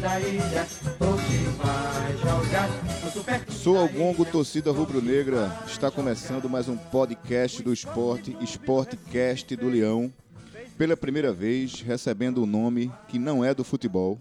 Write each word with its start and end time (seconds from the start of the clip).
da 0.00 0.18
ilha, 0.18 0.66
Sou 3.50 3.76
Algongo, 3.76 4.24
torcida 4.24 4.72
rubro-negra. 4.72 5.54
Está 5.66 5.90
começando 5.90 6.48
mais 6.48 6.68
um 6.68 6.76
podcast 6.76 7.62
do 7.62 7.70
esporte, 7.70 8.34
Esportecast 8.40 9.54
do 9.56 9.68
Leão. 9.68 10.10
Pela 10.78 10.96
primeira 10.96 11.34
vez, 11.34 11.82
recebendo 11.82 12.42
um 12.42 12.46
nome 12.46 12.90
que 13.08 13.18
não 13.18 13.44
é 13.44 13.52
do 13.52 13.62
futebol. 13.62 14.18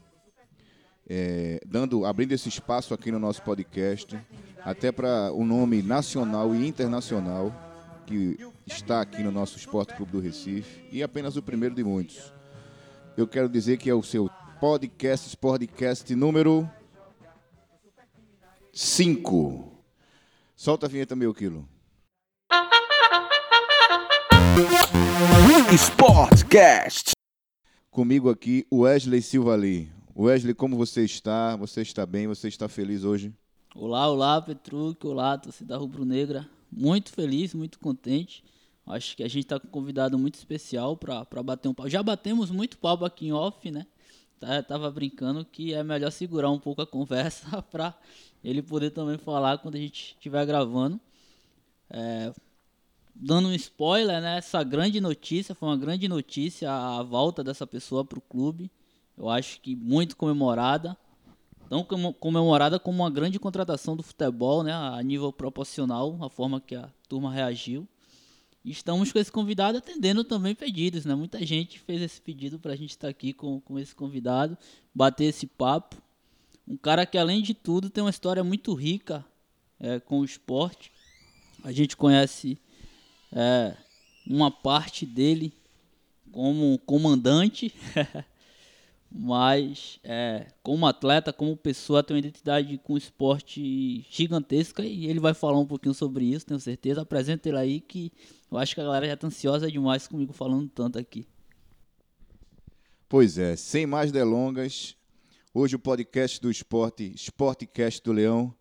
É, 1.08 1.62
dando, 1.66 2.06
abrindo 2.06 2.34
esse 2.34 2.50
espaço 2.50 2.94
aqui 2.94 3.10
no 3.10 3.20
nosso 3.20 3.42
podcast, 3.42 4.20
até 4.66 4.92
para 4.92 5.32
o 5.32 5.42
um 5.42 5.46
nome 5.46 5.82
nacional 5.82 6.54
e 6.54 6.68
internacional 6.68 7.56
que 8.06 8.38
está 8.68 9.00
aqui 9.00 9.24
no 9.24 9.32
nosso 9.32 9.58
Esporte 9.58 9.96
Clube 9.96 10.12
do 10.12 10.20
Recife 10.20 10.84
e 10.92 11.02
apenas 11.02 11.38
o 11.38 11.42
primeiro 11.42 11.74
de 11.74 11.84
muitos. 11.86 12.34
Eu 13.16 13.28
quero 13.28 13.50
dizer 13.50 13.78
que 13.78 13.90
é 13.90 13.94
o 13.94 14.04
seu 14.04 14.30
podcast, 14.60 15.30
Sportcast 15.30 16.14
número 16.16 16.70
5. 18.74 19.72
Solta 20.54 20.86
a 20.86 20.90
vinheta, 20.90 21.16
meu 21.16 21.34
quilo. 21.34 21.68
Sportcast. 25.74 27.12
Comigo 27.90 28.30
aqui, 28.30 28.68
Wesley 28.72 29.22
Silva 29.22 29.54
ali. 29.54 29.90
Wesley, 30.14 30.54
como 30.54 30.76
você 30.76 31.06
está? 31.06 31.56
Você 31.56 31.82
está 31.82 32.06
bem? 32.06 32.28
Você 32.28 32.50
está 32.50 32.68
feliz 32.68 33.06
hoje? 33.06 33.34
Olá, 33.74 34.10
olá, 34.10 34.42
Petruc. 34.42 35.08
Olá, 35.08 35.38
torcida 35.38 35.78
rubro-negra. 35.78 36.46
Muito 36.70 37.14
feliz, 37.14 37.54
muito 37.54 37.80
contente. 37.80 38.44
Acho 38.86 39.16
que 39.16 39.24
a 39.24 39.28
gente 39.30 39.44
está 39.44 39.58
com 39.58 39.68
um 39.68 39.72
convidado 39.72 40.20
muito 40.20 40.36
especial 40.36 40.98
para 40.98 41.44
bater 41.44 41.70
um 41.70 41.74
papo. 41.74 41.90
Já 41.90 42.04
batemos 42.04 42.52
muito 42.52 42.78
papo 42.78 43.06
aqui 43.06 43.28
em 43.28 43.32
off, 43.32 43.72
né? 43.72 43.86
Tá, 44.40 44.64
tava 44.64 44.90
brincando 44.90 45.44
que 45.44 45.74
é 45.74 45.84
melhor 45.84 46.12
segurar 46.12 46.50
um 46.50 46.60
pouco 46.60 46.82
a 46.82 46.88
conversa 46.88 47.62
para 47.70 47.94
ele 48.44 48.62
poder 48.62 48.92
também 48.92 49.18
falar 49.18 49.58
quando 49.58 49.76
a 49.76 49.80
gente 49.80 50.16
estiver 50.16 50.46
gravando. 50.46 51.00
É, 51.90 52.32
dando 53.14 53.50
um 53.50 53.54
spoiler, 53.54 54.22
né? 54.22 54.38
Essa 54.38 54.64
grande 54.64 55.02
notícia 55.02 55.54
foi 55.54 55.68
uma 55.68 55.78
grande 55.78 56.08
notícia 56.08 56.72
a 56.72 57.04
volta 57.04 57.44
dessa 57.44 57.68
pessoa 57.68 58.06
para 58.06 58.18
o 58.18 58.22
clube. 58.22 58.72
Eu 59.18 59.28
acho 59.28 59.60
que 59.60 59.76
muito 59.76 60.16
comemorada, 60.16 60.96
tão 61.68 61.84
comemorada 61.84 62.80
como 62.80 63.04
uma 63.04 63.10
grande 63.10 63.38
contratação 63.38 63.98
do 63.98 64.04
futebol, 64.04 64.64
né? 64.64 64.72
A 64.74 65.04
nível 65.04 65.34
proporcional, 65.34 66.18
a 66.22 66.30
forma 66.30 66.62
que 66.62 66.76
a 66.76 66.90
turma 67.10 67.30
reagiu. 67.30 67.86
Estamos 68.64 69.12
com 69.12 69.20
esse 69.20 69.32
convidado 69.32 69.78
atendendo 69.78 70.24
também 70.24 70.54
pedidos, 70.54 71.06
né? 71.06 71.16
Muita 71.16 71.44
gente 71.46 71.80
fez 71.80 72.02
esse 72.02 72.22
pedido 72.22 72.60
para 72.60 72.74
a 72.74 72.76
gente 72.76 72.92
estar 72.92 73.08
aqui 73.08 73.32
com, 73.32 73.62
com 73.62 73.80
esse 73.80 73.96
convidado, 73.96 74.58
bater 74.94 75.26
esse 75.26 75.48
papo. 75.48 75.96
Um 76.68 76.76
cara 76.76 77.06
que, 77.06 77.18
além 77.18 77.42
de 77.42 77.54
tudo, 77.54 77.90
tem 77.90 78.04
uma 78.04 78.10
história 78.10 78.44
muito 78.44 78.74
rica 78.74 79.26
é, 79.80 80.00
com 80.00 80.20
o 80.20 80.26
esporte. 80.26 80.92
A 81.64 81.72
gente 81.72 81.96
conhece 81.96 82.58
é, 83.32 83.76
uma 84.28 84.52
parte 84.52 85.06
dele 85.06 85.54
como 86.32 86.78
comandante, 86.80 87.74
mas 89.12 90.00
é, 90.04 90.48
como 90.62 90.86
atleta, 90.86 91.34
como 91.34 91.56
pessoa, 91.58 92.04
tem 92.04 92.16
uma 92.16 92.20
identidade 92.20 92.78
com 92.78 92.94
o 92.94 92.98
esporte 92.98 94.06
gigantesca 94.10 94.84
e 94.84 95.08
ele 95.08 95.20
vai 95.20 95.34
falar 95.34 95.60
um 95.60 95.66
pouquinho 95.66 95.94
sobre 95.94 96.26
isso, 96.26 96.46
tenho 96.46 96.60
certeza. 96.60 97.02
Apresenta 97.02 97.50
ele 97.50 97.58
aí 97.58 97.80
que 97.80 98.12
eu 98.52 98.58
acho 98.58 98.76
que 98.76 98.82
a 98.82 98.84
galera 98.84 99.08
já 99.08 99.14
está 99.14 99.28
ansiosa 99.28 99.72
demais 99.72 100.08
comigo 100.08 100.34
falando 100.34 100.70
tanto 100.70 101.00
aqui. 101.00 101.26
Pois 103.08 103.38
é, 103.38 103.56
sem 103.56 103.88
mais 103.88 104.12
delongas, 104.12 104.96
hoje 105.54 105.76
o 105.76 105.80
podcast 105.80 106.40
do 106.40 106.52
esporte, 106.52 107.12
Sportcast 107.16 108.04
do 108.04 108.12
Leão, 108.12 108.54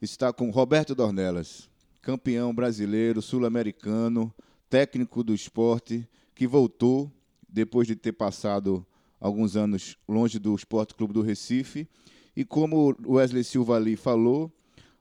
está 0.00 0.32
com 0.32 0.50
Roberto 0.50 0.94
Dornelas 0.94 1.68
campeão 2.08 2.54
brasileiro, 2.54 3.20
sul-americano, 3.20 4.32
técnico 4.70 5.22
do 5.22 5.34
esporte, 5.34 6.08
que 6.34 6.46
voltou 6.46 7.12
depois 7.46 7.86
de 7.86 7.94
ter 7.94 8.12
passado 8.12 8.86
alguns 9.20 9.56
anos 9.56 9.96
longe 10.08 10.38
do 10.38 10.54
Esporte 10.54 10.94
Clube 10.94 11.12
do 11.12 11.22
Recife. 11.22 11.88
E 12.36 12.44
como 12.44 12.96
o 13.04 13.14
Wesley 13.14 13.44
Silva 13.44 13.76
ali 13.76 13.96
falou, 13.96 14.52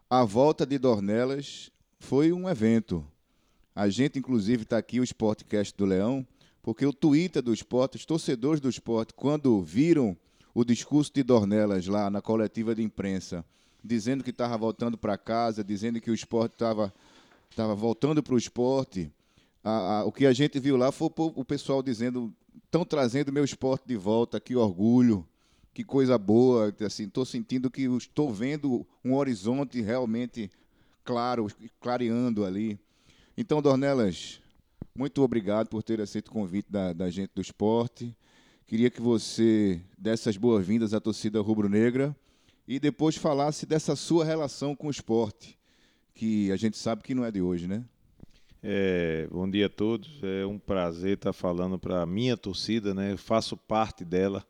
a 0.10 0.24
volta 0.24 0.66
de 0.66 0.78
Dornelas 0.78 1.70
foi 2.00 2.32
um 2.32 2.50
evento. 2.50 3.06
A 3.76 3.90
gente, 3.90 4.18
inclusive, 4.18 4.64
está 4.64 4.78
aqui, 4.78 5.00
o 5.00 5.04
Sportcast 5.04 5.76
do 5.78 5.86
Leão, 5.86 6.26
porque 6.64 6.86
o 6.86 6.94
Twitter 6.94 7.42
do 7.42 7.54
esporte, 7.54 7.98
os 7.98 8.06
torcedores 8.06 8.60
do 8.60 8.70
esporte, 8.70 9.14
quando 9.14 9.62
viram 9.62 10.18
o 10.54 10.66
discurso 10.66 11.12
de 11.14 11.22
Dornelas 11.22 11.86
lá 11.86 12.10
na 12.10 12.22
coletiva 12.22 12.74
de 12.74 12.82
imprensa, 12.82 13.46
dizendo 13.84 14.24
que 14.24 14.32
estava 14.32 14.58
voltando 14.58 14.98
para 14.98 15.18
casa, 15.18 15.64
dizendo 15.64 16.02
que 16.02 16.10
o 16.10 16.14
esporte 16.14 16.54
estava 16.54 16.92
tava 17.56 17.76
voltando 17.76 18.22
para 18.22 18.34
o 18.34 18.38
esporte. 18.38 19.12
A, 19.64 20.00
a, 20.00 20.06
o 20.06 20.12
que 20.12 20.26
a 20.26 20.34
gente 20.34 20.60
viu 20.60 20.78
lá 20.78 20.92
foi 20.92 21.10
o 21.18 21.46
pessoal 21.46 21.82
dizendo: 21.84 22.34
estão 22.68 22.86
trazendo 22.86 23.32
meu 23.32 23.44
esporte 23.44 23.88
de 23.88 23.96
volta, 23.96 24.40
que 24.40 24.56
orgulho, 24.56 25.28
que 25.74 25.84
coisa 25.84 26.18
boa. 26.18 26.74
Assim, 26.86 27.06
estou 27.06 27.26
sentindo 27.26 27.72
que 27.72 27.84
estou 27.84 28.32
vendo 28.32 28.86
um 29.04 29.16
horizonte 29.16 29.82
realmente 29.82 30.52
claro, 31.04 31.48
clareando 31.80 32.46
ali. 32.46 32.78
Então, 33.38 33.62
Dornelas, 33.62 34.42
muito 34.96 35.22
obrigado 35.22 35.70
por 35.70 35.82
ter 35.82 36.02
aceito 36.02 36.28
o 36.28 36.32
convite 36.32 36.72
da, 36.72 36.92
da 36.92 37.10
gente 37.10 37.32
do 37.34 37.42
esporte. 37.42 38.16
Queria 38.66 38.90
que 38.90 39.02
você 39.02 39.82
desse 39.98 40.28
as 40.28 40.36
boas-vindas 40.36 40.94
à 40.94 41.00
torcida 41.00 41.40
rubro-negra 41.40 42.16
e 42.68 42.80
depois 42.80 43.16
falasse 43.16 43.66
dessa 43.66 43.96
sua 43.96 44.26
relação 44.26 44.76
com 44.76 44.88
o 44.88 44.92
esporte, 44.92 45.58
que 46.14 46.52
a 46.52 46.58
gente 46.58 46.78
sabe 46.78 47.02
que 47.02 47.16
não 47.16 47.24
é 47.24 47.32
de 47.32 47.42
hoje, 47.42 47.66
né? 47.66 47.86
É, 48.64 49.28
bom 49.32 49.48
dia 49.50 49.68
a 49.68 49.70
todos. 49.70 50.20
É 50.24 50.46
um 50.46 50.58
prazer 50.58 51.14
estar 51.14 51.34
falando 51.34 51.78
para 51.78 52.02
a 52.02 52.06
minha 52.06 52.36
torcida, 52.36 52.94
né? 52.94 53.12
Eu 53.12 53.18
faço 53.18 53.56
parte 53.56 54.04
dela. 54.04 54.46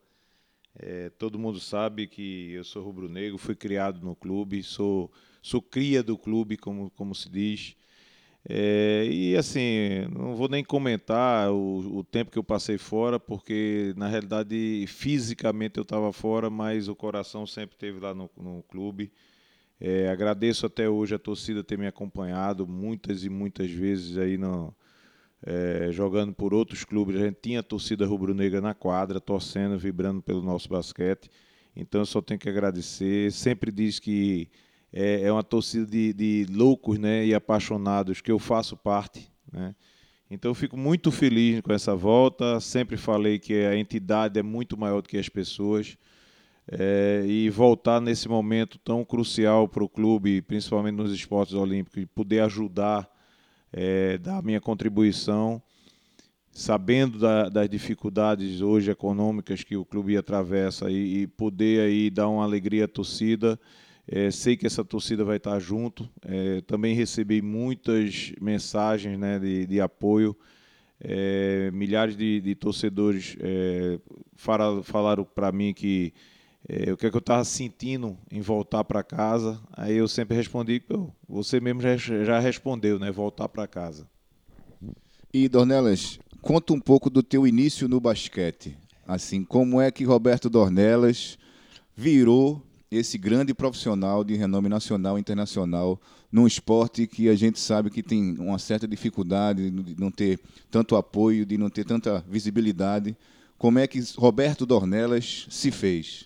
É, 0.75 1.09
todo 1.09 1.40
mundo 1.40 1.59
sabe 1.59 2.07
que 2.07 2.53
eu 2.53 2.63
sou 2.63 2.84
rubro-negro, 2.84 3.38
fui 3.38 3.56
criado 3.56 4.00
no 4.06 4.16
clube, 4.16 4.63
sou, 4.63 5.12
sou 5.41 5.62
cria 5.62 6.03
do 6.03 6.17
clube, 6.17 6.56
como, 6.56 6.90
como 6.91 7.13
se 7.16 7.29
diz. 7.29 7.75
É, 8.47 9.06
e 9.12 9.35
assim, 9.35 10.07
não 10.13 10.35
vou 10.35 10.47
nem 10.47 10.63
comentar 10.63 11.51
o, 11.51 11.97
o, 11.97 12.03
tempo 12.03 12.31
que 12.31 12.40
eu 12.40 12.44
passei 12.44 12.78
fora, 12.78 13.19
porque 13.19 13.94
na 13.97 14.07
realidade 14.07 14.85
fisicamente 14.88 15.78
eu 15.78 15.84
estava 15.84 16.13
fora, 16.13 16.50
mas 16.50 16.88
o 16.88 16.96
coração 16.96 17.46
sempre 17.46 17.75
esteve 17.75 18.00
lá 18.00 18.13
no, 18.13 18.29
no 18.38 18.63
clube. 18.69 19.12
É, 19.79 20.09
agradeço 20.09 20.65
até 20.65 20.89
hoje 20.89 21.13
a 21.13 21.19
torcida 21.19 21.63
ter 21.63 21.77
me 21.77 21.85
acompanhado 21.85 22.65
muitas 22.67 23.23
e 23.23 23.29
muitas 23.29 23.69
vezes 23.69 24.17
aí 24.17 24.38
no, 24.38 24.73
é, 25.45 25.89
jogando 25.91 26.33
por 26.33 26.53
outros 26.53 26.83
clubes. 26.83 27.15
A 27.15 27.25
gente 27.25 27.38
tinha 27.41 27.59
a 27.59 27.63
torcida 27.63 28.05
rubro-negra 28.05 28.59
na 28.59 28.73
quadra, 28.73 29.19
torcendo, 29.19 29.77
vibrando 29.77 30.21
pelo 30.21 30.41
nosso 30.41 30.67
basquete. 30.69 31.29
Então 31.75 32.01
eu 32.01 32.05
só 32.05 32.21
tenho 32.21 32.39
que 32.39 32.49
agradecer. 32.49 33.31
Sempre 33.31 33.71
diz 33.71 33.99
que 33.99 34.49
é, 34.91 35.21
é 35.21 35.31
uma 35.31 35.43
torcida 35.43 35.85
de, 35.85 36.13
de, 36.13 36.47
loucos 36.49 36.97
né, 36.97 37.25
e 37.25 37.33
apaixonados 37.33 38.19
que 38.19 38.31
eu 38.31 38.39
faço 38.39 38.75
parte. 38.75 39.31
Né? 39.51 39.75
Então 40.29 40.49
eu 40.51 40.55
fico 40.55 40.75
muito 40.75 41.11
feliz 41.11 41.61
com 41.61 41.71
essa 41.71 41.95
volta. 41.95 42.59
Sempre 42.59 42.97
falei 42.97 43.37
que 43.37 43.53
a 43.66 43.77
entidade 43.77 44.39
é 44.39 44.43
muito 44.43 44.75
maior 44.75 45.01
do 45.01 45.09
que 45.09 45.17
as 45.17 45.29
pessoas. 45.29 45.97
É, 46.69 47.23
e 47.25 47.50
voltar 47.50 48.01
nesse 48.01 48.28
momento 48.28 48.78
tão 48.79 49.05
crucial 49.05 49.67
para 49.67 49.83
o 49.83 49.89
clube, 49.89 50.41
principalmente 50.41 50.95
nos 50.95 51.13
esportes 51.13 51.53
olímpicos, 51.53 52.03
e 52.03 52.05
poder 52.05 52.41
ajudar, 52.41 53.09
é, 53.72 54.17
dar 54.17 54.43
minha 54.43 54.59
contribuição, 54.59 55.61
sabendo 56.52 57.19
da, 57.19 57.47
das 57.47 57.69
dificuldades 57.69 58.61
hoje 58.61 58.91
econômicas 58.91 59.64
que 59.64 59.78
o 59.78 59.85
clube 59.85 60.17
atravessa 60.17 60.91
e, 60.91 61.22
e 61.22 61.28
poder 61.28 61.81
aí 61.81 62.09
dar 62.09 62.28
uma 62.28 62.43
alegria 62.43 62.85
à 62.85 62.87
torcida 62.87 63.58
é, 64.09 64.31
sei 64.31 64.55
que 64.55 64.66
essa 64.66 64.85
torcida 64.85 65.25
vai 65.25 65.35
estar 65.35 65.59
junto. 65.59 66.09
É, 66.25 66.61
também 66.61 66.96
recebi 66.96 67.41
muitas 67.41 68.31
mensagens 68.40 69.19
né, 69.19 69.37
de, 69.37 69.67
de 69.67 69.81
apoio. 69.81 70.35
É, 70.99 71.69
milhares 71.72 72.16
de, 72.16 72.40
de 72.40 72.55
torcedores 72.55 73.35
é, 73.40 73.99
falaram 74.35 75.25
para 75.25 75.52
mim 75.52 75.73
que 75.73 76.14
é, 76.69 76.91
o 76.91 76.97
que, 76.97 77.05
é 77.05 77.09
que 77.09 77.16
eu 77.16 77.19
estava 77.19 77.46
sentindo 77.46 78.17
em 78.29 78.41
voltar 78.41 78.84
para 78.84 79.02
casa. 79.02 79.59
Aí 79.72 79.96
eu 79.96 80.08
sempre 80.08 80.35
respondi: 80.35 80.84
você 81.28 81.59
mesmo 81.59 81.81
já, 81.81 81.96
já 81.96 82.40
respondeu, 82.40 82.99
né? 82.99 83.09
Voltar 83.09 83.47
para 83.47 83.66
casa. 83.66 84.08
E 85.34 85.47
Dornelas, 85.47 86.19
conta 86.41 86.73
um 86.73 86.79
pouco 86.79 87.09
do 87.09 87.23
teu 87.23 87.47
início 87.47 87.87
no 87.87 87.99
basquete. 87.99 88.78
Assim, 89.08 89.43
como 89.43 89.79
é 89.79 89.90
que 89.90 90.03
Roberto 90.03 90.49
Dornelas 90.49 91.37
virou 91.96 92.61
esse 92.91 93.17
grande 93.17 93.53
profissional 93.53 94.23
de 94.23 94.35
renome 94.35 94.67
nacional 94.67 95.17
e 95.17 95.22
internacional 95.22 95.99
num 96.31 96.47
esporte 96.47 97.08
que 97.08 97.29
a 97.29 97.35
gente 97.35 97.59
sabe 97.59 97.90
que 97.90 98.03
tem 98.03 98.37
uma 98.37 98.59
certa 98.59 98.87
dificuldade 98.87 99.69
de 99.72 99.99
não 99.99 100.11
ter 100.11 100.40
tanto 100.69 100.96
apoio, 100.96 101.46
de 101.46 101.58
não 101.58 101.69
ter 101.69 101.85
tanta 101.85 102.23
visibilidade. 102.28 103.16
Como 103.58 103.79
é 103.79 103.87
que 103.87 104.02
Roberto 104.17 104.66
Dornelas 104.66 105.47
se 105.49 105.72
fez? 105.72 106.25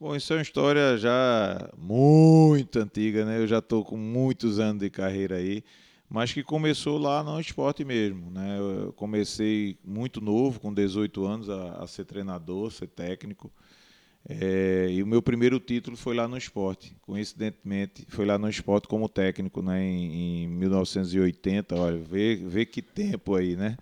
Bom, 0.00 0.14
isso 0.14 0.32
é 0.32 0.36
uma 0.36 0.42
história 0.42 0.96
já 0.96 1.70
muito 1.76 2.78
antiga, 2.78 3.24
né? 3.24 3.38
Eu 3.38 3.48
já 3.48 3.58
estou 3.58 3.84
com 3.84 3.96
muitos 3.96 4.60
anos 4.60 4.80
de 4.80 4.88
carreira 4.88 5.34
aí, 5.34 5.64
mas 6.08 6.32
que 6.32 6.40
começou 6.44 6.98
lá 6.98 7.24
no 7.24 7.40
esporte 7.40 7.84
mesmo, 7.84 8.30
né? 8.30 8.58
Eu 8.60 8.92
comecei 8.92 9.76
muito 9.84 10.20
novo, 10.20 10.60
com 10.60 10.72
18 10.72 11.26
anos, 11.26 11.50
a, 11.50 11.82
a 11.82 11.86
ser 11.88 12.04
treinador, 12.04 12.70
ser 12.70 12.86
técnico. 12.86 13.50
É, 14.28 14.86
e 14.88 15.02
o 15.02 15.06
meu 15.06 15.20
primeiro 15.20 15.58
título 15.58 15.96
foi 15.96 16.14
lá 16.14 16.28
no 16.28 16.36
esporte, 16.36 16.94
coincidentemente, 17.02 18.06
foi 18.08 18.24
lá 18.24 18.38
no 18.38 18.48
esporte 18.48 18.86
como 18.86 19.08
técnico, 19.08 19.60
né, 19.62 19.82
em, 19.82 20.44
em 20.44 20.46
1980. 20.46 21.74
Olha, 21.74 21.98
vê, 21.98 22.36
vê 22.36 22.64
que 22.64 22.82
tempo 22.82 23.34
aí, 23.34 23.56
né? 23.56 23.76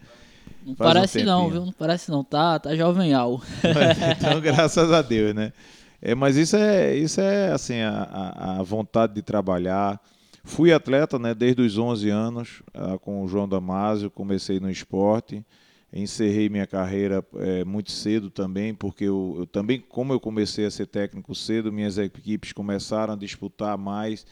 Não 0.64 0.74
Faz 0.74 0.90
um 0.90 0.94
parece 0.94 1.22
não, 1.24 1.42
tempinho. 1.42 1.52
viu? 1.52 1.66
Não 1.66 1.72
parece 1.74 2.10
não. 2.10 2.24
Tá, 2.24 2.58
tá 2.58 2.74
jovenhal. 2.74 3.42
então, 4.18 4.40
graças 4.40 4.90
a 4.90 5.02
Deus, 5.02 5.34
né? 5.34 5.52
É, 6.08 6.14
mas 6.14 6.36
isso 6.36 6.54
é, 6.54 6.96
isso 6.96 7.20
é 7.20 7.50
assim, 7.50 7.80
a, 7.80 8.58
a, 8.60 8.62
vontade 8.62 9.12
de 9.12 9.22
trabalhar. 9.22 10.00
Fui 10.44 10.72
atleta, 10.72 11.18
né, 11.18 11.34
desde 11.34 11.60
os 11.62 11.76
11 11.76 12.08
anos, 12.10 12.62
ah, 12.72 12.96
com 12.96 13.24
o 13.24 13.26
João 13.26 13.48
Damásio, 13.48 14.08
comecei 14.08 14.60
no 14.60 14.70
esporte. 14.70 15.44
Encerrei 15.92 16.48
minha 16.48 16.64
carreira 16.64 17.26
é, 17.38 17.64
muito 17.64 17.90
cedo 17.90 18.30
também, 18.30 18.72
porque 18.72 19.02
eu, 19.02 19.34
eu 19.36 19.46
também, 19.48 19.80
como 19.80 20.12
eu 20.12 20.20
comecei 20.20 20.64
a 20.64 20.70
ser 20.70 20.86
técnico 20.86 21.34
cedo, 21.34 21.72
minhas 21.72 21.98
equipes 21.98 22.52
começaram 22.52 23.14
a 23.14 23.16
disputar 23.16 23.76
mais. 23.76 24.24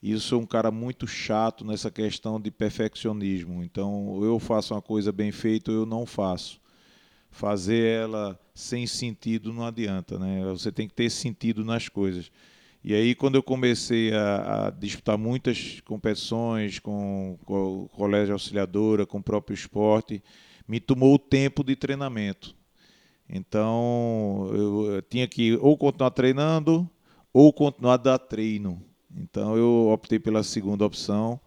E 0.00 0.12
eu 0.12 0.20
sou 0.20 0.40
um 0.40 0.46
cara 0.46 0.70
muito 0.70 1.08
chato 1.08 1.64
nessa 1.64 1.90
questão 1.90 2.40
de 2.40 2.52
perfeccionismo. 2.52 3.64
Então, 3.64 4.20
eu 4.22 4.38
faço 4.38 4.74
uma 4.74 4.80
coisa 4.80 5.10
bem 5.10 5.32
feita 5.32 5.72
eu 5.72 5.84
não 5.84 6.06
faço. 6.06 6.60
Fazer 7.30 8.02
ela 8.02 8.38
sem 8.54 8.86
sentido 8.86 9.52
não 9.52 9.64
adianta, 9.64 10.18
né? 10.18 10.44
Você 10.50 10.70
tem 10.70 10.88
que 10.88 10.94
ter 10.94 11.10
sentido 11.10 11.64
nas 11.64 11.88
coisas. 11.88 12.30
E 12.82 12.94
aí, 12.94 13.14
quando 13.14 13.34
eu 13.34 13.42
comecei 13.42 14.12
a, 14.12 14.66
a 14.66 14.70
disputar 14.70 15.18
muitas 15.18 15.80
competições 15.82 16.78
com, 16.78 17.38
com 17.44 17.84
o 17.84 17.88
colégio 17.88 18.32
auxiliadora, 18.32 19.04
com 19.04 19.18
o 19.18 19.22
próprio 19.22 19.54
esporte, 19.54 20.22
me 20.66 20.80
tomou 20.80 21.14
o 21.14 21.18
tempo 21.18 21.62
de 21.62 21.76
treinamento. 21.76 22.56
Então, 23.28 24.50
eu, 24.52 25.02
tinha 25.02 25.28
que 25.28 25.56
ou 25.60 25.76
continuar 25.76 26.10
treinando 26.10 26.88
ou 27.32 27.52
continuar 27.52 27.94
a 27.94 27.98
dar 27.98 28.18
treino. 28.18 28.82
Então, 29.14 29.56
eu 29.56 29.90
optei 29.92 30.18
pela 30.18 30.42
segunda 30.42 30.84
opção. 30.84 31.38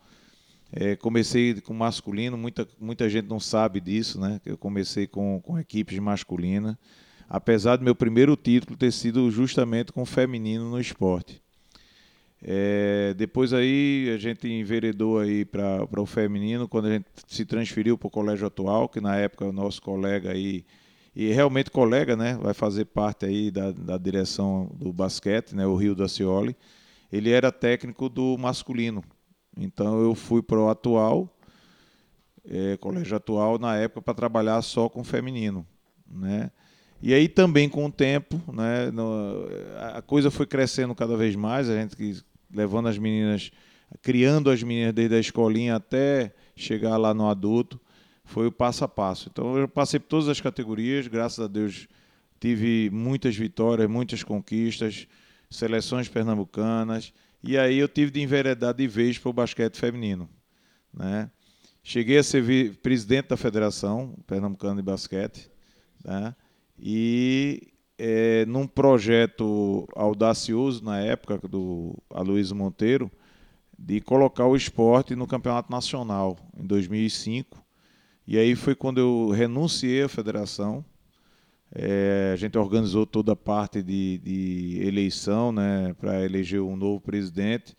É, 0.76 0.96
comecei 0.96 1.62
com 1.62 1.72
masculino, 1.72 2.36
muita, 2.36 2.68
muita 2.80 3.08
gente 3.08 3.30
não 3.30 3.40
sabe 3.40 3.80
disso, 3.80 4.20
né? 4.20 4.42
Eu 4.44 4.58
comecei 4.58 5.06
com, 5.06 5.40
com 5.42 5.60
equipes 5.60 6.00
masculinas, 6.00 6.76
apesar 7.30 7.76
do 7.76 7.84
meu 7.84 7.94
primeiro 7.94 8.36
título 8.36 8.76
ter 8.76 8.92
sido 8.92 9.30
justamente 9.30 9.92
com 9.92 10.04
feminino 10.04 10.72
no 10.72 10.82
esporte. 10.82 11.40
É, 12.42 13.14
depois 13.16 13.54
aí 13.54 14.12
a 14.14 14.18
gente 14.18 14.48
enveredou 14.48 15.20
aí 15.20 15.46
para 15.46 15.88
o 15.96 16.06
feminino 16.06 16.68
quando 16.68 16.88
a 16.88 16.94
gente 16.94 17.06
se 17.28 17.46
transferiu 17.46 17.96
para 17.96 18.08
o 18.08 18.12
colégio 18.12 18.48
atual, 18.48 18.90
que 18.90 19.00
na 19.00 19.16
época 19.16 19.46
o 19.46 19.54
nosso 19.54 19.80
colega 19.80 20.32
aí 20.32 20.66
e 21.16 21.32
realmente 21.32 21.70
colega, 21.70 22.16
né, 22.16 22.38
vai 22.42 22.56
fazer 22.56 22.86
parte 22.86 23.26
aí 23.26 23.52
da, 23.52 23.72
da 23.72 23.98
direção 24.00 24.72
do 24.74 24.92
basquete, 24.92 25.56
né, 25.56 25.66
o 25.66 25.76
Rio 25.76 25.94
da 25.94 26.08
Cioli. 26.08 26.56
Ele 27.12 27.30
era 27.30 27.52
técnico 27.52 28.10
do 28.10 28.36
masculino, 28.40 29.04
então 29.58 30.02
eu 30.02 30.16
fui 30.16 30.42
para 30.42 30.60
o 30.60 30.70
atual, 30.70 31.30
é, 32.46 32.78
colégio 32.78 33.16
atual 33.16 33.58
na 33.58 33.78
época 33.78 34.02
para 34.02 34.14
trabalhar 34.14 34.62
só 34.62 34.90
com 34.90 35.04
feminino, 35.04 35.66
né? 36.08 36.52
E 37.02 37.14
aí 37.14 37.28
também 37.28 37.68
com 37.68 37.86
o 37.86 37.92
tempo, 37.92 38.42
né, 38.52 38.90
no, 38.90 39.46
a 39.94 40.02
coisa 40.02 40.32
foi 40.32 40.46
crescendo 40.46 40.96
cada 40.96 41.18
vez 41.18 41.36
mais, 41.36 41.70
a 41.70 41.76
gente 41.76 42.24
levando 42.50 42.88
as 42.88 42.98
meninas, 42.98 43.52
criando 44.02 44.50
as 44.50 44.64
meninas 44.64 44.94
desde 44.94 45.16
a 45.16 45.20
escolinha 45.20 45.76
até 45.76 46.34
chegar 46.56 46.96
lá 46.96 47.14
no 47.14 47.28
adulto, 47.28 47.78
foi 48.24 48.48
o 48.48 48.52
passo 48.52 48.86
a 48.86 48.88
passo. 48.88 49.30
Então 49.30 49.58
eu 49.58 49.68
passei 49.68 50.00
por 50.00 50.08
todas 50.08 50.30
as 50.30 50.40
categorias, 50.40 51.08
graças 51.08 51.44
a 51.44 51.48
Deus 51.48 51.90
tive 52.40 52.90
muitas 52.90 53.36
vitórias, 53.36 53.90
muitas 53.90 54.24
conquistas, 54.24 55.08
seleções 55.50 56.08
pernambucanas, 56.08 57.14
e 57.44 57.58
aí 57.58 57.78
eu 57.78 57.88
tive 57.88 58.10
de 58.10 58.22
enveredar 58.22 58.74
de 58.74 58.88
vez 58.88 59.18
para 59.18 59.30
o 59.30 59.34
basquete 59.34 59.78
feminino, 59.78 60.30
né? 60.94 61.30
Cheguei 61.84 62.18
a 62.18 62.24
ser 62.24 62.78
presidente 62.78 63.28
da 63.28 63.38
Federação 63.38 64.18
Pernambucana 64.26 64.78
de 64.78 64.82
Basquete, 64.82 65.52
né? 66.04 66.34
E 66.80 67.74
é, 67.98 68.46
num 68.46 68.66
projeto 68.66 69.88
audacioso 69.96 70.84
na 70.84 71.00
época 71.00 71.38
do 71.48 72.02
Aloysio 72.10 72.56
Monteiro, 72.56 73.12
de 73.78 74.00
colocar 74.00 74.46
o 74.46 74.56
esporte 74.56 75.16
no 75.16 75.28
campeonato 75.28 75.72
nacional 75.72 76.38
em 76.58 76.66
2005. 76.66 77.62
E 78.26 78.38
aí 78.38 78.56
foi 78.56 78.76
quando 78.76 79.00
eu 79.00 79.30
renunciei 79.32 80.04
à 80.04 80.10
federação. 80.10 80.86
É, 81.76 82.32
a 82.34 82.36
gente 82.36 82.58
organizou 82.58 83.06
toda 83.06 83.34
a 83.34 83.36
parte 83.36 83.82
de, 83.82 84.20
de 84.20 84.80
eleição 84.86 85.52
né, 85.52 85.94
para 86.00 86.24
eleger 86.24 86.62
um 86.62 86.76
novo 86.76 87.02
presidente, 87.02 87.76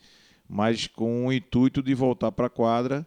mas 0.48 0.88
com 0.88 1.26
o 1.26 1.32
intuito 1.32 1.80
de 1.80 1.94
voltar 1.94 2.32
para 2.32 2.46
a 2.46 2.50
quadra 2.50 3.06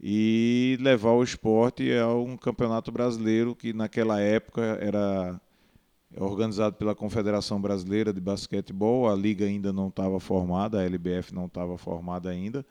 e 0.00 0.78
levar 0.80 1.12
o 1.12 1.22
esporte 1.22 1.92
a 1.92 2.08
um 2.14 2.36
campeonato 2.36 2.90
brasileiro 2.90 3.54
que 3.54 3.74
naquela 3.74 4.20
época 4.20 4.62
era 4.80 5.38
organizado 6.16 6.76
pela 6.76 6.94
Confederação 6.94 7.60
Brasileira 7.60 8.12
de 8.12 8.20
Basquetebol, 8.20 9.08
a 9.08 9.14
liga 9.14 9.44
ainda 9.44 9.72
não 9.72 9.88
estava 9.88 10.18
formada, 10.18 10.80
a 10.80 10.84
LBF 10.84 11.34
não 11.34 11.46
estava 11.46 11.78
formada 11.78 12.30
ainda. 12.30 12.64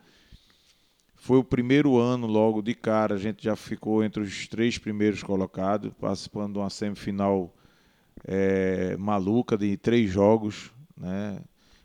Foi 1.24 1.38
o 1.38 1.44
primeiro 1.44 2.00
ano, 2.00 2.26
logo 2.26 2.64
de 2.64 2.74
cara, 2.74 3.14
a 3.14 3.18
gente 3.20 3.44
já 3.44 3.56
ficou 3.56 4.04
entre 4.04 4.24
os 4.24 4.48
três 4.48 4.80
primeiros 4.80 5.22
colocados, 5.22 5.94
participando 6.02 6.54
de 6.54 6.58
uma 6.58 6.70
semifinal 6.72 7.54
eh, 8.28 8.98
maluca 8.98 9.56
de 9.56 9.78
três 9.78 10.10
jogos, 10.10 10.72
né? 10.98 11.40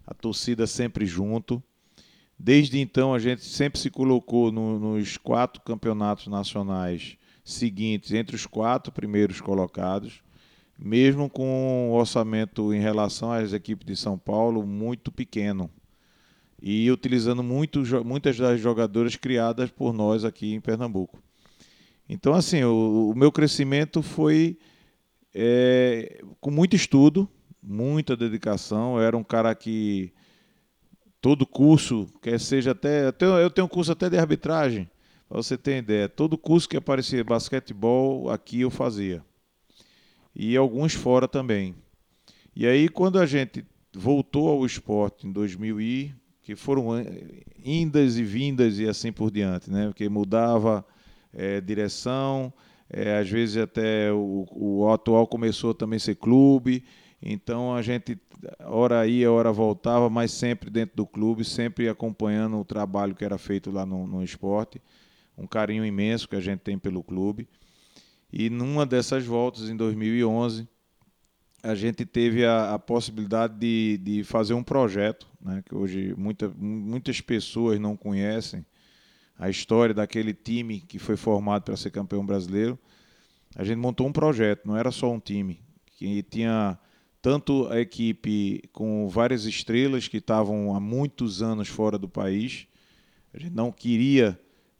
a 0.07 0.15
torcida 0.15 0.67
sempre 0.67 1.05
junto. 1.05 1.63
Desde 2.39 2.81
então, 2.81 3.13
a 3.13 3.19
gente 3.19 3.45
sempre 3.45 3.79
se 3.79 3.91
colocou 3.91 4.51
no- 4.51 4.79
nos 4.79 5.19
quatro 5.19 5.61
campeonatos 5.61 6.29
nacionais 6.29 7.19
seguintes, 7.45 8.13
entre 8.13 8.35
os 8.35 8.47
quatro 8.47 8.91
primeiros 8.91 9.39
colocados, 9.39 10.23
mesmo 10.79 11.29
com 11.29 11.91
um 11.91 11.93
orçamento 11.93 12.73
em 12.73 12.81
relação 12.81 13.31
às 13.31 13.53
equipes 13.53 13.87
de 13.87 13.97
São 13.97 14.17
Paulo 14.17 14.67
muito 14.67 15.13
pequeno 15.13 15.71
e 16.61 16.91
utilizando 16.91 17.43
muito, 17.43 17.83
muitas 18.05 18.37
das 18.37 18.61
jogadoras 18.61 19.17
criadas 19.17 19.71
por 19.71 19.93
nós 19.93 20.25
aqui 20.25 20.55
em 20.55 20.61
Pernambuco. 20.61 21.23
Então, 22.09 22.35
assim, 22.35 22.63
o, 22.65 23.11
o 23.13 23.15
meu 23.17 23.33
crescimento 23.33 24.03
foi 24.03 24.59
é, 25.35 26.23
com 26.41 26.51
muito 26.51 26.77
estudo, 26.77 27.29
muita 27.63 28.17
dedicação. 28.17 28.97
Eu 28.97 29.03
era 29.03 29.17
um 29.17 29.25
cara 29.25 29.55
que 29.55 30.13
todo 31.21 31.45
curso, 31.45 32.07
quer 32.23 32.39
seja 32.39 32.71
até. 32.71 33.07
Eu 33.09 33.13
tenho, 33.13 33.33
eu 33.33 33.51
tenho 33.51 33.67
um 33.67 33.69
curso 33.69 33.93
até 33.93 34.09
de 34.09 34.17
arbitragem, 34.17 34.89
para 35.29 35.37
você 35.37 35.59
ter 35.59 35.79
ideia. 35.79 36.09
Todo 36.09 36.39
curso 36.39 36.69
que 36.69 36.77
aparecia 36.77 37.25
basquetebol, 37.25 38.31
aqui 38.31 38.61
eu 38.61 38.71
fazia. 38.71 39.25
E 40.35 40.57
alguns 40.57 40.95
fora 40.95 41.27
também. 41.27 41.75
E 42.55 42.67
aí, 42.67 42.89
quando 42.89 43.19
a 43.19 43.27
gente 43.27 43.65
voltou 43.93 44.49
ao 44.49 44.65
esporte 44.65 45.27
em 45.27 45.33
2000 45.33 45.81
e 45.81 46.15
que 46.47 46.55
foram 46.55 46.93
an- 46.93 47.05
indas 47.65 48.17
e 48.17 48.23
vindas 48.23 48.79
e 48.79 48.89
assim 48.89 49.11
por 49.11 49.33
diante, 49.33 49.69
né? 49.69 49.89
Porque 49.89 50.09
mudava 50.09 50.87
eh, 51.35 51.61
direção, 51.61 52.53
eh, 52.89 53.19
às 53.19 53.29
vezes 53.29 53.57
até 53.57 54.13
o, 54.13 54.47
o 54.53 54.89
atual 54.93 55.27
começou 55.27 55.75
também 55.75 55.97
a 55.97 56.01
ser 56.01 56.15
clube, 56.15 56.85
então 57.21 57.75
a 57.75 57.83
gente 57.83 58.17
hora 58.61 59.05
ia, 59.09 59.31
hora 59.33 59.51
voltava, 59.51 60.09
mas 60.09 60.31
sempre 60.31 60.71
dentro 60.71 60.95
do 60.95 61.05
clube, 61.05 61.45
sempre 61.45 61.89
acompanhando 61.89 62.61
o 62.61 62.65
trabalho 62.65 63.17
que 63.17 63.25
era 63.25 63.39
feito 63.39 63.73
lá 63.73 63.85
no, 63.85 64.07
no 64.07 64.23
esporte, 64.23 64.81
um 65.37 65.49
carinho 65.49 65.85
imenso 65.85 66.29
que 66.29 66.37
a 66.37 66.41
gente 66.41 66.61
tem 66.61 66.79
pelo 66.79 67.03
clube. 67.03 67.49
E 68.33 68.49
numa 68.49 68.87
dessas 68.87 69.27
voltas, 69.27 69.69
em 69.69 69.77
2011, 69.77 70.69
a 71.67 71.75
gente 71.75 72.07
teve 72.07 72.45
a, 72.45 72.75
a 72.75 72.79
possibilidade 72.79 73.55
de, 73.59 73.99
de 73.99 74.25
fazer 74.25 74.55
um 74.55 74.63
projeto, 74.63 75.27
né, 75.41 75.65
que 75.69 75.75
hoje 75.75 76.15
muita, 76.17 76.49
muitas 76.57 77.21
pessoas 77.21 77.81
não 77.81 77.97
conhecem, 77.97 78.65
a 79.37 79.51
história 79.51 79.93
daquele 79.93 80.33
time 80.33 80.81
que 80.81 80.99
foi 80.99 81.17
formado 81.17 81.65
para 81.65 81.77
ser 81.77 81.91
campeão 81.91 82.25
brasileiro. 82.25 82.79
A 83.57 83.65
gente 83.65 83.79
montou 83.79 84.07
um 84.07 84.13
projeto, 84.13 84.65
não 84.65 84.77
era 84.77 84.93
só 84.93 85.13
um 85.13 85.19
time, 85.19 85.61
que 85.97 86.23
tinha 86.23 86.79
tanto 87.21 87.67
a 87.67 87.81
equipe 87.81 88.63
com 88.73 89.09
várias 89.09 89.45
estrelas 89.45 90.07
que 90.07 90.19
estavam 90.19 90.73
há 90.73 90.79
muitos 90.79 91.43
anos 91.43 91.67
fora 91.67 91.99
do 91.99 92.09
país. 92.09 92.69
A 93.35 93.39
gente 93.41 93.55
não 93.55 93.73
queria 93.73 94.39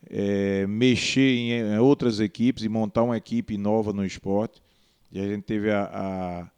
eh, 0.09 0.65
mexer 0.69 1.35
em, 1.35 1.51
em 1.51 1.79
outras 1.79 2.21
equipes 2.21 2.63
e 2.63 2.69
montar 2.69 3.03
uma 3.03 3.17
equipe 3.17 3.59
nova 3.59 3.93
no 3.93 4.07
esporte. 4.07 4.63
E 5.11 5.19
a 5.19 5.27
gente 5.27 5.43
teve 5.43 5.71
a, 5.71 5.91
a, 5.93 6.51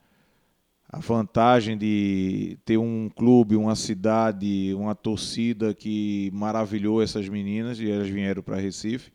a 0.91 0.99
vantagem 1.01 1.77
de 1.77 2.59
ter 2.65 2.79
um 2.79 3.11
clube, 3.15 3.57
uma 3.57 3.77
cidade, 3.77 4.73
uma 4.75 4.95
torcida 4.95 5.75
que 5.75 6.31
maravilhou 6.33 7.03
essas 7.03 7.29
meninas 7.29 7.79
e 7.79 7.91
elas 7.91 8.09
vieram 8.09 8.43
para 8.43 8.57
Recife, 8.57 9.13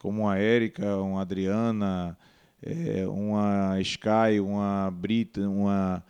como 0.00 0.28
a 0.28 0.38
Érica, 0.38 0.96
uma 0.98 1.22
Adriana, 1.22 2.16
é, 2.62 3.04
uma 3.08 3.80
Sky, 3.80 4.38
uma 4.40 4.92
Brita, 4.92 5.40
uma 5.48 6.04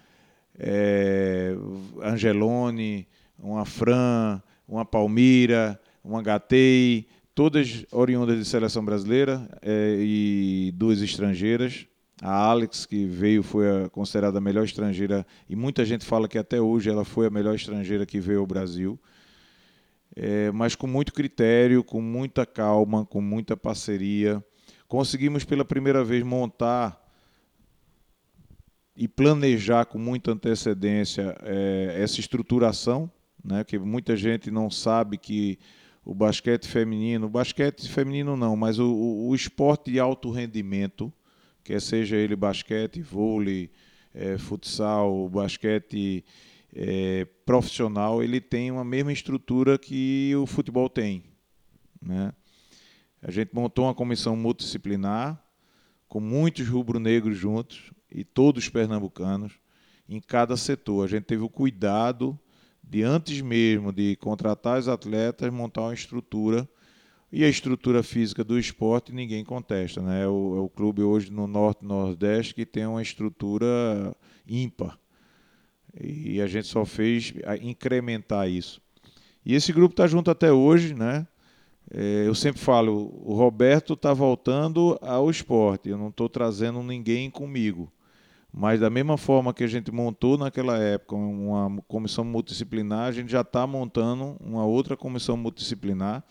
é, 0.59 1.57
Angelone, 2.03 3.09
uma 3.39 3.65
Fran, 3.65 4.43
uma 4.69 4.85
Palmira, 4.85 5.81
uma 6.05 6.23
Gatei, 6.23 7.07
todas 7.35 7.87
oriundas 7.91 8.39
de 8.39 8.45
seleção 8.45 8.85
brasileira 8.85 9.49
é, 9.63 9.97
e 9.99 10.71
duas 10.75 11.01
estrangeiras. 11.01 11.87
A 12.25 12.51
Alex, 12.51 12.87
que 12.87 13.05
veio, 13.05 13.43
foi 13.43 13.67
considerada 13.91 14.39
a 14.39 14.41
melhor 14.41 14.65
estrangeira, 14.65 15.27
e 15.49 15.57
muita 15.57 15.85
gente 15.85 16.05
fala 16.05 16.29
que 16.29 16.39
até 16.39 16.61
hoje 16.61 16.89
ela 16.89 17.05
foi 17.05 17.27
a 17.27 17.31
melhor 17.31 17.53
estrangeira 17.57 18.07
que 18.07 18.21
veio 18.21 18.39
ao 18.39 18.47
Brasil. 18.47 18.97
É, 20.15 20.53
mas 20.53 20.77
com 20.77 20.87
muito 20.87 21.13
critério, 21.13 21.83
com 21.83 22.01
muita 22.01 22.47
calma, 22.47 23.05
com 23.05 23.21
muita 23.21 23.57
parceria. 23.57 24.45
Conseguimos 24.87 25.45
pela 25.45 25.65
primeira 25.65 26.05
vez 26.05 26.23
montar 26.23 27.03
e 28.95 29.09
planejar 29.09 29.87
com 29.87 29.99
muita 29.99 30.31
antecedência 30.31 31.37
é, 31.43 31.97
essa 32.01 32.21
estruturação, 32.21 33.11
né, 33.43 33.65
que 33.65 33.81
muita 33.81 34.15
gente 34.17 34.49
não 34.49 34.71
sabe 34.71 35.19
que 35.19 35.59
o 36.05 36.15
basquete 36.15 36.69
feminino, 36.69 37.27
o 37.27 37.31
basquete 37.31 37.89
feminino 37.89 38.37
não, 38.37 38.55
mas 38.55 38.79
o, 38.79 38.87
o, 38.87 39.29
o 39.31 39.35
esporte 39.35 39.91
de 39.91 39.99
alto 39.99 40.31
rendimento, 40.31 41.13
quer 41.63 41.81
seja 41.81 42.17
ele 42.17 42.37
basquete, 42.37 43.01
vôlei, 43.01 43.71
é, 44.15 44.37
futsal, 44.39 45.29
basquete 45.29 46.25
é, 46.75 47.27
profissional, 47.45 48.23
ele 48.23 48.41
tem 48.41 48.71
uma 48.71 48.85
mesma 48.85 49.13
estrutura 49.13 49.79
que 49.79 50.33
o 50.37 50.47
futebol 50.47 50.89
tem. 50.89 51.25
Né? 52.01 52.33
A 53.21 53.31
gente 53.31 53.55
montou 53.55 53.87
uma 53.87 53.95
comissão 53.95 54.35
multidisciplinar, 54.37 55.43
com 56.09 56.21
muitos 56.21 56.69
rubro-negros 56.69 57.39
juntos, 57.39 57.91
e 58.11 58.25
todos 58.25 58.69
pernambucanos, 58.69 59.53
em 60.09 60.21
cada 60.21 60.57
setor. 60.57 61.05
A 61.05 61.09
gente 61.09 61.25
teve 61.25 61.43
o 61.43 61.49
cuidado 61.49 62.39
de, 62.83 63.03
antes 63.03 63.41
mesmo 63.41 63.93
de 63.93 64.17
contratar 64.17 64.79
os 64.79 64.89
atletas, 64.89 65.51
montar 65.53 65.83
uma 65.83 65.95
estrutura 65.95 66.69
e 67.33 67.45
a 67.45 67.49
estrutura 67.49 68.03
física 68.03 68.45
do 68.45 68.59
esporte 68.59 69.11
ninguém 69.11 69.43
contesta, 69.43 70.03
né? 70.03 70.25
É 70.25 70.29
o, 70.29 70.57
é 70.57 70.61
o 70.61 70.69
clube 70.69 71.03
hoje 71.03 71.33
no 71.33 71.47
Norte 71.47 71.83
Nordeste 71.83 72.55
que 72.55 72.67
tem 72.67 72.85
uma 72.85 73.01
estrutura 73.01 74.15
ímpar. 74.47 74.99
E 75.99 76.43
a 76.43 76.47
gente 76.47 76.67
só 76.69 76.85
fez 76.85 77.33
incrementar 77.63 78.51
isso. 78.51 78.83
E 79.45 79.55
esse 79.55 79.73
grupo 79.73 79.95
está 79.95 80.07
junto 80.07 80.31
até 80.31 80.53
hoje, 80.53 80.95
né? 80.95 81.27
É, 81.91 82.25
eu 82.27 82.35
sempre 82.35 82.61
falo, 82.61 83.13
o 83.25 83.35
Roberto 83.35 83.95
está 83.95 84.13
voltando 84.13 84.99
ao 85.01 85.31
esporte. 85.31 85.89
Eu 85.89 85.97
não 85.97 86.09
estou 86.09 86.29
trazendo 86.29 86.83
ninguém 86.83 87.31
comigo. 87.31 87.91
Mas 88.53 88.81
da 88.81 88.91
mesma 88.91 89.17
forma 89.17 89.55
que 89.55 89.65
a 89.65 89.67
gente 89.67 89.91
montou 89.91 90.37
naquela 90.37 90.79
época 90.79 91.17
uma 91.17 91.83
comissão 91.89 92.25
multidisciplinar, 92.25 93.09
a 93.09 93.13
gente 93.13 93.33
já 93.33 93.41
está 93.41 93.67
montando 93.67 94.37
uma 94.39 94.67
outra 94.67 94.99
comissão 94.99 95.37
multidisciplinar 95.37 96.23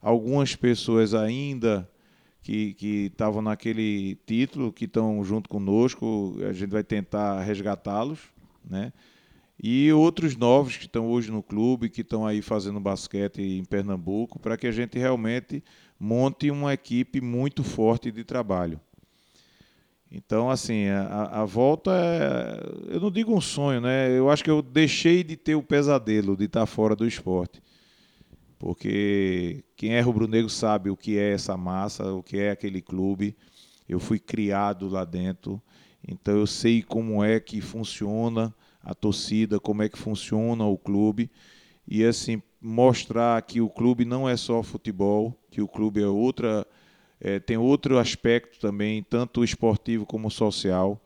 algumas 0.00 0.56
pessoas 0.56 1.14
ainda 1.14 1.88
que 2.42 3.10
estavam 3.12 3.42
naquele 3.42 4.16
título, 4.26 4.72
que 4.72 4.86
estão 4.86 5.22
junto 5.24 5.48
conosco, 5.48 6.36
a 6.48 6.52
gente 6.52 6.70
vai 6.70 6.82
tentar 6.82 7.40
resgatá-los, 7.42 8.18
né? 8.68 8.92
E 9.62 9.92
outros 9.92 10.34
novos 10.34 10.76
que 10.76 10.86
estão 10.86 11.06
hoje 11.08 11.30
no 11.30 11.42
clube, 11.42 11.90
que 11.90 12.00
estão 12.00 12.26
aí 12.26 12.40
fazendo 12.40 12.80
basquete 12.80 13.42
em 13.42 13.62
Pernambuco, 13.62 14.38
para 14.38 14.56
que 14.56 14.66
a 14.66 14.72
gente 14.72 14.98
realmente 14.98 15.62
monte 15.98 16.50
uma 16.50 16.72
equipe 16.72 17.20
muito 17.20 17.62
forte 17.62 18.10
de 18.10 18.24
trabalho. 18.24 18.80
Então, 20.10 20.50
assim, 20.50 20.86
a, 20.88 21.42
a 21.42 21.44
volta 21.44 21.92
é, 21.94 22.94
eu 22.94 23.00
não 23.00 23.10
digo 23.10 23.36
um 23.36 23.40
sonho, 23.40 23.82
né? 23.82 24.10
Eu 24.10 24.30
acho 24.30 24.42
que 24.42 24.50
eu 24.50 24.62
deixei 24.62 25.22
de 25.22 25.36
ter 25.36 25.54
o 25.54 25.62
pesadelo 25.62 26.36
de 26.36 26.46
estar 26.46 26.64
fora 26.64 26.96
do 26.96 27.06
esporte 27.06 27.60
porque 28.60 29.64
quem 29.74 29.94
é 29.94 30.02
rubro-negro 30.02 30.50
sabe 30.50 30.90
o 30.90 30.96
que 30.96 31.18
é 31.18 31.32
essa 31.32 31.56
massa, 31.56 32.12
o 32.12 32.22
que 32.22 32.38
é 32.38 32.50
aquele 32.50 32.82
clube. 32.82 33.34
Eu 33.88 33.98
fui 33.98 34.18
criado 34.18 34.86
lá 34.86 35.02
dentro, 35.02 35.60
então 36.06 36.36
eu 36.36 36.46
sei 36.46 36.82
como 36.82 37.24
é 37.24 37.40
que 37.40 37.62
funciona 37.62 38.54
a 38.82 38.94
torcida, 38.94 39.58
como 39.58 39.82
é 39.82 39.88
que 39.88 39.98
funciona 39.98 40.62
o 40.66 40.76
clube 40.76 41.30
e 41.88 42.04
assim 42.04 42.42
mostrar 42.60 43.40
que 43.40 43.62
o 43.62 43.70
clube 43.70 44.04
não 44.04 44.28
é 44.28 44.36
só 44.36 44.62
futebol, 44.62 45.34
que 45.50 45.62
o 45.62 45.66
clube 45.66 46.02
é 46.02 46.06
outra, 46.06 46.66
é, 47.18 47.40
tem 47.40 47.56
outro 47.56 47.98
aspecto 47.98 48.60
também, 48.60 49.02
tanto 49.02 49.42
esportivo 49.42 50.04
como 50.04 50.30
social. 50.30 51.02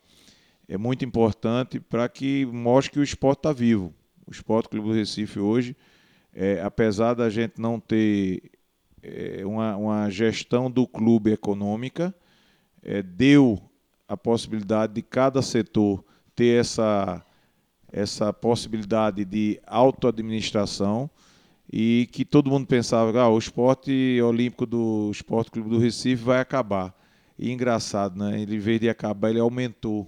É 0.69 0.77
muito 0.77 1.05
importante 1.05 1.79
para 1.79 2.09
que 2.09 2.47
mostre 2.47 2.95
que 2.95 2.99
o 2.99 3.05
esporte 3.05 3.39
está 3.39 3.53
vivo. 3.53 3.95
O 4.27 4.33
Esporte 4.33 4.71
Clube 4.71 4.89
do 4.89 4.95
Recife 4.95 5.39
hoje 5.39 5.77
é, 6.35 6.61
apesar 6.63 7.15
da 7.15 7.31
gente 7.31 7.61
não 7.61 7.79
ter 7.79 8.51
é, 9.03 9.47
uma, 9.47 9.77
uma, 9.77 10.11
gestão 10.11 10.71
do 10.71 10.87
clube 10.87 11.31
econômica, 11.31 12.15
é, 12.83 13.03
deu 13.03 13.61
a 14.09 14.17
possibilidade 14.17 14.95
de 14.95 15.03
cada 15.03 15.41
setor 15.41 16.05
ter 16.35 16.61
essa, 16.61 17.25
essa 17.91 18.33
possibilidade 18.33 19.25
de 19.25 19.61
autoadministração 19.67 21.09
e 21.73 22.09
que 22.13 22.25
todo 22.25 22.51
mundo 22.51 22.67
pensava 22.67 23.13
que 23.13 23.19
ah, 23.19 23.29
o 23.29 23.39
esporte 23.39 24.21
olímpico 24.21 24.67
do 24.67 25.11
Esporte 25.11 25.51
Clube 25.51 25.71
do 25.71 25.79
Recife 25.79 26.23
vai 26.23 26.41
acabar. 26.41 26.95
E 27.39 27.51
engraçado, 27.51 28.19
né? 28.19 28.41
Ele, 28.41 28.57
em 28.57 28.61
vez 28.61 28.81
de 28.81 28.89
acabar, 28.89 29.31
ele 29.31 29.41
aumentou. 29.41 30.07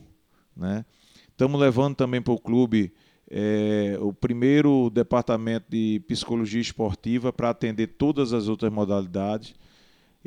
Né? 0.57 0.85
Estamos 1.29 1.61
levando 1.61 1.97
também 1.97 2.21
para 2.23 2.33
o 2.33 2.39
clube 2.39 2.93
é, 3.31 3.97
o 4.01 4.13
primeiro 4.13 4.91
departamento 4.91 5.67
de 5.69 6.01
psicologia 6.07 6.61
esportiva 6.61 7.33
para 7.33 7.51
atender 7.51 7.89
todas 7.89 8.33
as 8.33 8.49
outras 8.49 8.73
modalidades 8.73 9.55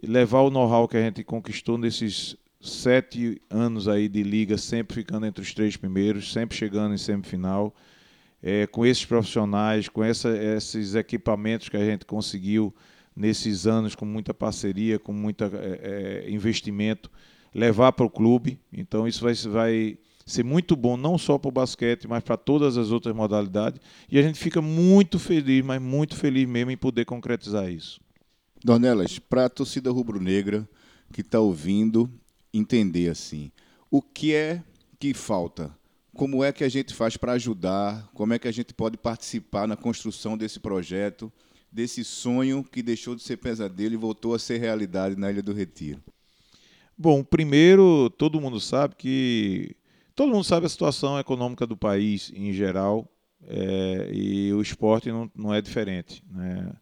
levar 0.03 0.41
o 0.41 0.49
know-how 0.49 0.87
que 0.87 0.97
a 0.97 1.01
gente 1.01 1.23
conquistou 1.23 1.77
nesses 1.77 2.35
sete 2.61 3.41
anos 3.49 3.87
aí 3.87 4.07
de 4.07 4.23
liga, 4.23 4.57
sempre 4.57 4.95
ficando 4.95 5.25
entre 5.25 5.41
os 5.41 5.53
três 5.53 5.77
primeiros, 5.77 6.31
sempre 6.31 6.57
chegando 6.57 6.93
em 6.93 6.97
semifinal, 6.97 7.73
é, 8.41 8.67
com 8.67 8.85
esses 8.85 9.05
profissionais, 9.05 9.89
com 9.89 10.03
essa, 10.03 10.29
esses 10.29 10.95
equipamentos 10.95 11.69
que 11.69 11.77
a 11.77 11.85
gente 11.85 12.05
conseguiu 12.05 12.73
nesses 13.15 13.67
anos, 13.67 13.95
com 13.95 14.05
muita 14.05 14.33
parceria, 14.33 14.99
com 14.99 15.11
muito 15.11 15.43
é, 15.43 15.49
é, 15.53 16.29
investimento, 16.29 17.09
levar 17.53 17.91
para 17.91 18.05
o 18.05 18.09
clube. 18.09 18.59
Então 18.71 19.07
isso 19.07 19.23
vai, 19.23 19.33
vai 19.33 19.97
ser 20.31 20.43
muito 20.43 20.75
bom 20.75 20.95
não 20.95 21.17
só 21.17 21.37
para 21.37 21.49
o 21.49 21.51
basquete, 21.51 22.07
mas 22.07 22.23
para 22.23 22.37
todas 22.37 22.77
as 22.77 22.91
outras 22.91 23.15
modalidades. 23.15 23.81
E 24.09 24.17
a 24.17 24.21
gente 24.21 24.39
fica 24.39 24.61
muito 24.61 25.17
feliz, 25.17 25.63
mas 25.63 25.81
muito 25.81 26.15
feliz 26.15 26.47
mesmo 26.47 26.71
em 26.71 26.77
poder 26.77 27.05
concretizar 27.05 27.69
isso. 27.71 27.99
Dornelas, 28.63 29.19
para 29.19 29.45
a 29.45 29.49
torcida 29.49 29.91
rubro-negra 29.91 30.67
que 31.11 31.21
está 31.21 31.39
ouvindo 31.39 32.09
entender 32.53 33.09
assim, 33.09 33.51
o 33.89 34.01
que 34.01 34.33
é 34.33 34.63
que 34.99 35.13
falta? 35.13 35.75
Como 36.13 36.43
é 36.43 36.51
que 36.51 36.63
a 36.63 36.69
gente 36.69 36.93
faz 36.93 37.15
para 37.15 37.33
ajudar? 37.33 38.09
Como 38.13 38.33
é 38.33 38.39
que 38.39 38.47
a 38.47 38.51
gente 38.51 38.73
pode 38.73 38.97
participar 38.97 39.67
na 39.67 39.77
construção 39.77 40.37
desse 40.37 40.59
projeto, 40.59 41.31
desse 41.71 42.03
sonho 42.03 42.63
que 42.63 42.83
deixou 42.83 43.15
de 43.15 43.23
ser 43.23 43.37
pesadelo 43.37 43.93
e 43.93 43.97
voltou 43.97 44.33
a 44.33 44.39
ser 44.39 44.57
realidade 44.57 45.15
na 45.15 45.31
Ilha 45.31 45.41
do 45.41 45.53
Retiro? 45.53 46.01
Bom, 46.97 47.23
primeiro, 47.23 48.09
todo 48.17 48.41
mundo 48.41 48.59
sabe 48.59 48.95
que 48.97 49.73
Todo 50.19 50.33
mundo 50.33 50.43
sabe 50.43 50.65
a 50.65 50.69
situação 50.69 51.17
econômica 51.17 51.65
do 51.65 51.77
país 51.77 52.29
em 52.35 52.51
geral 52.51 53.09
é, 53.47 54.09
e 54.11 54.51
o 54.51 54.61
esporte 54.61 55.09
não, 55.09 55.31
não 55.33 55.53
é 55.53 55.61
diferente. 55.61 56.21
Né? 56.29 56.73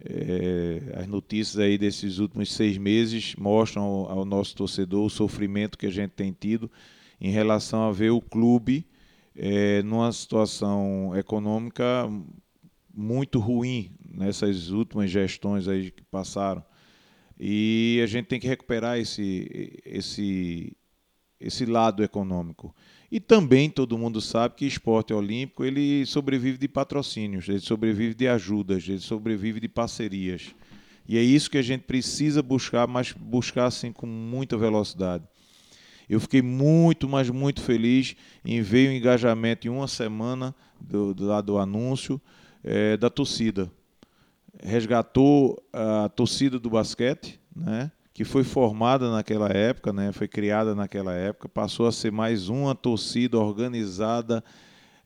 É, 0.00 0.80
as 0.96 1.06
notícias 1.06 1.56
aí 1.60 1.78
desses 1.78 2.18
últimos 2.18 2.52
seis 2.52 2.76
meses 2.76 3.36
mostram 3.36 3.84
ao, 3.84 4.10
ao, 4.10 4.24
nosso 4.24 4.56
torcedor 4.56 5.06
o 5.06 5.08
sofrimento 5.08 5.78
que 5.78 5.86
a 5.86 5.90
gente 5.90 6.10
tem 6.10 6.32
tido 6.32 6.68
em 7.20 7.30
relação 7.30 7.88
a 7.88 7.92
ver 7.92 8.10
o 8.10 8.20
clube 8.20 8.84
é, 9.36 9.80
numa 9.84 10.10
situação 10.10 11.16
econômica 11.16 12.10
muito 12.92 13.38
ruim 13.38 13.92
nessas 14.04 14.70
últimas 14.70 15.08
gestões 15.12 15.68
aí 15.68 15.92
que 15.92 16.02
passaram. 16.02 16.64
E 17.38 18.00
a 18.02 18.06
gente 18.08 18.26
tem 18.26 18.40
que 18.40 18.48
recuperar 18.48 18.98
esse, 18.98 19.80
esse, 19.86 20.76
esse 21.40 21.64
lado 21.64 22.02
econômico. 22.02 22.74
E 23.10 23.18
também 23.18 23.70
todo 23.70 23.96
mundo 23.96 24.20
sabe 24.20 24.54
que 24.56 24.66
esporte 24.66 25.14
olímpico 25.14 25.64
ele 25.64 26.04
sobrevive 26.04 26.58
de 26.58 26.68
patrocínios, 26.68 27.48
ele 27.48 27.60
sobrevive 27.60 28.14
de 28.14 28.28
ajudas, 28.28 28.86
ele 28.88 29.00
sobrevive 29.00 29.60
de 29.60 29.68
parcerias. 29.68 30.54
E 31.08 31.16
é 31.16 31.22
isso 31.22 31.50
que 31.50 31.56
a 31.56 31.62
gente 31.62 31.82
precisa 31.82 32.42
buscar, 32.42 32.86
mas 32.86 33.12
buscar 33.12 33.64
assim 33.64 33.92
com 33.92 34.06
muita 34.06 34.58
velocidade. 34.58 35.24
Eu 36.08 36.20
fiquei 36.20 36.42
muito, 36.42 37.08
mas 37.08 37.30
muito 37.30 37.62
feliz 37.62 38.14
em 38.44 38.60
ver 38.60 38.88
o 38.88 38.92
engajamento 38.92 39.66
em 39.66 39.70
uma 39.70 39.88
semana 39.88 40.54
do, 40.80 41.14
do 41.14 41.42
do 41.42 41.58
anúncio 41.58 42.20
é, 42.62 42.96
da 42.96 43.08
torcida. 43.08 43.70
Resgatou 44.62 45.62
a 45.72 46.08
torcida 46.08 46.58
do 46.58 46.68
basquete, 46.68 47.40
né? 47.54 47.90
Que 48.18 48.24
foi 48.24 48.42
formada 48.42 49.12
naquela 49.12 49.48
época, 49.48 49.92
né? 49.92 50.10
foi 50.10 50.26
criada 50.26 50.74
naquela 50.74 51.14
época, 51.14 51.48
passou 51.48 51.86
a 51.86 51.92
ser 51.92 52.10
mais 52.10 52.48
uma 52.48 52.74
torcida 52.74 53.38
organizada 53.38 54.42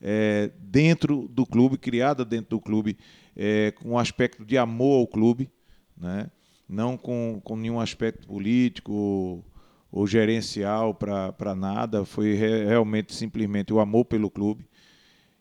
é, 0.00 0.50
dentro 0.58 1.28
do 1.28 1.44
clube, 1.44 1.76
criada 1.76 2.24
dentro 2.24 2.56
do 2.56 2.60
clube, 2.62 2.96
é, 3.36 3.70
com 3.72 3.90
um 3.90 3.98
aspecto 3.98 4.46
de 4.46 4.56
amor 4.56 5.00
ao 5.00 5.06
clube, 5.06 5.50
né? 5.94 6.30
não 6.66 6.96
com, 6.96 7.38
com 7.44 7.54
nenhum 7.54 7.78
aspecto 7.78 8.26
político 8.26 8.90
ou, 8.90 9.44
ou 9.92 10.06
gerencial 10.06 10.94
para 10.94 11.54
nada, 11.54 12.06
foi 12.06 12.32
re, 12.32 12.64
realmente 12.64 13.14
simplesmente 13.14 13.74
o 13.74 13.78
amor 13.78 14.06
pelo 14.06 14.30
clube. 14.30 14.64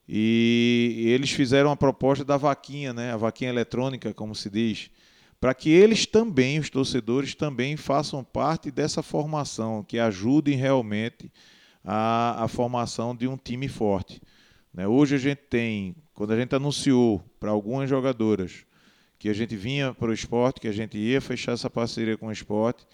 E, 0.10 1.06
eles 1.08 1.32
fizeram 1.32 1.72
a 1.72 1.78
proposta 1.78 2.26
da 2.26 2.36
vaquinha, 2.36 2.92
né? 2.92 3.14
a 3.14 3.18
vaquinha 3.18 3.50
eletrônica, 3.50 4.14
como 4.14 4.36
se 4.36 4.50
diz, 4.50 4.92
para 5.42 5.56
que 5.56 5.72
eles 5.72 6.06
também, 6.06 6.60
os 6.60 6.70
torcedores, 6.70 7.34
também 7.34 7.76
façam 7.76 8.24
parte 8.24 8.70
dessa 8.70 9.02
formação, 9.02 9.84
que 9.84 9.98
ajudem 9.98 10.56
realmente 10.56 11.32
a, 11.84 12.44
a 12.44 12.48
formação 12.48 13.16
de 13.16 13.28
um 13.28 13.36
time 13.36 13.68
forte. 13.68 14.22
Né? 14.72 14.88
Hoje 14.88 15.16
a 15.16 15.18
gente 15.18 15.40
tem, 15.50 15.96
quando 16.14 16.34
a 16.34 16.40
gente 16.40 16.54
anunciou 16.54 17.24
para 17.40 17.50
algumas 17.50 17.90
jogadoras 17.90 18.68
que 19.18 19.30
a 19.30 19.34
gente 19.34 19.56
vinha 19.56 19.96
para 19.96 20.12
o 20.12 20.14
esporte, 20.14 20.62
que 20.62 20.68
a 20.68 20.72
gente 20.72 20.96
ia 20.96 21.20
fechar 21.20 21.54
essa 21.54 21.72
parceria 21.72 22.16
com 22.16 22.28
o 22.28 22.32
esporte, 22.32 22.86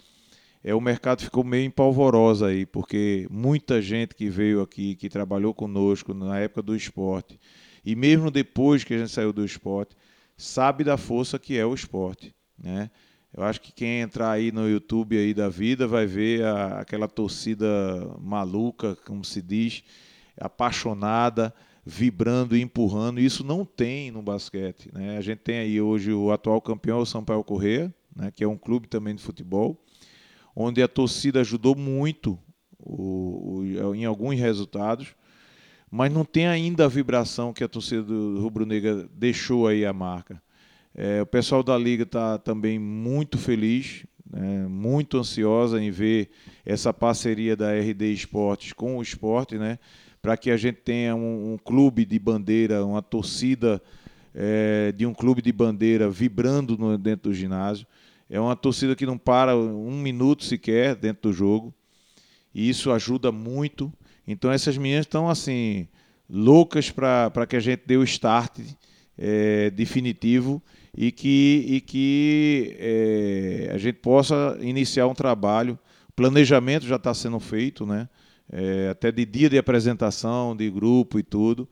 é, 0.64 0.74
o 0.74 0.80
mercado 0.80 1.24
ficou 1.24 1.44
meio 1.44 1.66
empolvoroso 1.66 2.46
aí, 2.46 2.66
porque 2.66 3.28
muita 3.30 3.82
gente 3.82 4.16
que 4.16 4.30
veio 4.30 4.62
aqui, 4.62 4.96
que 4.96 5.10
trabalhou 5.10 5.54
conosco 5.54 6.14
na 6.14 6.40
época 6.40 6.62
do 6.62 6.78
esporte, 6.78 7.38
e 7.86 7.94
mesmo 7.94 8.32
depois 8.32 8.86
que 8.86 8.94
a 8.94 8.98
gente 8.98 9.12
saiu 9.12 9.34
do 9.34 9.44
esporte, 9.44 9.98
sabe 10.38 10.86
da 10.86 10.96
força 10.96 11.38
que 11.38 11.58
é 11.58 11.66
o 11.66 11.74
esporte. 11.74 12.37
Né? 12.58 12.90
Eu 13.36 13.44
acho 13.44 13.62
que 13.62 13.72
quem 13.72 14.02
entrar 14.02 14.32
aí 14.32 14.52
no 14.52 14.68
YouTube 14.68 15.18
aí 15.18 15.34
da 15.34 15.50
vida 15.50 15.88
vai 15.88 16.06
ver 16.06 16.44
a, 16.44 16.80
aquela 16.80 17.08
torcida 17.08 17.68
maluca, 18.20 18.96
como 19.06 19.24
se 19.24 19.42
diz, 19.42 19.84
apaixonada, 20.40 21.54
vibrando 21.86 22.56
e 22.56 22.62
empurrando. 22.62 23.20
Isso 23.20 23.44
não 23.44 23.64
tem 23.64 24.12
no 24.12 24.22
basquete. 24.22 24.90
Né? 24.94 25.18
A 25.18 25.22
gente 25.22 25.40
tem 25.40 25.60
aí 25.60 25.80
hoje 25.80 26.12
o 26.12 26.32
atual 26.32 26.62
campeão, 26.62 27.00
o 27.00 27.06
Sampaio 27.06 27.44
Corrêa, 27.44 27.94
né? 28.16 28.32
que 28.36 28.44
é 28.44 28.48
um 28.48 28.58
clube 28.58 28.88
também 28.88 29.16
de 29.16 29.22
futebol, 29.22 29.82
onde 30.56 30.82
a 30.82 30.88
torcida 30.88 31.42
ajudou 31.42 31.76
muito 31.76 32.40
o, 32.80 33.60
o, 33.60 33.96
em 33.96 34.06
alguns 34.06 34.40
resultados, 34.40 35.16
mas 35.90 36.12
não 36.12 36.26
tem 36.26 36.48
ainda 36.48 36.86
a 36.86 36.90
vibração 36.90 37.54
que 37.54 37.64
a 37.64 37.68
torcida 37.68 38.04
do 38.04 38.42
Rubro 38.42 38.66
Negra 38.66 39.08
deixou 39.14 39.68
aí 39.68 39.86
a 39.86 39.94
marca. 39.94 40.42
É, 41.00 41.22
o 41.22 41.28
pessoal 41.28 41.62
da 41.62 41.78
Liga 41.78 42.02
está 42.02 42.40
também 42.40 42.80
muito 42.80 43.38
feliz, 43.38 44.04
né? 44.28 44.66
muito 44.68 45.20
ansiosa 45.20 45.80
em 45.80 45.92
ver 45.92 46.32
essa 46.66 46.92
parceria 46.92 47.56
da 47.56 47.72
RD 47.72 48.12
Esportes 48.12 48.74
com 48.74 48.98
o 48.98 49.02
esporte, 49.04 49.60
né? 49.60 49.78
para 50.24 50.36
que 50.36 50.50
a 50.50 50.58
gente 50.58 50.78
tenha 50.78 51.16
um, 51.16 51.54
um 51.54 51.58
clube 51.60 52.04
de 52.04 52.18
bandeira, 52.18 52.84
uma 52.84 53.04
torcida 53.04 53.80
é, 54.34 54.92
de 54.92 55.06
um 55.06 55.14
clube 55.14 55.40
de 55.40 55.52
bandeira 55.52 56.10
vibrando 56.10 56.76
no, 56.76 56.98
dentro 56.98 57.30
do 57.30 57.36
ginásio. 57.36 57.86
É 58.28 58.40
uma 58.40 58.56
torcida 58.56 58.96
que 58.96 59.06
não 59.06 59.20
para 59.20 59.56
um 59.56 60.02
minuto 60.02 60.44
sequer 60.44 60.96
dentro 60.96 61.30
do 61.30 61.34
jogo. 61.34 61.72
E 62.56 62.68
isso 62.68 62.92
ajuda 62.92 63.32
muito. 63.32 63.94
Então 64.28 64.52
essas 64.52 64.76
meninas 64.80 65.06
estão 65.06 65.30
assim, 65.30 65.88
loucas 66.28 66.90
para 66.90 67.46
que 67.48 67.56
a 67.56 67.60
gente 67.60 67.84
dê 67.86 67.98
o 67.98 68.04
start 68.04 68.62
é, 69.16 69.70
definitivo 69.70 70.60
e 70.98 71.12
que, 71.12 71.64
e 71.68 71.82
que 71.82 72.76
é, 72.80 73.72
a 73.74 73.78
gente 73.78 74.00
possa 74.00 74.58
iniciar 74.60 75.08
um 75.08 75.14
trabalho. 75.14 75.78
O 76.10 76.14
planejamento 76.14 76.86
já 76.86 76.96
está 76.96 77.14
sendo 77.14 77.40
feito, 77.40 77.86
né? 77.86 78.10
é, 78.52 78.90
até 78.90 79.12
de 79.12 79.26
dia 79.26 79.50
de 79.50 79.58
apresentação, 79.58 80.56
de 80.56 80.70
grupo 80.70 81.20
e 81.20 81.24
tudo. 81.24 81.68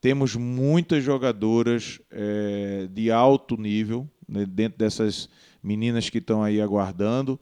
Temos 0.00 0.36
muitas 0.36 1.02
jogadoras 1.02 2.00
é, 2.10 2.88
de 2.90 3.10
alto 3.10 3.56
nível 3.56 4.08
né, 4.28 4.46
dentro 4.46 4.78
dessas 4.78 5.28
meninas 5.62 6.08
que 6.08 6.18
estão 6.18 6.42
aí 6.42 6.60
aguardando. 6.60 7.38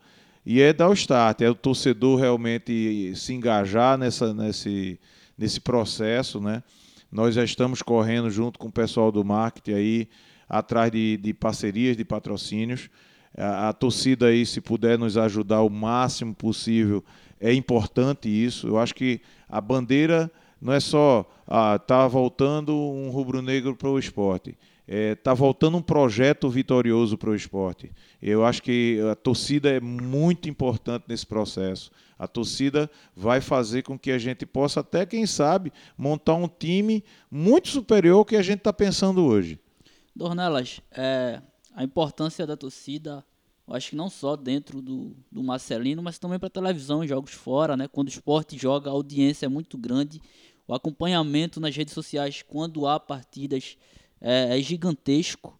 E 0.47 0.61
é 0.61 0.73
dar 0.73 0.89
o 0.89 0.93
start, 0.93 1.41
é 1.41 1.49
o 1.49 1.55
torcedor 1.55 2.19
realmente 2.19 3.13
se 3.17 3.33
engajar 3.33 3.97
nessa, 3.97 4.35
nesse, 4.35 5.01
nesse 5.39 5.61
processo. 5.61 6.41
Né? 6.41 6.63
Nós 7.11 7.35
já 7.35 7.45
estamos 7.45 7.81
correndo 7.81 8.31
junto 8.31 8.59
com 8.59 8.69
o 8.69 8.73
pessoal 8.73 9.11
do 9.11 9.25
marketing 9.25 9.73
aí, 9.73 10.09
atrás 10.59 10.91
de, 10.91 11.17
de 11.17 11.35
parcerias, 11.35 11.97
de 11.97 12.05
patrocínios. 12.05 12.89
A, 13.37 13.69
a 13.71 13.73
torcida 13.73 14.27
aí, 14.27 14.47
se 14.47 14.61
puder 14.61 14.99
nos 14.99 15.17
ajudar 15.17 15.63
o 15.63 15.71
máximo 15.71 16.35
possível 16.35 17.05
é 17.41 17.53
importante 17.53 18.29
isso. 18.29 18.69
Eu 18.69 18.79
acho 18.79 18.95
que 18.95 19.21
a 19.49 19.61
bandeira 19.61 20.31
não 20.61 20.73
é 20.73 20.81
só 20.81 21.29
ah, 21.47 21.79
tá 21.79 22.09
voltando 22.09 22.75
um 22.75 23.11
rubro-negro 23.11 23.77
para 23.77 23.91
o 23.91 23.99
esporte. 23.99 24.57
É, 24.87 25.15
tá 25.15 25.33
voltando 25.33 25.77
um 25.77 25.83
projeto 25.83 26.49
vitorioso 26.49 27.19
para 27.19 27.31
o 27.31 27.35
esporte. 27.35 27.91
Eu 28.21 28.45
acho 28.45 28.63
que 28.63 28.99
a 29.11 29.15
torcida 29.15 29.71
é 29.71 29.81
muito 29.81 30.49
importante 30.49 31.05
nesse 31.09 31.27
processo. 31.27 31.91
A 32.19 32.27
torcida 32.27 32.91
vai 33.15 33.41
fazer 33.41 33.83
com 33.83 33.99
que 33.99 34.11
a 34.11 34.19
gente 34.19 34.47
possa, 34.47 34.81
até 34.81 35.05
quem 35.05 35.27
sabe, 35.27 35.73
montar 35.99 36.35
um 36.35 36.49
time 36.49 37.03
muito 37.31 37.69
superior 37.69 38.19
ao 38.19 38.25
que 38.25 38.37
a 38.37 38.43
gente 38.43 38.59
está 38.59 38.73
pensando 38.73 39.25
hoje. 39.25 39.59
Dornelas, 40.15 40.81
é, 40.93 41.43
a 41.75 41.83
importância 41.83 42.47
da 42.47 42.57
torcida 42.57 43.25
eu 43.67 43.75
acho 43.75 43.91
que 43.91 43.97
não 43.97 44.11
só 44.11 44.37
dentro 44.37 44.83
do, 44.83 45.17
do 45.33 45.43
Marcelino, 45.43 46.03
mas 46.03 46.19
também 46.19 46.39
para 46.39 46.51
televisão 46.51 47.07
jogos 47.07 47.33
fora, 47.33 47.77
né? 47.77 47.89
Quando 47.89 48.09
o 48.09 48.11
esporte 48.11 48.59
joga, 48.59 48.91
a 48.91 48.93
audiência 48.93 49.47
é 49.47 49.49
muito 49.49 49.79
grande. 49.79 50.21
O 50.69 50.75
acompanhamento 50.75 51.59
nas 51.61 51.75
redes 51.75 51.95
sociais 51.95 52.43
quando 52.47 52.87
há 52.87 53.01
partidas 53.01 53.79
é, 54.21 54.59
é 54.59 54.63
gigantesco. 54.63 55.59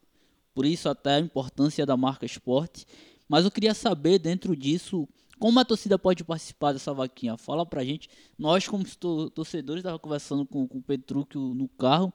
Por 0.55 0.67
isso 0.67 0.89
até 0.89 1.15
a 1.15 1.21
importância 1.21 1.87
da 1.87 1.97
marca 1.97 2.27
esporte. 2.27 2.87
Mas 3.27 3.47
eu 3.47 3.51
queria 3.51 3.73
saber 3.73 4.19
dentro 4.19 4.55
disso 4.55 5.09
como 5.39 5.59
a 5.59 5.65
torcida 5.65 5.99
pode 5.99 6.23
participar 6.23 6.73
dessa 6.73 6.95
vaquinha? 6.95 7.37
Fala 7.37 7.67
pra 7.67 7.85
gente. 7.85 8.09
Nós, 8.39 8.69
como 8.69 8.85
torcedores, 9.31 9.81
estava 9.81 9.99
conversando 9.99 10.47
com, 10.47 10.67
com 10.69 10.79
o 10.79 10.83
Petrúquio 10.83 11.41
no 11.55 11.69
carro 11.69 12.13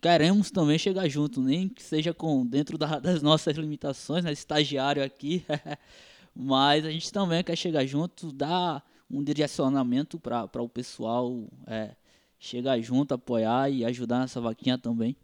queremos 0.00 0.50
também 0.50 0.78
chegar 0.78 1.08
junto, 1.08 1.40
nem 1.40 1.68
que 1.68 1.82
seja 1.82 2.14
com 2.14 2.46
dentro 2.46 2.78
da, 2.78 2.98
das 2.98 3.22
nossas 3.22 3.56
limitações, 3.56 4.24
né, 4.24 4.32
estagiário 4.32 5.02
aqui, 5.02 5.44
mas 6.34 6.84
a 6.84 6.90
gente 6.90 7.12
também 7.12 7.42
quer 7.42 7.56
chegar 7.56 7.84
junto, 7.86 8.32
dar 8.32 8.84
um 9.10 9.22
direcionamento 9.22 10.18
para 10.18 10.62
o 10.62 10.68
pessoal 10.68 11.46
é, 11.66 11.94
chegar 12.38 12.78
junto, 12.80 13.14
apoiar 13.14 13.70
e 13.70 13.84
ajudar 13.84 14.20
nessa 14.20 14.40
vaquinha 14.40 14.78
também. 14.78 15.16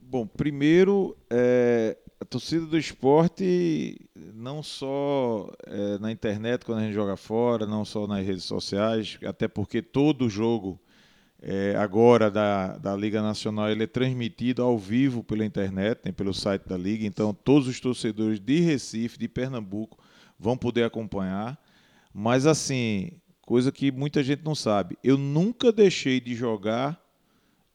Bom, 0.00 0.26
primeiro, 0.26 1.16
é, 1.28 1.96
a 2.20 2.24
torcida 2.24 2.64
do 2.64 2.78
esporte, 2.78 4.08
não 4.34 4.62
só 4.62 5.50
é, 5.66 5.98
na 5.98 6.10
internet 6.10 6.64
quando 6.64 6.78
a 6.78 6.82
gente 6.82 6.94
joga 6.94 7.16
fora, 7.16 7.66
não 7.66 7.84
só 7.84 8.06
nas 8.06 8.24
redes 8.24 8.44
sociais, 8.44 9.18
até 9.24 9.46
porque 9.48 9.82
todo 9.82 10.30
jogo 10.30 10.80
é, 11.42 11.74
agora 11.76 12.30
da, 12.30 12.76
da 12.78 12.96
Liga 12.96 13.20
Nacional 13.20 13.70
ele 13.70 13.84
é 13.84 13.86
transmitido 13.86 14.62
ao 14.62 14.78
vivo 14.78 15.22
pela 15.22 15.44
internet, 15.44 16.00
né, 16.04 16.12
pelo 16.12 16.32
site 16.32 16.66
da 16.66 16.76
Liga. 16.76 17.06
Então, 17.06 17.34
todos 17.34 17.68
os 17.68 17.78
torcedores 17.78 18.40
de 18.40 18.60
Recife, 18.60 19.18
de 19.18 19.28
Pernambuco, 19.28 19.98
vão 20.38 20.56
poder 20.56 20.84
acompanhar. 20.84 21.58
Mas, 22.12 22.46
assim, 22.46 23.12
coisa 23.42 23.70
que 23.70 23.92
muita 23.92 24.22
gente 24.22 24.42
não 24.44 24.54
sabe, 24.54 24.96
eu 25.04 25.18
nunca 25.18 25.70
deixei 25.70 26.20
de 26.20 26.34
jogar 26.34 27.00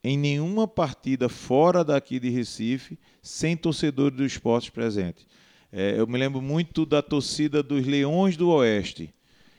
em 0.03 0.17
nenhuma 0.17 0.67
partida 0.67 1.29
fora 1.29 1.83
daqui 1.83 2.19
de 2.19 2.29
Recife 2.29 2.97
sem 3.21 3.55
torcedores 3.55 4.17
do 4.17 4.25
esporte 4.25 4.71
presente. 4.71 5.27
É, 5.71 5.97
eu 5.97 6.07
me 6.07 6.17
lembro 6.17 6.41
muito 6.41 6.85
da 6.85 7.01
torcida 7.01 7.61
dos 7.61 7.85
Leões 7.85 8.35
do 8.35 8.49
Oeste, 8.49 9.13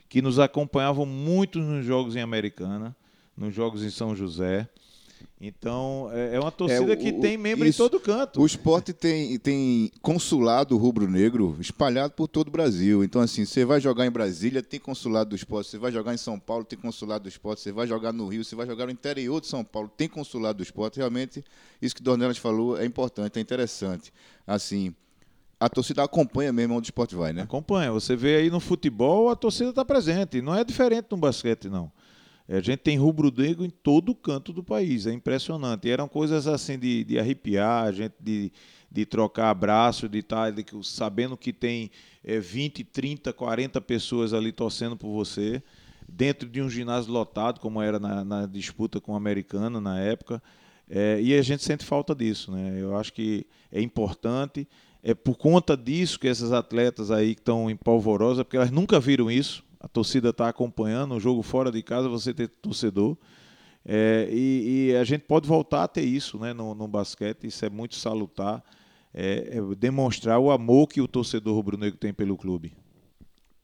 que 0.08 0.20
nos 0.20 0.40
acompanhavam 0.40 1.06
muito 1.06 1.60
nos 1.60 1.86
jogos 1.86 2.16
em 2.16 2.20
Americana 2.20 2.94
nos 3.36 3.54
jogos 3.54 3.82
em 3.82 3.90
São 3.90 4.14
José. 4.14 4.68
Então, 5.40 6.08
é, 6.12 6.36
é 6.36 6.40
uma 6.40 6.52
torcida 6.52 6.92
é, 6.92 6.94
o, 6.94 6.98
que 6.98 7.12
tem 7.12 7.36
membro 7.36 7.66
isso, 7.66 7.82
em 7.82 7.88
todo 7.88 8.00
canto. 8.00 8.40
O 8.40 8.46
esporte 8.46 8.92
tem, 8.92 9.36
tem 9.38 9.90
consulado 10.00 10.76
rubro-negro 10.76 11.56
espalhado 11.60 12.14
por 12.14 12.28
todo 12.28 12.48
o 12.48 12.50
Brasil. 12.50 13.02
Então, 13.02 13.20
assim, 13.20 13.44
você 13.44 13.64
vai 13.64 13.80
jogar 13.80 14.06
em 14.06 14.10
Brasília, 14.10 14.62
tem 14.62 14.78
consulado 14.78 15.30
do 15.30 15.36
esporte. 15.36 15.70
Você 15.70 15.78
vai 15.78 15.90
jogar 15.90 16.14
em 16.14 16.16
São 16.16 16.38
Paulo, 16.38 16.64
tem 16.64 16.78
consulado 16.78 17.24
do 17.24 17.28
esporte. 17.28 17.60
Você 17.60 17.72
vai 17.72 17.86
jogar 17.86 18.12
no 18.12 18.28
Rio, 18.28 18.44
você 18.44 18.54
vai 18.54 18.66
jogar 18.66 18.86
no 18.86 18.92
interior 18.92 19.40
de 19.40 19.48
São 19.48 19.64
Paulo, 19.64 19.90
tem 19.96 20.08
consulado 20.08 20.58
do 20.58 20.62
esporte. 20.62 20.98
Realmente, 20.98 21.44
isso 21.80 21.94
que 21.94 22.00
o 22.00 22.04
Dornelas 22.04 22.38
falou 22.38 22.78
é 22.78 22.84
importante, 22.84 23.38
é 23.38 23.42
interessante. 23.42 24.12
Assim, 24.46 24.94
a 25.58 25.68
torcida 25.68 26.04
acompanha 26.04 26.52
mesmo 26.52 26.74
onde 26.74 26.86
o 26.86 26.90
esporte 26.90 27.14
vai, 27.16 27.32
né? 27.32 27.42
Acompanha. 27.42 27.90
Você 27.92 28.14
vê 28.14 28.36
aí 28.36 28.50
no 28.50 28.60
futebol, 28.60 29.28
a 29.28 29.36
torcida 29.36 29.70
está 29.70 29.84
presente. 29.84 30.40
Não 30.40 30.54
é 30.54 30.62
diferente 30.62 31.06
no 31.10 31.16
basquete, 31.16 31.68
não. 31.68 31.90
A 32.56 32.60
gente 32.60 32.80
tem 32.80 32.98
rubro-negro 32.98 33.64
em 33.64 33.70
todo 33.70 34.14
canto 34.14 34.52
do 34.52 34.62
país, 34.62 35.06
é 35.06 35.12
impressionante. 35.12 35.88
E 35.88 35.90
eram 35.90 36.06
coisas 36.06 36.46
assim 36.46 36.78
de, 36.78 37.02
de 37.02 37.18
arrepiar, 37.18 37.84
a 37.84 37.92
gente 37.92 38.14
de, 38.20 38.52
de 38.90 39.06
trocar 39.06 39.48
abraço, 39.48 40.06
de 40.06 40.18
estar 40.18 40.52
tá, 40.52 40.62
sabendo 40.82 41.34
que 41.34 41.50
tem 41.50 41.90
é, 42.22 42.38
20, 42.38 42.84
30, 42.84 43.32
40 43.32 43.80
pessoas 43.80 44.34
ali 44.34 44.52
torcendo 44.52 44.98
por 44.98 45.10
você, 45.12 45.62
dentro 46.06 46.46
de 46.46 46.60
um 46.60 46.68
ginásio 46.68 47.10
lotado, 47.10 47.58
como 47.58 47.80
era 47.80 47.98
na, 47.98 48.22
na 48.22 48.46
disputa 48.46 49.00
com 49.00 49.12
o 49.12 49.16
americano 49.16 49.80
na 49.80 49.98
época. 49.98 50.42
É, 50.90 51.18
e 51.22 51.34
a 51.34 51.40
gente 51.40 51.62
sente 51.62 51.86
falta 51.86 52.14
disso. 52.14 52.52
Né? 52.52 52.76
Eu 52.78 52.94
acho 52.98 53.14
que 53.14 53.46
é 53.70 53.80
importante. 53.80 54.68
É 55.02 55.14
por 55.14 55.38
conta 55.38 55.74
disso 55.74 56.20
que 56.20 56.28
essas 56.28 56.52
atletas 56.52 57.10
aí 57.10 57.34
que 57.34 57.40
estão 57.40 57.70
em 57.70 57.76
polvorosa, 57.76 58.44
porque 58.44 58.58
elas 58.58 58.70
nunca 58.70 59.00
viram 59.00 59.30
isso 59.30 59.64
a 59.82 59.88
torcida 59.88 60.30
está 60.30 60.48
acompanhando, 60.48 61.16
o 61.16 61.20
jogo 61.20 61.42
fora 61.42 61.72
de 61.72 61.82
casa 61.82 62.08
você 62.08 62.32
tem 62.32 62.46
torcedor. 62.46 63.16
É, 63.84 64.28
e, 64.30 64.90
e, 64.90 64.96
a 64.96 65.02
gente 65.02 65.22
pode 65.22 65.48
voltar 65.48 65.82
a 65.82 65.88
ter 65.88 66.04
isso 66.04 66.38
né, 66.38 66.52
no, 66.52 66.72
no 66.72 66.86
basquete, 66.86 67.48
isso 67.48 67.64
é 67.64 67.68
muito 67.68 67.96
salutar, 67.96 68.62
é, 69.12 69.58
é 69.58 69.74
demonstrar 69.74 70.38
o 70.38 70.52
amor 70.52 70.86
que 70.86 71.00
o 71.00 71.08
torcedor 71.08 71.56
rubro-negro 71.56 71.98
tem 71.98 72.14
pelo 72.14 72.36
clube. 72.36 72.72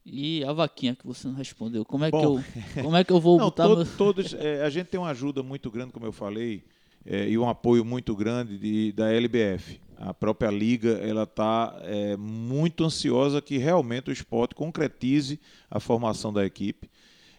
E 0.04 0.42
a 0.42 0.52
vaquinha 0.52 0.96
que 0.96 1.06
você 1.06 1.28
não 1.28 1.34
respondeu, 1.34 1.84
como 1.84 2.04
é, 2.04 2.10
Bom, 2.10 2.18
que, 2.18 2.24
eu, 2.26 2.82
como 2.82 2.96
é 2.96 3.04
que 3.04 3.12
eu 3.12 3.20
vou 3.20 3.38
não, 3.38 3.44
botar... 3.44 3.68
Todo, 3.68 3.86
meu... 3.86 3.96
todos, 3.96 4.34
é, 4.34 4.64
a 4.64 4.70
gente 4.70 4.88
tem 4.88 4.98
uma 4.98 5.10
ajuda 5.10 5.40
muito 5.44 5.70
grande, 5.70 5.92
como 5.92 6.04
eu 6.04 6.12
falei, 6.12 6.64
é, 7.06 7.28
e 7.28 7.38
um 7.38 7.48
apoio 7.48 7.84
muito 7.84 8.16
grande 8.16 8.58
de, 8.58 8.90
da 8.90 9.12
LBF 9.12 9.80
a 9.98 10.14
própria 10.14 10.50
liga 10.50 10.90
ela 11.02 11.24
está 11.24 11.76
é, 11.82 12.16
muito 12.16 12.84
ansiosa 12.84 13.42
que 13.42 13.58
realmente 13.58 14.10
o 14.10 14.12
esporte 14.12 14.54
concretize 14.54 15.40
a 15.68 15.80
formação 15.80 16.32
da 16.32 16.46
equipe. 16.46 16.88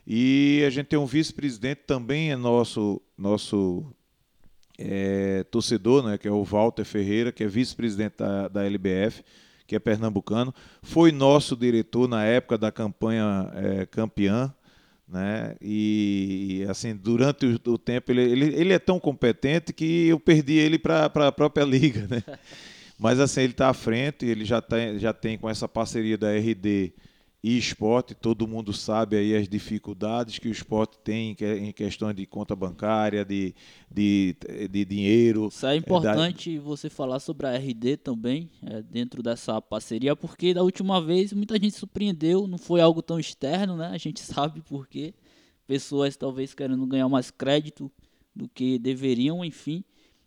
E 0.06 0.64
a 0.66 0.70
gente 0.70 0.88
tem 0.88 1.00
um 1.00 1.06
vice-presidente 1.06 1.82
também 1.88 2.32
é 2.32 2.36
nosso 2.36 3.02
nosso 3.18 3.86
é, 4.78 5.44
torcedor, 5.52 6.04
né, 6.04 6.18
que 6.18 6.28
é 6.28 6.32
o 6.32 6.44
Walter 6.44 6.86
Ferreira, 6.86 7.32
que 7.32 7.44
é 7.44 7.48
vice-presidente 7.48 8.18
da, 8.18 8.48
da 8.48 8.66
LBF, 8.66 9.24
que 9.68 9.76
é 9.76 9.80
pernambucano. 9.80 10.54
Foi 10.82 11.12
nosso 11.12 11.56
diretor 11.56 12.08
na 12.08 12.26
época 12.26 12.58
da 12.58 12.72
campanha 12.72 13.52
é, 13.56 13.86
campeã 13.86 14.54
né? 15.10 15.56
E 15.62 16.66
assim, 16.70 16.96
durante 16.96 17.46
o, 17.46 17.72
o 17.72 17.78
tempo 17.78 18.12
ele, 18.12 18.22
ele, 18.22 18.46
ele, 18.56 18.74
é 18.74 18.80
tão 18.80 19.00
competente 19.00 19.74
que 19.74 20.08
eu 20.08 20.20
perdi 20.20 20.54
ele 20.54 20.78
para 20.78 21.06
a 21.06 21.32
própria 21.32 21.64
liga, 21.66 22.08
né? 22.08 22.24
Mas 22.98 23.20
assim, 23.20 23.42
ele 23.42 23.54
está 23.54 23.70
à 23.70 23.74
frente, 23.74 24.26
ele 24.26 24.44
já 24.46 24.62
tem, 24.62 25.00
já 25.00 25.14
tem 25.14 25.38
com 25.38 25.50
essa 25.50 25.68
parceria 25.68 26.18
da 26.18 26.32
RD 26.32 26.94
e 27.42 27.58
esporte, 27.58 28.14
todo 28.14 28.48
mundo 28.48 28.74
sabe 28.74 29.16
aí 29.16 29.34
as 29.34 29.48
dificuldades 29.48 30.38
que 30.38 30.50
o 30.50 30.52
esporte 30.52 31.00
tem 31.00 31.38
em 31.42 31.72
questão 31.72 32.14
de 32.14 32.26
conta 32.26 32.54
bancária, 32.54 33.24
de, 33.24 33.56
de, 33.90 34.36
de 34.70 34.84
dinheiro. 34.84 35.48
Isso 35.48 35.66
é 35.66 35.78
importante 35.78 36.56
é 36.56 36.58
da... 36.58 36.62
você 36.62 36.90
falar 36.90 37.20
sobre 37.22 37.48
a 37.48 37.56
RD 37.58 37.98
também, 37.98 38.50
é, 38.62 38.82
dentro 38.82 39.24
dessa 39.24 39.62
parceria, 39.62 40.18
porque 40.18 40.54
da 40.54 40.64
última 40.64 41.02
vez 41.02 41.32
muita 41.32 41.56
gente 41.56 41.72
surpreendeu, 41.72 42.46
não 42.46 42.58
foi 42.58 42.82
algo 42.82 43.02
tão 43.02 43.18
externo, 43.18 43.78
né? 43.78 43.88
A 43.88 43.98
gente 43.98 44.20
sabe 44.22 44.62
por 44.62 44.86
quê. 44.86 45.14
Pessoas 45.66 46.18
talvez 46.18 46.54
querendo 46.54 46.86
ganhar 46.86 47.08
mais 47.08 47.32
crédito 47.32 47.90
do 48.36 48.50
que 48.50 48.78
deveriam, 48.78 49.46
enfim. 49.46 49.84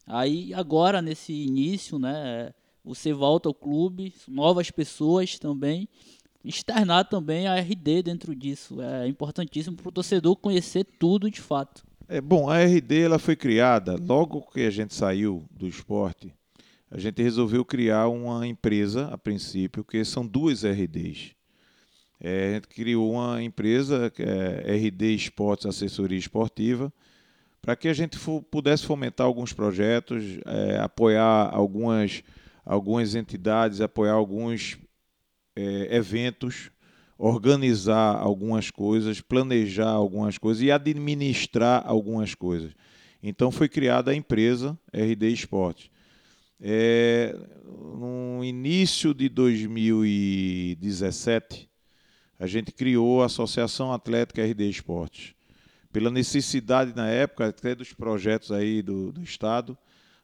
Aí 0.07 0.55
agora, 0.55 1.03
nesse 1.03 1.33
início, 1.33 1.99
né? 1.99 2.55
Você 2.85 3.13
volta 3.13 3.49
ao 3.49 3.55
clube, 3.55 4.13
novas 4.27 4.69
pessoas 4.71 5.39
também 5.39 5.89
externar 6.45 7.05
também 7.05 7.47
a 7.47 7.57
RD 7.57 8.03
dentro 8.03 8.35
disso. 8.35 8.81
É 8.81 9.07
importantíssimo 9.07 9.77
para 9.77 9.89
o 9.89 9.93
torcedor 9.93 10.37
conhecer 10.37 10.85
tudo 10.99 11.31
de 11.31 11.41
fato. 11.41 11.85
É 12.09 12.21
bom, 12.21 12.51
a 12.51 12.63
RD 12.63 13.01
ela 13.03 13.19
foi 13.19 13.37
criada 13.37 13.97
logo 14.01 14.43
que 14.53 14.61
a 14.61 14.71
gente 14.71 14.95
saiu 14.95 15.47
do 15.51 15.67
esporte. 15.67 16.35
A 16.91 16.99
gente 16.99 17.23
resolveu 17.23 17.65
criar 17.65 18.09
uma 18.09 18.47
empresa 18.47 19.07
a 19.07 19.17
princípio, 19.17 19.83
que 19.83 20.05
são 20.05 20.27
duas 20.27 20.63
RDs. 20.63 21.35
É, 22.21 22.51
a 22.51 22.55
gente 22.55 22.69
criou 22.69 23.13
uma 23.13 23.43
empresa, 23.43 24.11
que 24.11 24.23
é 24.23 24.77
RD 24.77 25.15
Esportes 25.15 25.67
Assessoria 25.67 26.19
Esportiva, 26.19 26.93
para 27.63 27.75
que 27.75 27.89
a 27.89 27.95
gente 27.95 28.19
pudesse 28.51 28.85
fomentar 28.85 29.27
alguns 29.27 29.53
projetos, 29.53 30.23
é, 30.45 30.79
apoiar 30.79 31.49
algumas, 31.53 32.23
algumas 32.65 33.15
entidades, 33.15 33.81
apoiar 33.81 34.13
alguns 34.13 34.79
é, 35.55 35.97
eventos, 35.97 36.71
organizar 37.19 38.17
algumas 38.17 38.71
coisas, 38.71 39.21
planejar 39.21 39.91
algumas 39.91 40.39
coisas 40.39 40.63
e 40.63 40.71
administrar 40.71 41.83
algumas 41.87 42.35
coisas. 42.35 42.73
Então 43.23 43.53
foi 43.53 43.69
criada 43.69 44.11
a 44.11 44.15
empresa 44.15 44.79
RD 44.93 45.29
Esportes. 45.29 45.91
É, 46.61 47.37
no 47.65 48.43
início 48.43 49.15
de 49.15 49.29
2017, 49.29 51.71
a 52.39 52.47
gente 52.47 52.73
criou 52.73 53.23
a 53.23 53.27
Associação 53.27 53.93
Atlética 53.93 54.43
RD 54.45 54.69
Esportes. 54.69 55.35
Pela 55.93 56.11
necessidade 56.11 56.97
na 56.97 57.09
época, 57.09 57.47
até 57.47 57.75
dos 57.75 57.93
projetos 57.93 58.51
aí 58.51 58.83
do, 58.83 59.13
do 59.13 59.23
Estado, 59.23 59.77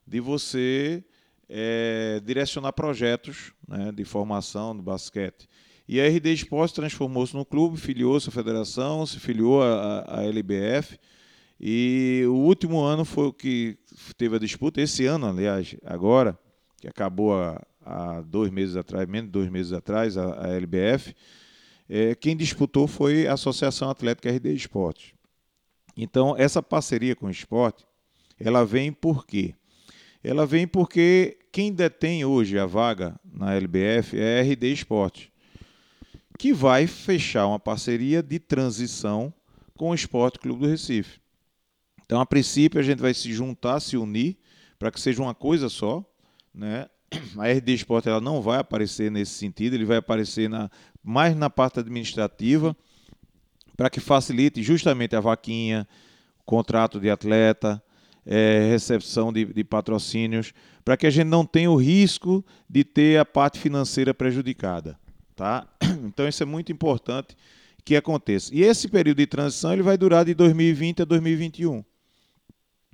de 0.07 0.19
você 0.19 1.05
é, 1.49 2.21
direcionar 2.25 2.73
projetos 2.73 3.53
né, 3.67 3.91
de 3.93 4.05
formação 4.05 4.77
do 4.77 4.83
basquete. 4.83 5.49
E 5.89 6.01
a 6.01 6.07
RD 6.07 6.33
Esporte 6.35 6.75
transformou-se 6.75 7.35
no 7.35 7.47
clube, 7.47 7.79
filiou-se 7.79 8.29
à 8.29 8.33
federação, 8.33 9.07
se 9.07 9.19
filiou 9.19 9.63
à, 9.63 10.23
LBF. 10.23 10.99
E 11.59 12.25
o 12.27 12.35
último 12.35 12.81
ano 12.81 13.05
foi 13.05 13.29
o 13.29 13.33
que 13.33 13.79
teve 14.19 14.37
a 14.37 14.39
disputa. 14.39 14.83
Esse 14.83 15.07
ano, 15.07 15.27
aliás, 15.27 15.75
agora, 15.85 16.39
que 16.77 16.87
acabou 16.87 17.35
há, 17.35 17.61
há 17.81 18.21
dois 18.21 18.51
meses 18.51 18.77
atrás, 18.77 19.09
menos 19.09 19.29
de 19.29 19.33
dois 19.33 19.49
meses 19.49 19.73
atrás, 19.73 20.19
a, 20.19 20.47
a 20.47 20.49
LBF, 20.55 21.15
é, 21.89 22.15
quem 22.15 22.37
disputou 22.37 22.87
foi 22.87 23.27
a 23.27 23.33
Associação 23.33 23.89
Atlética 23.89 24.31
RD 24.31 24.53
Esporte. 24.53 25.15
Então, 25.97 26.37
essa 26.37 26.63
parceria 26.63 27.17
com 27.17 27.27
o 27.27 27.31
esporte, 27.31 27.87
ela 28.39 28.65
vem 28.65 28.93
por 28.93 29.27
quê? 29.27 29.55
Ela 30.23 30.45
vem 30.45 30.69
porque 30.69 31.38
quem 31.53 31.73
detém 31.73 32.25
hoje 32.25 32.59
a 32.59 32.67
vaga 32.67 33.19
na 33.25 33.55
LBF 33.55 34.19
é 34.19 34.41
a 34.41 34.43
RD 34.43 34.73
Esporte, 34.73 35.33
que 36.39 36.53
vai 36.53 36.87
fechar 36.87 37.47
uma 37.47 37.59
parceria 37.59 38.23
de 38.23 38.39
transição 38.39 39.33
com 39.77 39.91
o 39.91 39.95
Esporte 39.95 40.39
Clube 40.39 40.61
do 40.61 40.69
Recife. 40.69 41.21
Então, 42.05 42.21
a 42.21 42.27
princípio, 42.27 42.81
a 42.81 42.83
gente 42.83 43.01
vai 43.01 43.13
se 43.13 43.33
juntar, 43.33 43.81
se 43.81 43.97
unir, 43.97 44.39
para 44.79 44.91
que 44.91 45.01
seja 45.01 45.23
uma 45.23 45.35
coisa 45.35 45.69
só. 45.69 46.05
Né? 46.55 46.89
A 47.37 47.49
RD 47.49 47.75
Esporte 47.75 48.09
ela 48.09 48.21
não 48.21 48.41
vai 48.41 48.59
aparecer 48.61 49.11
nesse 49.11 49.33
sentido, 49.33 49.75
ele 49.75 49.85
vai 49.85 49.99
aparecer 49.99 50.49
na, 50.49 50.71
mais 51.03 51.37
na 51.37 51.51
parte 51.51 51.81
administrativa, 51.81 52.77
para 53.77 53.91
que 53.91 54.01
facilite 54.01 54.63
justamente 54.63 55.15
a 55.15 55.21
vaquinha, 55.21 55.87
contrato 56.45 56.99
de 56.99 57.11
atleta, 57.11 57.83
é, 58.31 58.69
recepção 58.71 59.33
de, 59.33 59.47
de 59.47 59.65
patrocínios, 59.65 60.53
para 60.85 60.99
que 60.99 61.07
a 61.07 61.11
gente 61.11 61.27
não 61.27 61.47
tenha 61.47 61.71
o 61.71 61.77
risco 61.77 62.45
de 62.69 62.85
ter 62.85 63.19
a 63.19 63.25
parte 63.25 63.59
financeira 63.59 64.13
prejudicada. 64.13 64.99
Tá? 65.35 65.67
Então 66.05 66.29
isso 66.29 66.43
é 66.43 66.47
muito 66.47 66.71
importante 66.71 67.35
que 67.85 67.97
aconteça. 67.97 68.55
E 68.55 68.63
esse 68.63 68.87
período 68.87 69.17
de 69.19 69.27
transição 69.27 69.73
ele 69.73 69.83
vai 69.83 69.97
durar 69.97 70.25
de 70.25 70.35
2020 70.35 71.03
a 71.03 71.05
2021. 71.07 71.83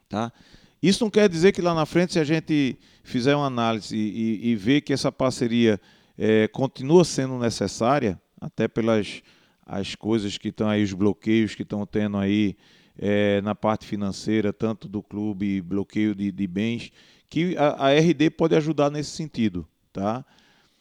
Tá? 0.08 0.32
Isso 0.80 1.02
não 1.02 1.10
quer 1.10 1.28
dizer 1.28 1.52
que 1.52 1.60
lá 1.60 1.74
na 1.74 1.84
frente, 1.84 2.12
se 2.12 2.18
a 2.20 2.24
gente 2.24 2.78
fizer 3.02 3.34
uma 3.34 3.46
análise 3.46 3.96
e, 3.96 4.50
e 4.50 4.54
ver 4.54 4.82
que 4.82 4.92
essa 4.92 5.10
parceria 5.10 5.80
é, 6.16 6.46
continua 6.48 7.04
sendo 7.04 7.38
necessária, 7.38 8.20
até 8.40 8.68
pelas 8.68 9.22
as 9.66 9.94
coisas 9.94 10.38
que 10.38 10.48
estão 10.48 10.68
aí, 10.68 10.82
os 10.82 10.92
bloqueios 10.92 11.54
que 11.54 11.62
estão 11.62 11.84
tendo 11.86 12.18
aí 12.18 12.56
é, 12.98 13.40
na 13.42 13.54
parte 13.54 13.86
financeira, 13.86 14.52
tanto 14.52 14.88
do 14.88 15.02
clube, 15.02 15.60
bloqueio 15.60 16.14
de, 16.14 16.30
de 16.30 16.46
bens, 16.46 16.92
que 17.28 17.56
a, 17.56 17.88
a, 17.88 17.98
RD 17.98 18.30
pode 18.30 18.54
ajudar 18.54 18.90
nesse 18.90 19.10
sentido. 19.10 19.66
Tá? 19.92 20.24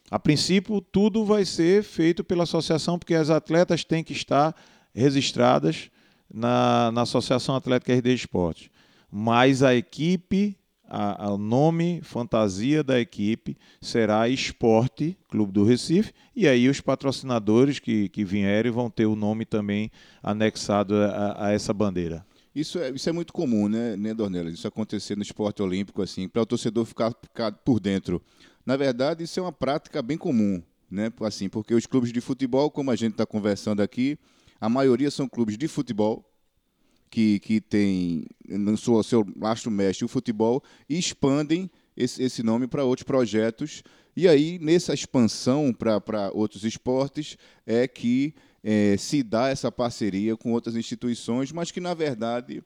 A 0.10 0.20
princípio, 0.20 0.80
tudo 0.80 1.26
vai 1.26 1.46
ser 1.46 1.84
feito 1.84 2.24
pela 2.24 2.44
associação, 2.44 3.00
porque 3.00 3.16
as 3.16 3.30
atletas 3.30 3.84
têm 3.84 4.04
que 4.04 4.14
estar 4.14 4.56
registradas 4.94 5.90
na, 6.32 6.92
na 6.92 7.02
Associação 7.02 7.56
Atlética 7.56 7.94
RD 7.96 8.14
Esporte. 8.14 8.72
Mas 9.12 9.64
a 9.64 9.76
equipe 9.76 10.58
o 11.32 11.38
nome 11.38 12.02
fantasia 12.04 12.84
da 12.84 13.00
equipe 13.00 13.58
será 13.82 14.30
Esporte 14.30 15.18
Clube 15.30 15.52
do 15.52 15.64
Recife, 15.64 16.14
e 16.36 16.48
aí 16.48 16.70
os 16.70 16.80
patrocinadores 16.80 17.80
que, 17.80 18.10
que 18.10 18.24
vierem 18.24 18.72
vão 18.72 18.90
ter 18.90 19.06
o 19.06 19.16
nome 19.16 19.46
também 19.46 19.92
anexado 20.22 20.96
a, 20.96 21.48
a 21.48 21.52
essa 21.52 21.74
bandeira. 21.74 22.26
Isso 22.56 22.78
é, 22.78 22.92
isso 22.92 23.10
é 23.10 23.12
muito 23.12 23.34
comum, 23.34 23.68
né, 23.68 23.96
né 23.98 24.14
Dornelas? 24.14 24.54
Isso 24.54 24.68
acontecer 24.68 25.16
no 25.16 25.24
esporte 25.24 25.64
olímpico, 25.64 26.02
assim, 26.02 26.28
para 26.28 26.44
o 26.44 26.46
torcedor 26.46 26.86
ficar, 26.86 27.12
ficar 27.20 27.52
por 27.52 27.80
dentro 27.80 28.22
Na 28.64 28.78
verdade, 28.78 29.24
isso 29.24 29.40
é 29.40 29.44
uma 29.44 29.52
prática 29.52 30.02
bem 30.02 30.18
comum, 30.18 30.62
né? 30.90 31.12
Assim, 31.22 31.50
porque 31.50 31.74
os 31.74 31.88
clubes 31.88 32.14
de 32.14 32.22
futebol, 32.22 32.70
como 32.70 32.92
a 32.92 32.96
gente 32.96 33.14
está 33.14 33.26
conversando 33.26 33.82
aqui, 33.82 34.18
a 34.62 34.70
maioria 34.70 35.10
são 35.10 35.28
clubes 35.28 35.58
de 35.58 35.68
futebol 35.68 36.24
que, 37.14 37.40
que 37.42 37.62
tem 37.62 38.26
no 38.50 38.76
seu, 38.76 39.04
seu 39.04 39.24
lastro 39.40 39.70
mestre 39.70 40.04
o 40.04 40.08
futebol 40.08 40.64
e 40.90 40.98
expandem 40.98 41.70
esse, 41.96 42.24
esse 42.24 42.42
nome 42.42 42.66
para 42.66 42.84
outros 42.84 43.04
projetos. 43.04 43.84
E 44.18 44.28
aí, 44.28 44.58
nessa 44.58 44.96
expansão 44.96 45.72
para 45.72 46.32
outros 46.34 46.64
esportes, 46.64 47.38
é 47.68 47.88
que 47.88 48.34
é, 48.64 48.98
se 48.98 49.22
dá 49.22 49.50
essa 49.50 49.72
parceria 49.72 50.36
com 50.36 50.54
outras 50.54 50.76
instituições, 50.76 51.52
mas 51.52 51.70
que, 51.70 51.80
na 51.80 51.94
verdade, 51.94 52.64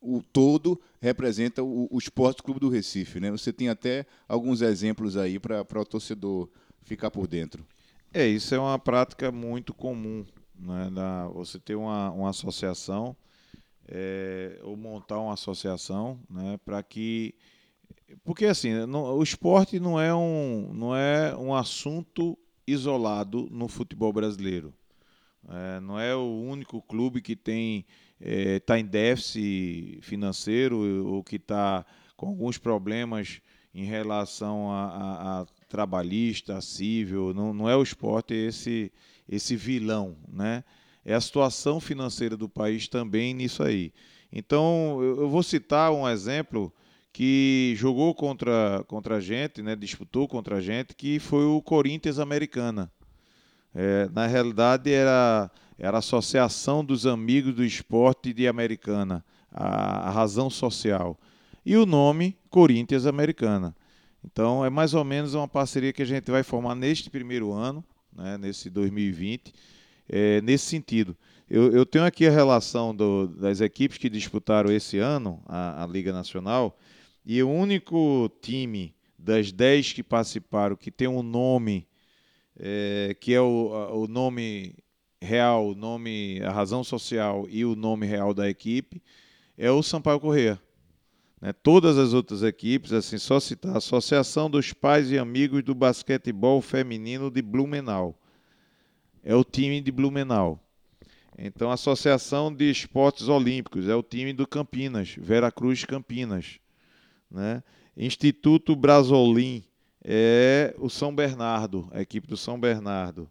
o 0.00 0.22
todo 0.22 0.80
representa 1.00 1.64
o, 1.64 1.88
o 1.90 1.98
Esporte 1.98 2.40
Clube 2.40 2.60
do 2.60 2.68
Recife. 2.68 3.18
Né? 3.18 3.32
Você 3.32 3.52
tem 3.52 3.68
até 3.68 4.06
alguns 4.28 4.62
exemplos 4.62 5.16
aí 5.16 5.40
para 5.40 5.64
o 5.74 5.84
torcedor 5.84 6.48
ficar 6.82 7.10
por 7.10 7.26
dentro. 7.26 7.66
É, 8.14 8.24
isso 8.28 8.54
é 8.54 8.60
uma 8.60 8.78
prática 8.78 9.32
muito 9.32 9.74
comum. 9.74 10.24
Né? 10.56 10.88
Da, 10.94 11.26
você 11.26 11.58
ter 11.58 11.74
uma, 11.74 12.12
uma 12.12 12.30
associação 12.30 13.16
é, 13.88 14.60
ou 14.62 14.76
montar 14.76 15.18
uma 15.18 15.34
associação 15.34 16.20
né, 16.28 16.58
para 16.64 16.82
que. 16.82 17.34
Porque 18.24 18.46
assim, 18.46 18.86
não, 18.86 19.16
o 19.16 19.22
esporte 19.22 19.80
não 19.80 20.00
é, 20.00 20.14
um, 20.14 20.72
não 20.72 20.96
é 20.96 21.34
um 21.36 21.54
assunto 21.54 22.38
isolado 22.66 23.48
no 23.50 23.68
futebol 23.68 24.12
brasileiro. 24.12 24.74
É, 25.48 25.80
não 25.80 25.98
é 25.98 26.14
o 26.14 26.42
único 26.42 26.82
clube 26.82 27.22
que 27.22 27.34
tem 27.34 27.86
está 28.20 28.30
é, 28.30 28.60
tá 28.60 28.78
em 28.78 28.84
déficit 28.84 30.00
financeiro 30.02 31.06
ou 31.06 31.22
que 31.22 31.36
está 31.36 31.86
com 32.16 32.26
alguns 32.26 32.58
problemas 32.58 33.40
em 33.72 33.84
relação 33.84 34.72
a, 34.72 34.86
a, 34.86 35.40
a 35.40 35.46
trabalhista, 35.68 36.56
a 36.56 36.60
civil. 36.60 37.32
Não, 37.32 37.54
não 37.54 37.68
é 37.68 37.76
o 37.76 37.82
esporte 37.82 38.34
esse, 38.34 38.92
esse 39.28 39.54
vilão, 39.56 40.16
né? 40.28 40.64
É 41.08 41.14
a 41.14 41.20
situação 41.20 41.80
financeira 41.80 42.36
do 42.36 42.48
país 42.48 42.86
também 42.86 43.32
nisso 43.32 43.62
aí. 43.62 43.92
Então, 44.30 44.98
eu, 45.00 45.28
vou 45.28 45.42
citar 45.42 45.90
um 45.90 46.06
exemplo 46.06 46.70
que 47.12 47.72
jogou 47.76 48.14
contra, 48.14 48.84
contra 48.86 49.16
a 49.16 49.20
gente, 49.20 49.62
né, 49.62 49.74
disputou 49.74 50.28
contra 50.28 50.56
a 50.56 50.60
gente, 50.60 50.94
que 50.94 51.18
foi 51.18 51.44
o 51.44 51.62
Corinthians 51.62 52.18
Americana. 52.18 52.92
É, 53.74 54.06
na 54.12 54.26
realidade, 54.26 54.92
era 54.92 55.50
era 55.78 55.96
a 55.96 56.00
Associação 56.00 56.84
dos 56.84 57.06
Amigos 57.06 57.54
do 57.54 57.64
Esporte 57.64 58.32
de 58.32 58.48
Americana, 58.48 59.24
a, 59.50 60.08
a 60.08 60.10
razão 60.10 60.50
social. 60.50 61.16
E 61.64 61.76
o 61.76 61.86
nome 61.86 62.36
Corinthians 62.50 63.06
Americana. 63.06 63.74
Então 64.24 64.64
é 64.64 64.68
mais 64.68 64.92
ou 64.92 65.04
menos 65.04 65.34
uma 65.34 65.46
parceria 65.46 65.92
que 65.92 66.02
a 66.02 66.06
gente 66.06 66.30
vai 66.30 66.42
formar 66.42 66.74
neste 66.74 67.08
primeiro 67.08 67.52
ano, 67.52 67.84
né, 68.12 68.36
nesse 68.36 68.68
2020, 68.68 69.54
é, 70.08 70.40
nesse 70.40 70.66
sentido. 70.66 71.16
Eu, 71.48 71.72
eu, 71.72 71.86
tenho 71.86 72.04
aqui 72.04 72.26
a 72.26 72.30
relação 72.30 72.94
do, 72.94 73.28
das 73.28 73.60
equipes 73.60 73.98
que 73.98 74.08
disputaram 74.08 74.70
esse 74.70 74.98
ano 74.98 75.42
a, 75.46 75.82
a, 75.84 75.86
Liga 75.86 76.12
Nacional, 76.12 76.78
e 77.24 77.42
o 77.42 77.50
único 77.50 78.30
time 78.40 78.94
das 79.18 79.50
10 79.50 79.94
que 79.94 80.02
participaram 80.02 80.76
que 80.76 80.90
tem 80.90 81.08
um 81.08 81.22
nome, 81.22 81.86
é, 82.58 83.16
que 83.20 83.34
é 83.34 83.40
o, 83.40 84.02
o 84.02 84.06
nome 84.06 84.74
real, 85.20 85.68
o 85.68 85.74
nome, 85.74 86.40
a 86.42 86.50
razão 86.50 86.84
social 86.84 87.46
e 87.48 87.64
o 87.64 87.74
nome 87.74 88.06
real 88.06 88.32
da 88.32 88.48
equipe 88.48 89.02
é 89.56 89.70
o 89.70 89.82
Sampaio 89.82 90.20
Corrêa. 90.20 90.60
Né? 91.40 91.52
Todas 91.52 91.98
as 91.98 92.14
outras 92.14 92.42
equipes, 92.42 92.92
assim, 92.92 93.18
só 93.18 93.40
citar 93.40 93.74
a 93.74 93.78
Associação 93.78 94.48
dos 94.48 94.72
Pais 94.72 95.10
e 95.10 95.18
Amigos 95.18 95.62
do 95.62 95.74
Basquetebol 95.74 96.62
Feminino 96.62 97.30
de 97.30 97.42
Blumenau. 97.42 98.18
É 99.28 99.34
o 99.34 99.44
time 99.44 99.78
de 99.82 99.92
Blumenau. 99.92 100.58
Então, 101.36 101.70
a 101.70 101.74
Associação 101.74 102.50
de 102.50 102.70
Esportes 102.70 103.28
Olímpicos 103.28 103.86
é 103.86 103.94
o 103.94 104.02
time 104.02 104.32
do 104.32 104.46
Campinas, 104.46 105.14
Veracruz 105.18 105.84
Campinas. 105.84 106.58
Né? 107.30 107.62
Instituto 107.94 108.74
Brasolim 108.74 109.62
é 110.02 110.74
o 110.78 110.88
São 110.88 111.14
Bernardo, 111.14 111.90
a 111.92 112.00
equipe 112.00 112.26
do 112.26 112.38
São 112.38 112.58
Bernardo. 112.58 113.30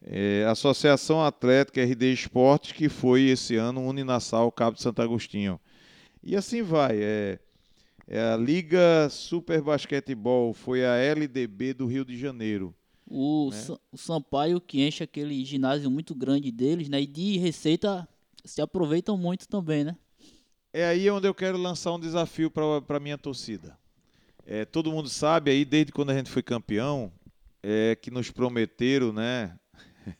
É, 0.00 0.46
Associação 0.48 1.20
Atlética 1.20 1.82
RD 1.82 2.12
Esportes, 2.12 2.70
que 2.70 2.88
foi 2.88 3.22
esse 3.22 3.56
ano 3.56 3.84
Uninassal 3.84 4.52
Cabo 4.52 4.76
de 4.76 4.82
Santo 4.82 5.02
Agostinho. 5.02 5.60
E 6.22 6.36
assim 6.36 6.62
vai. 6.62 6.98
É, 7.02 7.40
é 8.06 8.32
a 8.32 8.36
Liga 8.36 9.08
Super 9.10 9.60
Basquetebol, 9.60 10.54
foi 10.54 10.86
a 10.86 10.94
LDB 10.98 11.74
do 11.74 11.86
Rio 11.88 12.04
de 12.04 12.16
Janeiro. 12.16 12.72
O, 13.14 13.50
né? 13.50 13.76
o 13.92 13.98
Sampaio 13.98 14.58
que 14.58 14.80
enche 14.80 15.04
aquele 15.04 15.44
ginásio 15.44 15.90
muito 15.90 16.14
grande 16.14 16.50
deles, 16.50 16.88
né? 16.88 17.02
E 17.02 17.06
de 17.06 17.36
receita 17.36 18.08
se 18.42 18.62
aproveitam 18.62 19.18
muito 19.18 19.46
também, 19.46 19.84
né? 19.84 19.96
É 20.72 20.86
aí 20.86 21.10
onde 21.10 21.28
eu 21.28 21.34
quero 21.34 21.58
lançar 21.58 21.92
um 21.92 22.00
desafio 22.00 22.50
para 22.50 22.96
a 22.96 23.00
minha 23.00 23.18
torcida. 23.18 23.78
É, 24.46 24.64
todo 24.64 24.90
mundo 24.90 25.10
sabe 25.10 25.50
aí, 25.50 25.62
desde 25.62 25.92
quando 25.92 26.08
a 26.08 26.14
gente 26.14 26.30
foi 26.30 26.42
campeão, 26.42 27.12
é, 27.62 27.94
que 27.94 28.10
nos 28.10 28.30
prometeram, 28.30 29.12
né? 29.12 29.58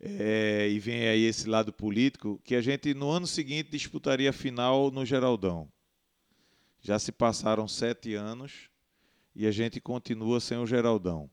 é, 0.00 0.66
e 0.70 0.78
vem 0.78 1.06
aí 1.08 1.24
esse 1.24 1.46
lado 1.46 1.74
político, 1.74 2.40
que 2.42 2.54
a 2.54 2.62
gente 2.62 2.94
no 2.94 3.10
ano 3.10 3.26
seguinte 3.26 3.70
disputaria 3.70 4.30
a 4.30 4.32
final 4.32 4.90
no 4.90 5.04
Geraldão. 5.04 5.70
Já 6.80 6.98
se 6.98 7.12
passaram 7.12 7.68
sete 7.68 8.14
anos 8.14 8.70
e 9.34 9.46
a 9.46 9.50
gente 9.50 9.78
continua 9.78 10.40
sem 10.40 10.56
o 10.56 10.66
Geraldão. 10.66 11.30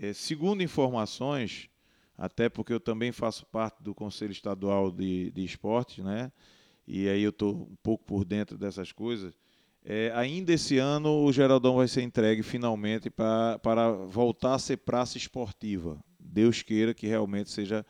É, 0.00 0.12
segundo 0.12 0.62
informações, 0.62 1.68
até 2.16 2.48
porque 2.48 2.72
eu 2.72 2.78
também 2.78 3.10
faço 3.10 3.44
parte 3.46 3.82
do 3.82 3.92
Conselho 3.92 4.30
Estadual 4.30 4.92
de, 4.92 5.32
de 5.32 5.44
Esportes, 5.44 6.04
né? 6.04 6.30
E 6.86 7.08
aí 7.08 7.20
eu 7.20 7.30
estou 7.30 7.68
um 7.72 7.76
pouco 7.82 8.04
por 8.04 8.24
dentro 8.24 8.56
dessas 8.56 8.92
coisas. 8.92 9.34
É, 9.84 10.12
ainda 10.14 10.52
esse 10.52 10.78
ano 10.78 11.24
o 11.24 11.32
Geraldão 11.32 11.76
vai 11.76 11.88
ser 11.88 12.02
entregue 12.02 12.44
finalmente 12.44 13.10
para 13.10 13.58
voltar 14.06 14.54
a 14.54 14.58
ser 14.58 14.76
praça 14.76 15.18
esportiva. 15.18 15.98
Deus 16.20 16.62
queira 16.62 16.94
que 16.94 17.08
realmente 17.08 17.50
seja 17.50 17.84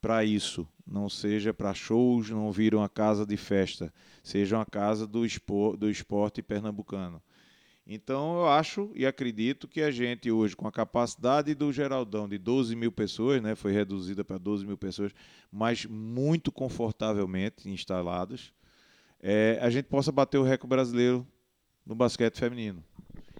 para 0.00 0.24
isso, 0.24 0.66
não 0.86 1.10
seja 1.10 1.52
para 1.52 1.74
shows, 1.74 2.30
não 2.30 2.50
viram 2.50 2.82
a 2.82 2.88
casa 2.88 3.26
de 3.26 3.36
festa, 3.36 3.92
seja 4.22 4.56
uma 4.56 4.64
casa 4.64 5.06
do, 5.06 5.26
espor, 5.26 5.76
do 5.76 5.90
esporte 5.90 6.42
pernambucano. 6.42 7.22
Então 7.92 8.36
eu 8.36 8.46
acho 8.46 8.88
e 8.94 9.04
acredito 9.04 9.66
que 9.66 9.82
a 9.82 9.90
gente 9.90 10.30
hoje, 10.30 10.54
com 10.54 10.68
a 10.68 10.70
capacidade 10.70 11.52
do 11.56 11.72
Geraldão 11.72 12.28
de 12.28 12.38
12 12.38 12.76
mil 12.76 12.92
pessoas, 12.92 13.42
né, 13.42 13.56
foi 13.56 13.72
reduzida 13.72 14.22
para 14.22 14.38
12 14.38 14.64
mil 14.64 14.78
pessoas, 14.78 15.10
mas 15.50 15.84
muito 15.86 16.52
confortavelmente 16.52 17.68
instaladas, 17.68 18.52
é, 19.20 19.58
a 19.60 19.68
gente 19.70 19.86
possa 19.86 20.12
bater 20.12 20.38
o 20.38 20.44
recorde 20.44 20.68
brasileiro 20.68 21.26
no 21.84 21.96
basquete 21.96 22.38
feminino. 22.38 22.80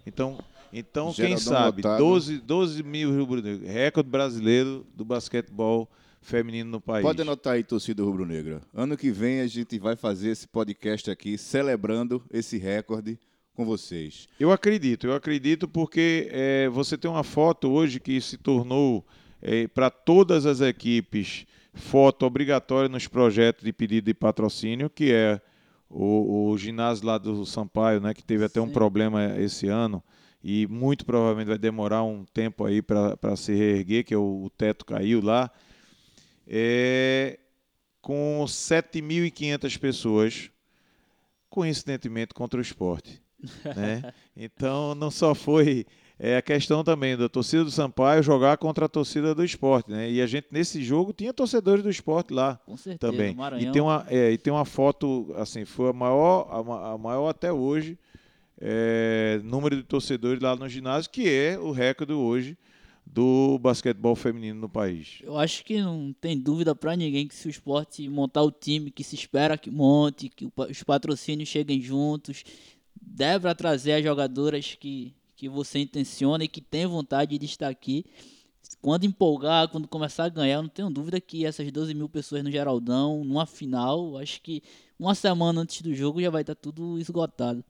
Então, 0.04 0.36
então 0.72 1.14
quem 1.14 1.36
sabe, 1.36 1.82
12, 1.82 2.40
12 2.40 2.82
mil 2.82 3.16
rubro-negros, 3.16 3.70
recorde 3.70 4.10
brasileiro 4.10 4.84
do 4.96 5.04
basquetebol 5.04 5.88
feminino 6.20 6.68
no 6.68 6.80
país. 6.80 7.04
Pode 7.04 7.22
anotar 7.22 7.52
aí, 7.52 7.62
torcida 7.62 8.02
rubro-negra. 8.02 8.60
Ano 8.74 8.96
que 8.96 9.12
vem 9.12 9.42
a 9.42 9.46
gente 9.46 9.78
vai 9.78 9.94
fazer 9.94 10.30
esse 10.30 10.48
podcast 10.48 11.08
aqui 11.08 11.38
celebrando 11.38 12.20
esse 12.32 12.58
recorde 12.58 13.16
com 13.54 13.64
vocês. 13.64 14.28
Eu 14.38 14.52
acredito, 14.52 15.06
eu 15.06 15.14
acredito 15.14 15.68
porque 15.68 16.28
é, 16.30 16.68
você 16.68 16.96
tem 16.96 17.10
uma 17.10 17.24
foto 17.24 17.70
hoje 17.70 18.00
que 18.00 18.20
se 18.20 18.36
tornou 18.36 19.06
é, 19.42 19.66
para 19.68 19.90
todas 19.90 20.46
as 20.46 20.60
equipes 20.60 21.46
foto 21.72 22.26
obrigatória 22.26 22.88
nos 22.88 23.06
projetos 23.06 23.64
de 23.64 23.72
pedido 23.72 24.06
de 24.06 24.14
patrocínio, 24.14 24.90
que 24.90 25.12
é 25.12 25.40
o, 25.88 26.50
o 26.50 26.58
ginásio 26.58 27.06
lá 27.06 27.18
do 27.18 27.44
Sampaio, 27.46 28.00
né, 28.00 28.14
que 28.14 28.24
teve 28.24 28.44
até 28.44 28.60
Sim. 28.60 28.66
um 28.66 28.70
problema 28.70 29.38
esse 29.38 29.68
ano 29.68 30.02
e 30.42 30.66
muito 30.66 31.04
provavelmente 31.04 31.48
vai 31.48 31.58
demorar 31.58 32.02
um 32.02 32.24
tempo 32.24 32.64
aí 32.64 32.80
para 32.80 33.36
se 33.36 33.54
reerguer, 33.54 34.04
que 34.04 34.14
é 34.14 34.16
o, 34.16 34.44
o 34.44 34.50
teto 34.50 34.86
caiu 34.86 35.20
lá, 35.20 35.50
é, 36.46 37.38
com 38.00 38.42
7.500 38.46 39.78
pessoas, 39.78 40.50
coincidentemente 41.48 42.32
contra 42.32 42.58
o 42.58 42.62
esporte. 42.62 43.20
Né? 43.76 44.12
Então 44.36 44.94
não 44.94 45.10
só 45.10 45.34
foi 45.34 45.86
é 46.18 46.36
a 46.36 46.42
questão 46.42 46.84
também 46.84 47.16
da 47.16 47.30
torcida 47.30 47.64
do 47.64 47.70
Sampaio 47.70 48.22
jogar 48.22 48.58
contra 48.58 48.84
a 48.84 48.88
torcida 48.88 49.34
do 49.34 49.42
esporte, 49.42 49.90
né? 49.90 50.10
E 50.10 50.20
a 50.20 50.26
gente 50.26 50.48
nesse 50.50 50.82
jogo 50.82 51.14
tinha 51.14 51.32
torcedores 51.32 51.82
do 51.82 51.88
esporte 51.88 52.32
lá 52.32 52.60
Com 52.66 52.76
certeza, 52.76 53.10
também. 53.10 53.34
E 53.58 53.72
tem 53.72 53.80
uma 53.80 54.06
é, 54.08 54.30
e 54.30 54.36
tem 54.36 54.52
uma 54.52 54.66
foto 54.66 55.32
assim 55.36 55.64
foi 55.64 55.90
a 55.90 55.92
maior 55.92 56.46
a, 56.50 56.92
a 56.92 56.98
maior 56.98 57.28
até 57.28 57.50
hoje 57.50 57.98
é, 58.60 59.40
número 59.42 59.74
de 59.74 59.82
torcedores 59.82 60.42
lá 60.42 60.54
no 60.54 60.68
ginásio, 60.68 61.10
que 61.10 61.28
é 61.28 61.58
o 61.58 61.70
recorde 61.70 62.12
hoje 62.12 62.58
do 63.06 63.58
basquetebol 63.58 64.14
feminino 64.14 64.60
no 64.60 64.68
país. 64.68 65.18
Eu 65.22 65.36
acho 65.36 65.64
que 65.64 65.80
não 65.80 66.14
tem 66.20 66.38
dúvida 66.38 66.74
para 66.74 66.94
ninguém 66.94 67.26
que 67.26 67.34
se 67.34 67.48
o 67.48 67.50
esporte 67.50 68.08
montar 68.08 68.42
o 68.42 68.52
time 68.52 68.90
que 68.90 69.02
se 69.02 69.14
espera 69.14 69.58
que 69.58 69.70
monte, 69.70 70.28
que 70.28 70.48
os 70.56 70.82
patrocínios 70.82 71.48
cheguem 71.48 71.80
juntos, 71.80 72.44
deve 73.10 73.52
trazer 73.54 73.92
as 73.92 74.04
jogadoras 74.04 74.76
que, 74.78 75.12
que 75.36 75.48
você 75.48 75.78
intenciona 75.80 76.44
e 76.44 76.48
que 76.48 76.60
tem 76.60 76.86
vontade 76.86 77.36
de 77.36 77.46
estar 77.46 77.68
aqui. 77.68 78.04
Quando 78.80 79.04
empolgar, 79.04 79.68
quando 79.68 79.88
começar 79.88 80.24
a 80.24 80.28
ganhar, 80.28 80.56
eu 80.56 80.62
não 80.62 80.68
tenho 80.68 80.90
dúvida 80.90 81.20
que 81.20 81.44
essas 81.44 81.70
12 81.70 81.92
mil 81.92 82.08
pessoas 82.08 82.44
no 82.44 82.50
Geraldão, 82.50 83.24
numa 83.24 83.44
final, 83.44 84.16
acho 84.16 84.40
que 84.40 84.62
uma 84.98 85.14
semana 85.14 85.60
antes 85.60 85.82
do 85.82 85.94
jogo 85.94 86.20
já 86.22 86.30
vai 86.30 86.42
estar 86.42 86.54
tudo 86.54 86.98
esgotado. 86.98 87.64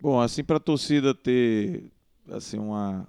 Bom, 0.00 0.20
assim 0.20 0.42
para 0.42 0.56
a 0.56 0.60
torcida 0.60 1.14
ter 1.14 1.84
assim 2.28 2.58
uma 2.58 3.06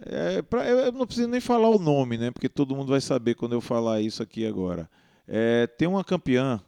é, 0.00 0.40
pra, 0.42 0.66
eu 0.66 0.92
não 0.92 1.06
preciso 1.06 1.28
nem 1.28 1.40
falar 1.40 1.68
o 1.68 1.78
nome, 1.78 2.16
né? 2.16 2.30
Porque 2.30 2.48
todo 2.48 2.74
mundo 2.74 2.88
vai 2.88 3.00
saber 3.00 3.34
quando 3.34 3.52
eu 3.52 3.60
falar 3.60 4.00
isso 4.00 4.22
aqui 4.22 4.46
agora. 4.46 4.88
É, 5.28 5.66
tem 5.66 5.86
uma 5.86 6.02
campeã, 6.02 6.60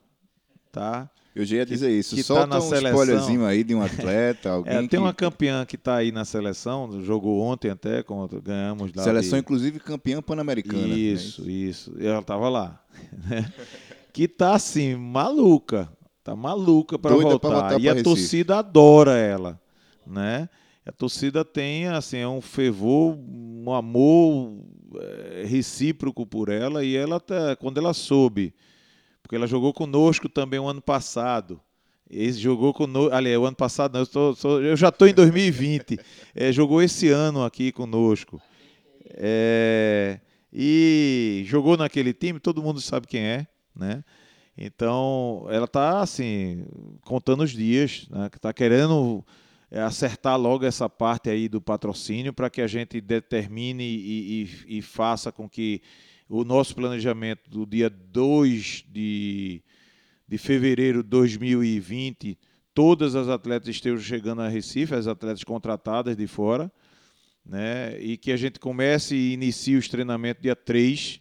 tá? 0.73 1.09
Eu 1.35 1.45
já 1.47 1.57
ia 1.57 1.67
dizer 1.67 1.91
isso. 1.91 2.15
que 2.15 2.23
tá 2.23 2.27
Solta 2.27 2.47
na 2.47 2.59
um 2.59 2.61
seleção. 2.63 2.91
spoilerzinho 2.91 3.47
aí 3.47 3.65
de 3.65 3.75
um 3.75 3.83
atleta, 3.83 4.51
alguém 4.53 4.73
É, 4.75 4.79
tem 4.81 4.89
que... 4.89 4.97
uma 4.99 5.15
campeã 5.15 5.65
que 5.65 5.77
está 5.77 5.97
aí 5.97 6.13
na 6.13 6.25
seleção, 6.25 7.01
jogou 7.03 7.41
ontem 7.41 7.71
até, 7.71 8.03
contra, 8.03 8.39
ganhamos 8.41 8.93
lá. 8.95 9.03
Seleção, 9.03 9.39
de- 9.39 9.41
inclusive, 9.45 9.79
campeã 9.81 10.21
pan-americana. 10.21 10.87
né? 10.87 10.95
Isso, 10.95 11.49
isso. 11.49 11.95
Ela 11.99 12.19
estava 12.21 12.49
lá. 12.49 12.83
né? 13.31 13.51
que 14.13 14.29
tá 14.29 14.55
assim, 14.55 14.95
maluca. 14.95 15.89
Tá 16.23 16.37
maluca 16.37 16.99
para 16.99 17.15
voltar. 17.15 17.49
voltar 17.49 17.81
e 17.81 17.89
a 17.89 17.93
Recife. 17.93 18.03
torcida 18.05 18.59
adora 18.59 19.17
ela, 19.17 19.61
né? 20.07 20.49
A 20.87 20.93
torcida 20.93 21.45
tem 21.45 21.87
assim, 21.89 22.19
é 22.19 22.29
um 22.29 22.41
fervor, 22.41 23.17
um 23.17 23.73
amor 23.73 24.53
eh, 24.97 25.45
recíproco 25.47 26.27
por 26.27 26.49
ela 26.49 26.85
e 26.85 26.95
ela 26.95 27.19
tá, 27.19 27.57
quando 27.57 27.79
ela 27.79 27.95
soube, 27.95 28.53
porque 29.23 29.37
ela 29.37 29.47
jogou 29.47 29.73
conosco 29.73 30.29
também 30.29 30.59
o 30.61 30.67
ano 30.69 30.83
passado. 30.83 31.61
Esse 32.11 32.39
jogou 32.39 32.75
conosco, 32.75 33.15
aliás, 33.15 33.39
o 33.39 33.47
ano 33.47 33.57
passado, 33.57 33.95
não, 33.95 34.01
eu, 34.01 34.07
tô- 34.37 34.61
eu 34.61 34.77
já 34.77 34.89
estou 34.89 35.09
em 35.09 35.15
2020. 35.15 35.99
Eh, 36.35 36.53
jogou 36.53 36.83
esse 36.83 37.09
ano 37.09 37.43
aqui 37.45 37.73
conosco. 37.73 38.41
É, 39.15 40.21
e 40.53 41.43
jogou 41.47 41.77
naquele 41.77 42.13
time, 42.13 42.39
todo 42.39 42.63
mundo 42.63 42.81
sabe 42.81 43.07
quem 43.07 43.23
é, 43.23 43.47
né? 43.75 44.05
Então, 44.57 45.47
ela 45.49 45.67
tá 45.67 46.01
assim, 46.01 46.65
contando 47.03 47.43
os 47.43 47.51
dias, 47.53 48.07
né? 48.11 48.29
Tá 48.41 48.53
querendo 48.53 49.25
é, 49.71 49.81
acertar 49.81 50.39
logo 50.39 50.67
essa 50.67 50.89
parte 50.91 51.31
aí 51.31 51.49
do 51.49 51.61
patrocínio 51.61 52.33
para 52.35 52.51
que 52.51 52.61
a 52.61 52.67
gente 52.67 53.01
determine 53.01 53.83
e, 53.83 54.43
e- 54.69 54.79
e 54.79 54.83
faça 54.83 55.33
com 55.33 55.49
que 55.49 55.81
o 56.29 56.45
nosso 56.45 56.75
planejamento 56.75 57.51
do 57.51 57.67
dia 57.67 57.91
2 57.91 58.85
de, 58.89 59.63
de 60.27 60.39
fevereiro 60.39 61.03
de 61.03 61.09
2020, 61.09 62.39
todas 62.75 63.15
as 63.15 63.29
atletas 63.29 63.69
estejam 63.69 63.99
chegando 63.99 64.43
a 64.43 64.49
Recife, 64.49 64.95
as 64.95 65.07
atletas 65.07 65.45
contratadas 65.45 66.17
de 66.17 66.27
fora, 66.27 66.73
né? 67.45 67.99
E 68.01 68.17
que 68.17 68.33
a 68.33 68.37
gente 68.37 68.59
comece 68.59 69.15
e 69.15 69.33
inicie 69.33 69.77
os 69.77 69.89
treinamentos 69.89 70.43
dia 70.43 70.57
3 70.57 71.21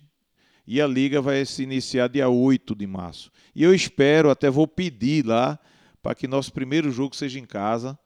e 0.66 0.80
a 0.80 0.88
liga 0.88 1.22
vai 1.22 1.46
se 1.46 1.64
iniciar 1.64 2.08
dia 2.08 2.30
8 2.30 2.76
de 2.76 2.88
março. 2.88 3.32
E 3.56 3.64
eu 3.64 3.74
espero, 3.74 4.30
até 4.30 4.50
vou 4.50 4.68
pedir 4.68 5.26
lá 5.26 5.60
para 6.02 6.16
que 6.16 6.28
nosso 6.28 6.54
primeiro 6.54 6.92
jogo 6.92 7.16
seja 7.16 7.40
em 7.40 7.46
casa, 7.46 7.98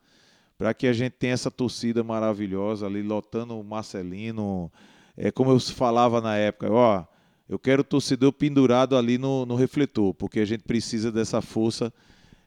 para 0.57 0.73
que 0.73 0.87
a 0.87 0.93
gente 0.93 1.13
tenha 1.13 1.33
essa 1.33 1.51
torcida 1.51 2.03
maravilhosa 2.03 2.85
ali 2.85 3.01
lotando 3.01 3.59
o 3.59 3.63
Marcelino, 3.63 4.71
é 5.17 5.31
como 5.31 5.51
eu 5.51 5.59
falava 5.59 6.21
na 6.21 6.35
época, 6.35 6.71
ó, 6.71 7.05
eu 7.47 7.59
quero 7.59 7.81
o 7.81 7.85
torcedor 7.85 8.33
pendurado 8.33 8.97
ali 8.97 9.17
no, 9.17 9.45
no 9.45 9.55
refletor, 9.55 10.13
porque 10.13 10.39
a 10.39 10.45
gente 10.45 10.63
precisa 10.63 11.11
dessa 11.11 11.41
força 11.41 11.93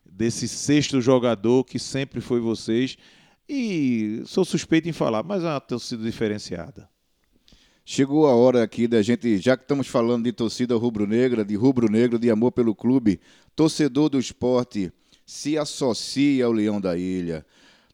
desse 0.04 0.48
sexto 0.48 1.00
jogador 1.00 1.64
que 1.64 1.78
sempre 1.78 2.20
foi 2.20 2.40
vocês. 2.40 2.96
E 3.48 4.22
sou 4.26 4.44
suspeito 4.44 4.88
em 4.88 4.92
falar, 4.92 5.22
mas 5.22 5.44
é 5.44 5.46
uma 5.46 5.61
torcida 5.61 6.02
diferenciada. 6.02 6.88
Chegou 7.85 8.26
a 8.26 8.35
hora 8.35 8.62
aqui 8.62 8.87
da 8.87 9.00
gente, 9.00 9.38
já 9.38 9.57
que 9.57 9.62
estamos 9.62 9.87
falando 9.87 10.24
de 10.24 10.33
torcida 10.33 10.76
rubro-negra, 10.76 11.44
de 11.44 11.54
rubro-negro, 11.54 12.18
de 12.18 12.31
amor 12.31 12.52
pelo 12.52 12.74
clube, 12.74 13.18
torcedor 13.57 14.11
do 14.11 14.18
esporte, 14.18 14.92
se 15.24 15.57
associe 15.57 16.42
ao 16.42 16.52
Leão 16.52 16.81
da 16.81 16.98
Ilha. 16.98 17.46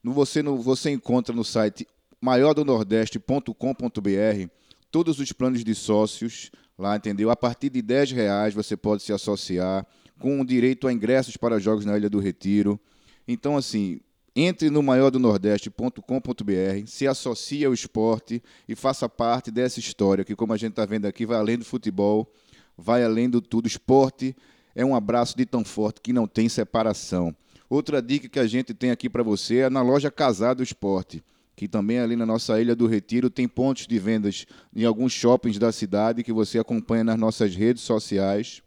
Você, 0.02 0.42
você 0.42 0.90
encontra 0.90 1.34
no 1.34 1.44
site 1.44 1.86
maiordonordeste.com.br 2.20 4.63
todos 4.94 5.18
os 5.18 5.32
planos 5.32 5.64
de 5.64 5.74
sócios, 5.74 6.52
lá, 6.78 6.94
entendeu? 6.94 7.28
A 7.28 7.34
partir 7.34 7.68
de 7.68 7.82
10 7.82 8.12
reais 8.12 8.54
você 8.54 8.76
pode 8.76 9.02
se 9.02 9.12
associar, 9.12 9.84
com 10.20 10.44
direito 10.44 10.86
a 10.86 10.92
ingressos 10.92 11.36
para 11.36 11.58
jogos 11.58 11.84
na 11.84 11.96
Ilha 11.96 12.08
do 12.08 12.20
Retiro. 12.20 12.78
Então, 13.26 13.56
assim, 13.56 13.98
entre 14.36 14.70
no 14.70 14.84
maiordonordeste.com.br, 14.84 16.86
se 16.86 17.08
associe 17.08 17.64
ao 17.64 17.74
esporte 17.74 18.40
e 18.68 18.76
faça 18.76 19.08
parte 19.08 19.50
dessa 19.50 19.80
história 19.80 20.24
que, 20.24 20.36
como 20.36 20.52
a 20.52 20.56
gente 20.56 20.70
está 20.70 20.86
vendo 20.86 21.06
aqui, 21.06 21.26
vai 21.26 21.38
além 21.38 21.58
do 21.58 21.64
futebol, 21.64 22.32
vai 22.78 23.02
além 23.02 23.28
do 23.28 23.40
tudo. 23.40 23.66
Esporte 23.66 24.36
é 24.76 24.84
um 24.84 24.94
abraço 24.94 25.36
de 25.36 25.44
tão 25.44 25.64
forte 25.64 26.00
que 26.00 26.12
não 26.12 26.28
tem 26.28 26.48
separação. 26.48 27.34
Outra 27.68 28.00
dica 28.00 28.28
que 28.28 28.38
a 28.38 28.46
gente 28.46 28.72
tem 28.72 28.92
aqui 28.92 29.10
para 29.10 29.24
você 29.24 29.58
é 29.58 29.68
na 29.68 29.82
loja 29.82 30.08
Casado 30.08 30.62
Esporte, 30.62 31.20
que 31.56 31.68
também 31.68 31.98
ali 31.98 32.16
na 32.16 32.26
nossa 32.26 32.60
Ilha 32.60 32.74
do 32.74 32.86
Retiro 32.86 33.30
tem 33.30 33.46
pontos 33.46 33.86
de 33.86 33.98
vendas 33.98 34.46
em 34.74 34.84
alguns 34.84 35.12
shoppings 35.12 35.58
da 35.58 35.70
cidade 35.70 36.22
que 36.22 36.32
você 36.32 36.58
acompanha 36.58 37.04
nas 37.04 37.18
nossas 37.18 37.54
redes 37.54 37.82
sociais. 37.82 38.62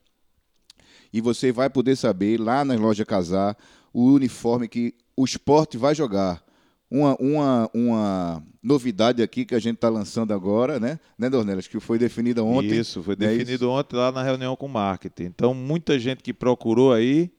E 1.11 1.21
você 1.21 1.51
vai 1.51 1.69
poder 1.69 1.95
saber 1.95 2.39
lá 2.39 2.63
na 2.63 2.75
loja 2.75 3.05
Casar 3.05 3.57
o 3.93 4.13
uniforme 4.13 4.67
que 4.67 4.93
o 5.15 5.25
esporte 5.25 5.77
vai 5.77 5.95
jogar. 5.95 6.43
Uma, 6.89 7.17
uma, 7.19 7.69
uma 7.73 8.43
novidade 8.63 9.21
aqui 9.21 9.43
que 9.43 9.55
a 9.55 9.59
gente 9.59 9.75
está 9.75 9.89
lançando 9.89 10.33
agora, 10.33 10.79
né, 10.79 10.99
né, 11.17 11.29
Dornelas? 11.29 11.67
Que 11.67 11.79
foi 11.81 11.97
definida 11.97 12.43
ontem. 12.43 12.79
Isso, 12.79 13.03
foi 13.03 13.13
é 13.13 13.17
definido 13.17 13.69
ontem 13.69 13.97
lá 13.97 14.09
na 14.11 14.23
reunião 14.23 14.55
com 14.55 14.67
o 14.67 14.69
marketing. 14.69 15.23
Então, 15.23 15.53
muita 15.53 15.99
gente 15.99 16.23
que 16.23 16.33
procurou 16.33 16.93
aí, 16.93 17.29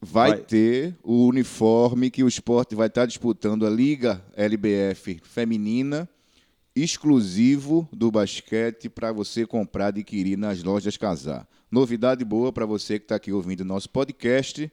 vai, 0.00 0.30
Vai. 0.30 0.40
ter 0.40 0.96
o 1.02 1.26
uniforme 1.26 2.10
que 2.10 2.22
o 2.22 2.28
esporte 2.28 2.74
vai 2.74 2.86
estar 2.86 3.06
disputando 3.06 3.66
a 3.66 3.70
Liga 3.70 4.22
LBF 4.36 5.20
feminina, 5.22 6.08
exclusivo 6.74 7.88
do 7.92 8.10
basquete 8.10 8.88
para 8.88 9.12
você 9.12 9.46
comprar, 9.46 9.88
adquirir 9.88 10.36
nas 10.36 10.62
lojas 10.62 10.96
Casar. 10.96 11.46
Novidade 11.70 12.24
boa 12.24 12.52
para 12.52 12.64
você 12.64 12.98
que 12.98 13.04
está 13.04 13.16
aqui 13.16 13.32
ouvindo 13.32 13.60
o 13.60 13.64
nosso 13.64 13.90
podcast. 13.90 14.70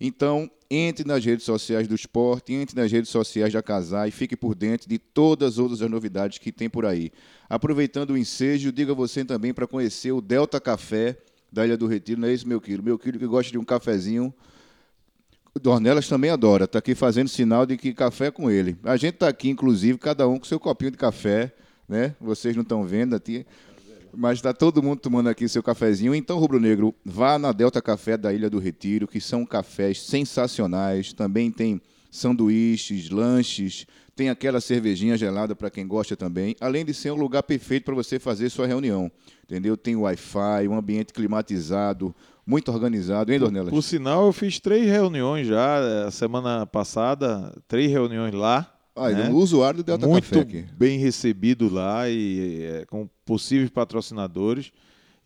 Então, 0.00 0.48
entre 0.70 1.04
nas 1.04 1.24
redes 1.24 1.44
sociais 1.44 1.88
do 1.88 1.94
esporte, 1.94 2.52
entre 2.52 2.80
nas 2.80 2.90
redes 2.90 3.10
sociais 3.10 3.52
da 3.52 3.62
Casar 3.62 4.06
e 4.06 4.12
fique 4.12 4.36
por 4.36 4.54
dentro 4.54 4.88
de 4.88 4.98
todas 4.98 5.54
as 5.54 5.58
outras 5.58 5.80
novidades 5.90 6.38
que 6.38 6.52
tem 6.52 6.70
por 6.70 6.86
aí. 6.86 7.10
Aproveitando 7.48 8.10
o 8.10 8.18
ensejo, 8.18 8.70
diga 8.70 8.94
você 8.94 9.24
também 9.24 9.52
para 9.52 9.66
conhecer 9.66 10.12
o 10.12 10.20
Delta 10.20 10.60
Café 10.60 11.16
da 11.50 11.64
Ilha 11.66 11.76
do 11.76 11.86
Retiro, 11.86 12.20
não 12.20 12.28
é 12.28 12.32
isso, 12.32 12.46
meu 12.46 12.60
querido? 12.60 12.82
Meu 12.82 12.98
querido 12.98 13.18
que 13.18 13.26
gosta 13.26 13.50
de 13.50 13.58
um 13.58 13.64
cafezinho, 13.64 14.32
Dornelas 15.58 16.08
também 16.08 16.30
adora, 16.30 16.64
está 16.64 16.78
aqui 16.78 16.94
fazendo 16.94 17.28
sinal 17.28 17.66
de 17.66 17.76
que 17.76 17.92
café 17.92 18.26
é 18.26 18.30
com 18.30 18.50
ele. 18.50 18.76
A 18.82 18.96
gente 18.96 19.14
está 19.14 19.28
aqui, 19.28 19.48
inclusive, 19.48 19.98
cada 19.98 20.28
um 20.28 20.38
com 20.38 20.44
seu 20.44 20.60
copinho 20.60 20.90
de 20.90 20.96
café, 20.96 21.52
né? 21.88 22.14
Vocês 22.20 22.54
não 22.54 22.62
estão 22.62 22.84
vendo 22.84 23.14
aqui, 23.14 23.46
mas 24.12 24.38
está 24.38 24.52
todo 24.52 24.82
mundo 24.82 25.00
tomando 25.00 25.28
aqui 25.28 25.48
seu 25.48 25.62
cafezinho. 25.62 26.14
Então, 26.14 26.38
Rubro 26.38 26.60
Negro, 26.60 26.94
vá 27.04 27.38
na 27.38 27.52
Delta 27.52 27.80
Café 27.80 28.16
da 28.16 28.32
Ilha 28.32 28.50
do 28.50 28.58
Retiro, 28.58 29.06
que 29.06 29.20
são 29.20 29.44
cafés 29.44 30.02
sensacionais. 30.02 31.12
Também 31.12 31.50
tem 31.50 31.80
sanduíches, 32.10 33.10
lanches, 33.10 33.86
tem 34.16 34.30
aquela 34.30 34.60
cervejinha 34.60 35.16
gelada 35.16 35.54
para 35.54 35.70
quem 35.70 35.86
gosta 35.86 36.16
também. 36.16 36.56
Além 36.60 36.84
de 36.84 36.92
ser 36.92 37.12
um 37.12 37.16
lugar 37.16 37.42
perfeito 37.42 37.84
para 37.84 37.94
você 37.94 38.18
fazer 38.18 38.50
sua 38.50 38.66
reunião, 38.66 39.10
entendeu? 39.44 39.76
Tem 39.76 39.94
Wi-Fi, 39.94 40.66
um 40.68 40.74
ambiente 40.74 41.12
climatizado, 41.12 42.14
muito 42.48 42.72
organizado, 42.72 43.30
hein, 43.30 43.38
Dornelas? 43.38 43.68
por 43.68 43.82
sinal, 43.82 44.24
eu 44.24 44.32
fiz 44.32 44.58
três 44.58 44.86
reuniões 44.86 45.46
já, 45.46 45.78
eh, 45.80 46.10
semana 46.10 46.64
passada, 46.64 47.54
três 47.68 47.90
reuniões 47.90 48.32
lá. 48.32 48.74
Ah, 48.96 49.10
né? 49.10 49.28
o 49.28 49.36
usuário 49.36 49.76
do 49.76 49.84
Delta 49.84 50.08
muito 50.08 50.24
Café 50.24 50.40
aqui. 50.40 50.64
bem 50.76 50.98
recebido 50.98 51.72
lá 51.72 52.08
e 52.08 52.62
eh, 52.64 52.86
com 52.86 53.06
possíveis 53.24 53.68
patrocinadores. 53.68 54.72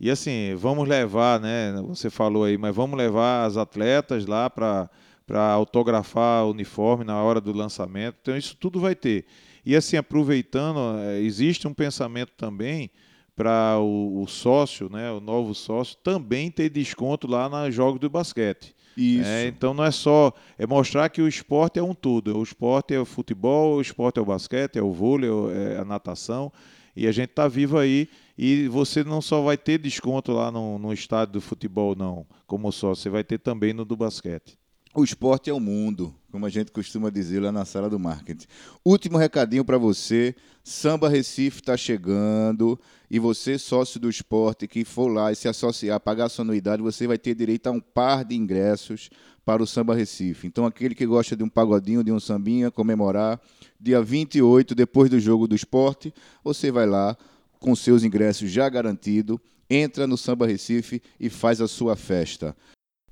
E 0.01 0.11
assim, 0.11 0.55
vamos 0.57 0.87
levar, 0.89 1.41
né? 1.41 1.73
Você 1.87 2.11
falou 2.11 2.43
aí, 2.43 2.59
mas 2.59 2.75
vamos 2.75 2.99
levar 2.99 3.47
as 3.47 3.57
atletas 3.57 4.27
lá 4.27 4.51
para 4.51 4.91
para 5.25 5.51
autografar 5.53 6.45
o 6.45 6.51
uniforme 6.51 7.05
na 7.05 7.23
hora 7.23 7.41
do 7.41 7.53
lançamento. 7.53 8.17
Então 8.21 8.37
isso 8.37 8.57
tudo 8.57 8.81
vai 8.81 8.95
ter. 8.97 9.25
E 9.65 9.77
assim, 9.77 9.97
aproveitando, 9.97 10.99
eh, 10.99 11.21
existe 11.21 11.69
um 11.69 11.73
pensamento 11.73 12.33
também 12.37 12.91
para 13.35 13.79
o, 13.79 14.23
o 14.23 14.27
sócio, 14.27 14.89
né, 14.91 15.11
o 15.11 15.21
novo 15.21 15.55
sócio, 15.55 15.97
também 16.03 16.51
ter 16.51 16.69
desconto 16.69 17.27
lá 17.27 17.49
nos 17.49 17.75
jogos 17.75 18.01
do 18.01 18.11
basquete. 18.11 18.75
Isso. 18.97 19.29
É, 19.29 19.47
então 19.47 19.73
não 19.73 19.85
é 19.85 19.91
só 19.91 20.33
é 20.59 20.67
mostrar 20.67 21.09
que 21.09 21.23
o 21.23 21.29
esporte 21.29 21.79
é 21.79 21.83
um 21.83 21.95
tudo. 21.95 22.39
O 22.39 22.43
esporte 22.43 22.95
é 22.95 23.01
o 23.01 23.05
futebol, 23.05 23.77
o 23.77 23.81
esporte 23.81 24.19
é 24.19 24.23
o 24.23 24.27
basquete, 24.27 24.77
é 24.77 24.83
o 24.83 24.93
vôlei, 24.93 25.31
é 25.55 25.79
a 25.79 25.85
natação. 25.85 26.53
E 26.95 27.07
a 27.07 27.13
gente 27.13 27.31
está 27.31 27.49
vivo 27.49 27.79
aí. 27.79 28.09
E 28.37 28.69
você 28.69 29.03
não 29.03 29.23
só 29.23 29.41
vai 29.43 29.57
ter 29.57 29.79
desconto 29.79 30.33
lá 30.33 30.51
no, 30.51 30.79
no 30.79 30.93
estádio 30.93 31.35
do 31.35 31.41
futebol, 31.41 31.95
não, 31.95 32.27
como 32.47 32.73
só, 32.73 32.95
você 32.95 33.09
vai 33.09 33.23
ter 33.23 33.39
também 33.39 33.73
no 33.73 33.85
do 33.85 33.97
basquete. 33.97 34.59
O 34.95 35.03
esporte 35.03 35.49
é 35.49 35.53
o 35.55 35.59
mundo, 35.59 36.15
como 36.31 36.45
a 36.45 36.51
gente 36.51 36.71
costuma 36.71 37.09
dizer 37.09 37.41
lá 37.41 37.51
na 37.51 37.65
sala 37.65 37.89
do 37.89 37.99
marketing. 37.99 38.47
Último 38.85 39.17
recadinho 39.17 39.65
para 39.65 39.79
você: 39.79 40.35
Samba 40.63 41.09
Recife 41.09 41.61
está 41.61 41.79
chegando 41.79 42.79
e 43.11 43.19
você, 43.19 43.59
sócio 43.59 43.99
do 43.99 44.11
esporte, 44.11 44.69
que 44.69 44.85
for 44.85 45.09
lá 45.09 45.33
e 45.33 45.35
se 45.35 45.49
associar, 45.49 45.99
pagar 45.99 46.29
sua 46.29 46.45
anuidade, 46.45 46.83
você 46.83 47.07
vai 47.07 47.17
ter 47.17 47.35
direito 47.35 47.69
a 47.69 47.71
um 47.71 47.81
par 47.81 48.23
de 48.23 48.35
ingressos 48.35 49.09
para 49.47 49.63
o 49.63 49.67
Samba 49.67 49.95
Recife. 49.95 50.47
Então, 50.47 50.67
aquele 50.67 50.95
que 50.95 51.07
gosta 51.07 51.35
de 51.35 51.43
um 51.43 51.49
pagodinho, 51.49 52.05
de 52.05 52.13
um 52.13 52.21
sambinha, 52.21 52.71
comemorar, 52.71 53.41
dia 53.81 54.03
28, 54.03 54.75
depois 54.75 55.09
do 55.09 55.19
jogo 55.19 55.49
do 55.49 55.55
esporte, 55.55 56.13
você 56.45 56.71
vai 56.71 56.87
lá 56.87 57.17
com 57.59 57.75
seus 57.75 58.05
ingressos 58.05 58.51
já 58.51 58.69
garantido, 58.69 59.41
entra 59.71 60.07
no 60.07 60.19
Samba 60.19 60.47
Recife 60.47 61.01
e 61.19 61.31
faz 61.31 61.63
a 61.63 61.67
sua 61.67 61.97
festa. 61.97 62.55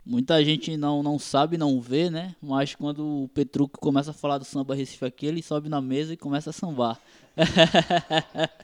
Muita 0.04 0.42
gente 0.42 0.76
não, 0.76 1.02
não 1.02 1.18
sabe, 1.18 1.58
não 1.58 1.80
vê, 1.80 2.08
né? 2.08 2.34
Mas 2.42 2.74
quando 2.74 3.24
o 3.24 3.28
Petruco 3.28 3.78
começa 3.78 4.10
a 4.10 4.14
falar 4.14 4.38
do 4.38 4.44
samba 4.44 4.74
Recife 4.74 5.04
aqui, 5.04 5.26
ele 5.26 5.42
sobe 5.42 5.68
na 5.68 5.80
mesa 5.80 6.14
e 6.14 6.16
começa 6.16 6.50
a 6.50 6.52
sambar. 6.52 6.98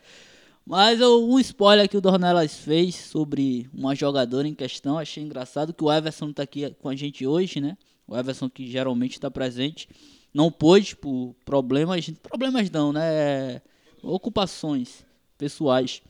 Mas 0.66 1.00
um 1.00 1.38
spoiler 1.38 1.88
que 1.88 1.96
o 1.96 2.00
Dornelas 2.00 2.56
fez 2.56 2.96
sobre 2.96 3.68
uma 3.72 3.94
jogadora 3.94 4.48
em 4.48 4.54
questão, 4.54 4.98
achei 4.98 5.22
engraçado 5.22 5.72
que 5.72 5.84
o 5.84 5.92
Everson 5.92 6.30
está 6.30 6.42
aqui 6.42 6.74
com 6.80 6.88
a 6.88 6.96
gente 6.96 7.24
hoje, 7.24 7.60
né? 7.60 7.76
O 8.08 8.16
Everson 8.16 8.50
que 8.50 8.68
geralmente 8.68 9.12
está 9.12 9.30
presente, 9.30 9.88
não 10.34 10.50
pôde 10.50 10.96
por 10.96 11.36
problemas, 11.44 12.10
problemas 12.22 12.68
não, 12.70 12.92
né? 12.92 13.60
Ocupações 14.02 15.04
pessoais. 15.38 16.02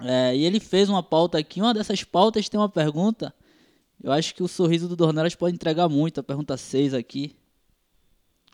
É, 0.00 0.34
e 0.34 0.44
ele 0.44 0.60
fez 0.60 0.88
uma 0.88 1.02
pauta 1.02 1.36
aqui, 1.36 1.60
uma 1.60 1.74
dessas 1.74 2.02
pautas 2.02 2.48
tem 2.48 2.58
uma 2.58 2.68
pergunta 2.68 3.34
eu 4.02 4.10
acho 4.10 4.34
que 4.34 4.42
o 4.42 4.48
sorriso 4.48 4.88
do 4.88 4.96
Dornelas 4.96 5.36
pode 5.36 5.54
entregar 5.54 5.88
muito. 5.88 6.18
A 6.18 6.24
pergunta 6.24 6.56
6 6.56 6.92
aqui. 6.92 7.36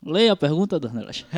Leia 0.05 0.33
a 0.33 0.35
pergunta, 0.35 0.79
Dornelas. 0.79 1.25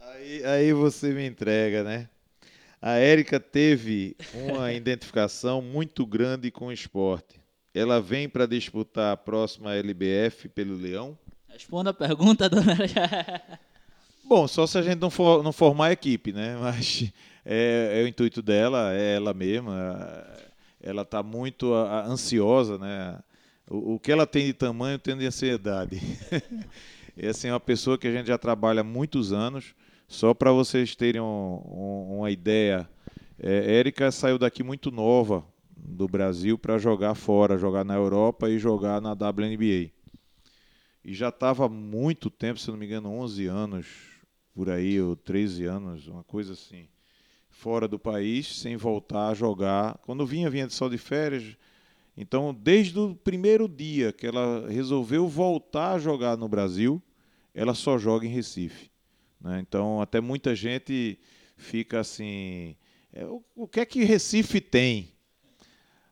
aí, 0.00 0.44
aí 0.44 0.72
você 0.72 1.12
me 1.12 1.24
entrega, 1.24 1.84
né? 1.84 2.08
A 2.82 2.94
Érica 2.96 3.38
teve 3.38 4.16
uma 4.34 4.72
identificação 4.74 5.62
muito 5.62 6.04
grande 6.04 6.50
com 6.50 6.66
o 6.66 6.72
esporte. 6.72 7.40
Ela 7.72 8.00
vem 8.00 8.28
para 8.28 8.46
disputar 8.46 9.12
a 9.12 9.16
próxima 9.16 9.74
LBF 9.74 10.48
pelo 10.48 10.76
Leão? 10.76 11.16
Responda 11.48 11.90
a 11.90 11.94
pergunta, 11.94 12.48
Dornelas. 12.48 12.92
Bom, 14.26 14.48
só 14.48 14.66
se 14.66 14.76
a 14.76 14.82
gente 14.82 14.98
não, 14.98 15.10
for, 15.10 15.42
não 15.42 15.52
formar 15.52 15.92
equipe, 15.92 16.32
né? 16.32 16.56
Mas 16.56 17.12
é, 17.44 18.00
é 18.00 18.02
o 18.02 18.08
intuito 18.08 18.42
dela, 18.42 18.92
é 18.92 19.16
ela 19.16 19.32
mesma 19.32 20.24
ela 20.84 21.00
está 21.00 21.22
muito 21.22 21.72
ansiosa, 21.74 22.76
né? 22.76 23.18
O, 23.68 23.94
o, 23.94 23.98
que 23.98 24.12
ela 24.12 24.26
tem 24.26 24.44
de 24.44 24.52
tamanho 24.52 24.98
tem 24.98 25.16
de 25.16 25.26
ansiedade. 25.26 25.98
assim, 27.26 27.48
é 27.48 27.52
uma 27.52 27.58
pessoa 27.58 27.96
que 27.96 28.06
a 28.06 28.12
gente 28.12 28.26
já 28.26 28.36
trabalha 28.36 28.82
há 28.82 28.84
muitos 28.84 29.32
anos. 29.32 29.74
Só 30.06 30.34
para 30.34 30.52
vocês 30.52 30.94
terem 30.94 31.22
um, 31.22 31.24
um, 31.24 32.18
uma 32.18 32.30
ideia, 32.30 32.86
é, 33.38 33.78
Érica 33.78 34.12
saiu 34.12 34.38
daqui 34.38 34.62
muito 34.62 34.90
nova 34.90 35.42
do 35.74 36.06
Brasil 36.06 36.58
para 36.58 36.76
jogar 36.76 37.14
fora, 37.14 37.56
jogar 37.56 37.82
na 37.82 37.94
Europa 37.94 38.50
e 38.50 38.58
jogar 38.58 39.00
na 39.00 39.12
WNBA. 39.12 39.90
E 41.02 41.14
já 41.14 41.30
estava 41.30 41.66
muito 41.66 42.28
tempo, 42.28 42.60
se 42.60 42.70
não 42.70 42.76
me 42.76 42.84
engano, 42.84 43.10
11 43.10 43.46
anos 43.46 43.86
por 44.54 44.68
aí, 44.68 45.00
ou 45.00 45.16
13 45.16 45.64
anos, 45.64 46.06
uma 46.06 46.22
coisa 46.22 46.52
assim 46.52 46.86
fora 47.54 47.86
do 47.86 47.98
país, 47.98 48.58
sem 48.58 48.76
voltar 48.76 49.28
a 49.28 49.34
jogar. 49.34 49.98
Quando 50.02 50.26
vinha, 50.26 50.50
vinha 50.50 50.68
só 50.68 50.88
de 50.88 50.98
férias. 50.98 51.56
Então, 52.16 52.52
desde 52.52 52.98
o 52.98 53.14
primeiro 53.14 53.68
dia 53.68 54.12
que 54.12 54.26
ela 54.26 54.68
resolveu 54.68 55.28
voltar 55.28 55.92
a 55.94 55.98
jogar 55.98 56.36
no 56.36 56.48
Brasil, 56.48 57.02
ela 57.54 57.72
só 57.72 57.96
joga 57.96 58.26
em 58.26 58.30
Recife. 58.30 58.90
Né? 59.40 59.60
Então, 59.60 60.00
até 60.00 60.20
muita 60.20 60.54
gente 60.54 61.18
fica 61.56 62.00
assim: 62.00 62.76
é, 63.12 63.24
o, 63.24 63.42
o, 63.54 63.68
que 63.68 63.80
é 63.80 63.86
que 63.86 64.04
Recife 64.04 64.60
tem? 64.60 65.12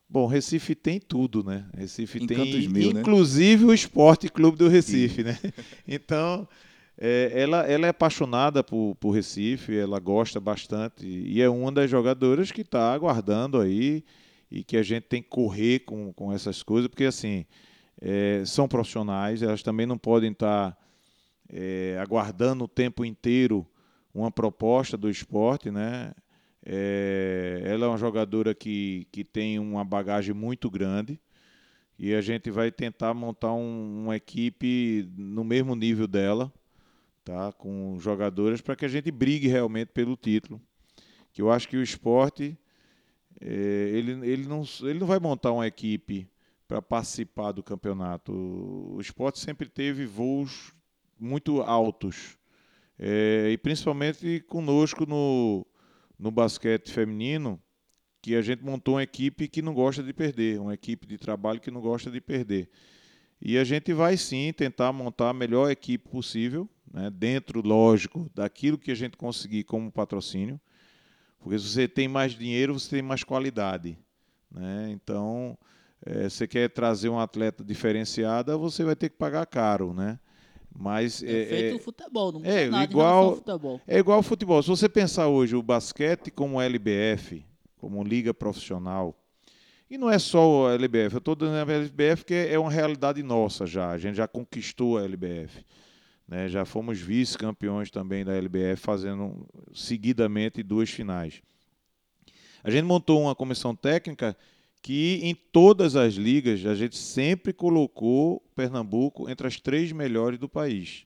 Bom, 0.08 0.26
Recife 0.26 0.74
tem 0.74 1.00
tudo, 1.00 1.42
né? 1.42 1.66
Recife 1.76 2.26
tem, 2.26 2.68
mil, 2.68 2.92
né? 2.92 3.00
inclusive 3.00 3.64
né? 3.64 3.70
o 3.70 3.74
Esporte 3.74 4.28
Clube 4.28 4.58
do 4.58 4.68
Recife, 4.68 5.16
Sim. 5.16 5.22
né? 5.24 5.38
Então, 5.88 6.46
é, 7.04 7.32
ela, 7.34 7.62
ela 7.62 7.86
é 7.86 7.88
apaixonada 7.88 8.62
por, 8.62 8.94
por 8.94 9.10
Recife, 9.10 9.76
ela 9.76 9.98
gosta 9.98 10.38
bastante 10.38 11.04
e 11.04 11.42
é 11.42 11.48
uma 11.48 11.72
das 11.72 11.90
jogadoras 11.90 12.52
que 12.52 12.60
está 12.60 12.94
aguardando 12.94 13.60
aí 13.60 14.04
e 14.48 14.62
que 14.62 14.76
a 14.76 14.84
gente 14.84 15.08
tem 15.08 15.20
que 15.20 15.28
correr 15.28 15.80
com, 15.80 16.12
com 16.12 16.32
essas 16.32 16.62
coisas, 16.62 16.86
porque 16.86 17.02
assim, 17.02 17.44
é, 18.00 18.44
são 18.46 18.68
profissionais, 18.68 19.42
elas 19.42 19.64
também 19.64 19.84
não 19.84 19.98
podem 19.98 20.30
estar 20.30 20.70
tá, 20.70 20.78
é, 21.52 21.98
aguardando 22.00 22.66
o 22.66 22.68
tempo 22.68 23.04
inteiro 23.04 23.66
uma 24.14 24.30
proposta 24.30 24.96
do 24.96 25.10
esporte, 25.10 25.72
né? 25.72 26.14
É, 26.64 27.62
ela 27.64 27.86
é 27.86 27.88
uma 27.88 27.98
jogadora 27.98 28.54
que, 28.54 29.08
que 29.10 29.24
tem 29.24 29.58
uma 29.58 29.84
bagagem 29.84 30.32
muito 30.32 30.70
grande 30.70 31.20
e 31.98 32.14
a 32.14 32.20
gente 32.20 32.48
vai 32.48 32.70
tentar 32.70 33.12
montar 33.12 33.52
um, 33.52 34.04
uma 34.04 34.14
equipe 34.14 35.10
no 35.16 35.42
mesmo 35.42 35.74
nível 35.74 36.06
dela 36.06 36.52
tá? 37.24 37.52
com 37.52 37.98
jogadores 37.98 38.60
para 38.60 38.76
que 38.76 38.84
a 38.84 38.88
gente 38.88 39.10
brigue 39.10 39.48
realmente 39.48 39.88
pelo 39.88 40.16
título. 40.16 40.60
Que 41.32 41.40
eu 41.40 41.50
acho 41.50 41.68
que 41.68 41.76
o 41.76 41.82
esporte 41.82 42.58
é, 43.40 43.90
ele, 43.92 44.12
ele, 44.26 44.46
não, 44.46 44.62
ele 44.82 44.98
não 44.98 45.06
vai 45.06 45.18
montar 45.18 45.52
uma 45.52 45.66
equipe 45.66 46.28
para 46.68 46.80
participar 46.80 47.52
do 47.52 47.62
campeonato. 47.62 48.32
O 48.32 49.00
esporte 49.00 49.38
sempre 49.38 49.68
teve 49.68 50.06
voos 50.06 50.72
muito 51.18 51.60
altos. 51.60 52.38
É, 52.98 53.50
e 53.50 53.58
principalmente 53.58 54.40
conosco 54.40 55.06
no, 55.06 55.66
no 56.18 56.30
basquete 56.30 56.90
feminino, 56.92 57.60
que 58.20 58.36
a 58.36 58.42
gente 58.42 58.62
montou 58.62 58.94
uma 58.94 59.02
equipe 59.02 59.48
que 59.48 59.60
não 59.60 59.74
gosta 59.74 60.02
de 60.02 60.12
perder, 60.12 60.60
uma 60.60 60.74
equipe 60.74 61.06
de 61.06 61.18
trabalho 61.18 61.60
que 61.60 61.70
não 61.70 61.80
gosta 61.80 62.10
de 62.10 62.20
perder. 62.20 62.70
E 63.44 63.58
a 63.58 63.64
gente 63.64 63.92
vai 63.92 64.16
sim 64.16 64.52
tentar 64.52 64.92
montar 64.92 65.30
a 65.30 65.34
melhor 65.34 65.68
equipe 65.68 66.08
possível, 66.08 66.68
né, 66.92 67.10
dentro, 67.10 67.60
lógico, 67.60 68.30
daquilo 68.32 68.78
que 68.78 68.92
a 68.92 68.94
gente 68.94 69.16
conseguir 69.16 69.64
como 69.64 69.90
patrocínio. 69.90 70.60
Porque 71.40 71.58
se 71.58 71.66
você 71.66 71.88
tem 71.88 72.06
mais 72.06 72.32
dinheiro, 72.32 72.78
você 72.78 72.88
tem 72.88 73.02
mais 73.02 73.24
qualidade. 73.24 73.98
Né? 74.48 74.90
Então, 74.92 75.58
é, 76.06 76.28
você 76.28 76.46
quer 76.46 76.70
trazer 76.70 77.08
um 77.08 77.18
atleta 77.18 77.64
diferenciado, 77.64 78.56
você 78.60 78.84
vai 78.84 78.94
ter 78.94 79.08
que 79.08 79.16
pagar 79.16 79.44
caro. 79.46 79.92
Né? 79.92 80.20
Mas 80.72 81.20
é, 81.20 81.42
é 81.42 81.46
feito 81.46 81.72
é, 81.72 81.74
o 81.74 81.80
futebol, 81.80 82.30
não 82.30 82.44
é 82.44 82.68
nada 82.68 82.84
igual, 82.84 83.34
futebol. 83.34 83.80
É 83.88 83.98
igual 83.98 84.18
ao 84.18 84.22
futebol. 84.22 84.62
Se 84.62 84.68
você 84.68 84.88
pensar 84.88 85.26
hoje 85.26 85.56
o 85.56 85.62
basquete 85.62 86.30
como 86.30 86.60
LBF, 86.60 87.44
como 87.76 88.04
liga 88.04 88.32
profissional, 88.32 89.16
e 89.92 89.98
não 89.98 90.10
é 90.10 90.18
só 90.18 90.68
a 90.68 90.72
LBF, 90.72 91.16
eu 91.16 91.18
estou 91.18 91.34
dando 91.34 91.70
a 91.70 91.74
LBF 91.74 92.24
que 92.24 92.32
é 92.32 92.58
uma 92.58 92.70
realidade 92.70 93.22
nossa 93.22 93.66
já, 93.66 93.90
a 93.90 93.98
gente 93.98 94.16
já 94.16 94.26
conquistou 94.26 94.96
a 94.96 95.04
LBF. 95.04 95.62
Né? 96.26 96.48
Já 96.48 96.64
fomos 96.64 96.98
vice-campeões 96.98 97.90
também 97.90 98.24
da 98.24 98.32
LBF, 98.32 98.80
fazendo 98.80 99.46
seguidamente 99.74 100.62
duas 100.62 100.88
finais. 100.88 101.42
A 102.64 102.70
gente 102.70 102.84
montou 102.84 103.20
uma 103.20 103.34
comissão 103.34 103.76
técnica 103.76 104.34
que 104.80 105.20
em 105.22 105.34
todas 105.34 105.94
as 105.94 106.14
ligas 106.14 106.64
a 106.64 106.74
gente 106.74 106.96
sempre 106.96 107.52
colocou 107.52 108.42
Pernambuco 108.56 109.28
entre 109.28 109.46
as 109.46 109.60
três 109.60 109.92
melhores 109.92 110.38
do 110.38 110.48
país. 110.48 111.04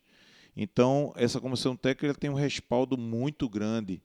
Então, 0.57 1.13
essa 1.17 1.41
comissão 1.41 1.75
técnica 1.75 2.15
tem 2.15 2.31
um 2.31 2.35
respaldo 2.35 2.97
muito 2.97 3.49
grande 3.49 4.01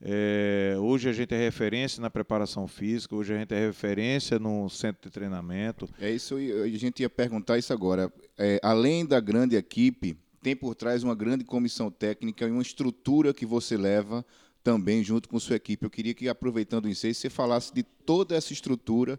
é, 0.00 0.76
hoje 0.78 1.08
a 1.08 1.12
gente 1.12 1.34
é 1.34 1.38
referência 1.38 2.00
na 2.00 2.10
preparação 2.10 2.68
física, 2.68 3.14
hoje 3.14 3.34
a 3.34 3.38
gente 3.38 3.54
é 3.54 3.66
referência 3.66 4.38
no 4.38 4.68
centro 4.68 5.08
de 5.08 5.10
treinamento. 5.10 5.88
É 5.98 6.10
isso, 6.10 6.36
a 6.36 6.68
gente 6.68 7.00
ia 7.00 7.10
perguntar 7.10 7.58
isso 7.58 7.72
agora. 7.72 8.12
É, 8.36 8.60
além 8.62 9.06
da 9.06 9.20
grande 9.20 9.56
equipe, 9.56 10.16
tem 10.42 10.54
por 10.54 10.74
trás 10.74 11.02
uma 11.02 11.14
grande 11.14 11.44
comissão 11.44 11.90
técnica 11.90 12.46
e 12.46 12.50
uma 12.50 12.62
estrutura 12.62 13.32
que 13.32 13.46
você 13.46 13.76
leva 13.76 14.24
também 14.62 15.02
junto 15.02 15.28
com 15.28 15.40
sua 15.40 15.56
equipe. 15.56 15.84
Eu 15.84 15.90
queria 15.90 16.12
que, 16.12 16.28
aproveitando 16.28 16.84
o 16.84 16.88
ensejo, 16.88 17.18
você 17.18 17.30
falasse 17.30 17.72
de 17.72 17.82
toda 17.82 18.34
essa 18.34 18.52
estrutura 18.52 19.18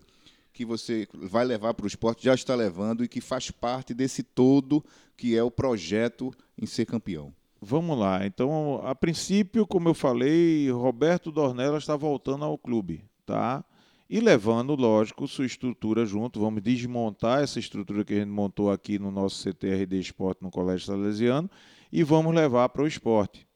que 0.53 0.65
você 0.65 1.07
vai 1.13 1.45
levar 1.45 1.73
para 1.73 1.84
o 1.84 1.88
esporte, 1.88 2.25
já 2.25 2.34
está 2.34 2.55
levando 2.55 3.03
e 3.03 3.07
que 3.07 3.21
faz 3.21 3.51
parte 3.51 3.93
desse 3.93 4.23
todo 4.23 4.84
que 5.15 5.36
é 5.36 5.43
o 5.43 5.51
projeto 5.51 6.34
em 6.57 6.65
ser 6.65 6.86
campeão. 6.86 7.34
Vamos 7.62 7.97
lá. 7.97 8.26
Então, 8.26 8.82
a 8.84 8.93
princípio, 8.93 9.66
como 9.66 9.89
eu 9.89 9.93
falei, 9.93 10.70
Roberto 10.72 11.32
Dornella 11.32 11.78
está 11.78 11.95
voltando 11.95 12.45
ao 12.45 12.58
clube, 12.58 13.03
tá? 13.26 13.64
E 14.10 14.20
levando, 14.20 14.76
lógico, 14.76 15.28
sua 15.28 15.45
estrutura 15.45 16.05
junto. 16.05 16.39
Vamos 16.39 16.62
desmontar 16.62 17.43
essa 17.43 17.60
estrutura 17.60 18.05
que 18.05 18.14
a 18.14 18.20
gente 18.20 18.30
montou 18.30 18.72
aqui 18.72 18.97
no 18.97 19.12
nosso 19.12 19.38
CTRD 19.38 19.99
Esporte 19.99 20.41
no 20.41 20.51
Colégio 20.51 20.86
Salesiano 20.86 21.49
e 21.91 22.03
vamos 22.03 22.34
levar 22.34 22.70
para 22.70 22.84
o 22.84 22.88
esporte. 22.88 23.47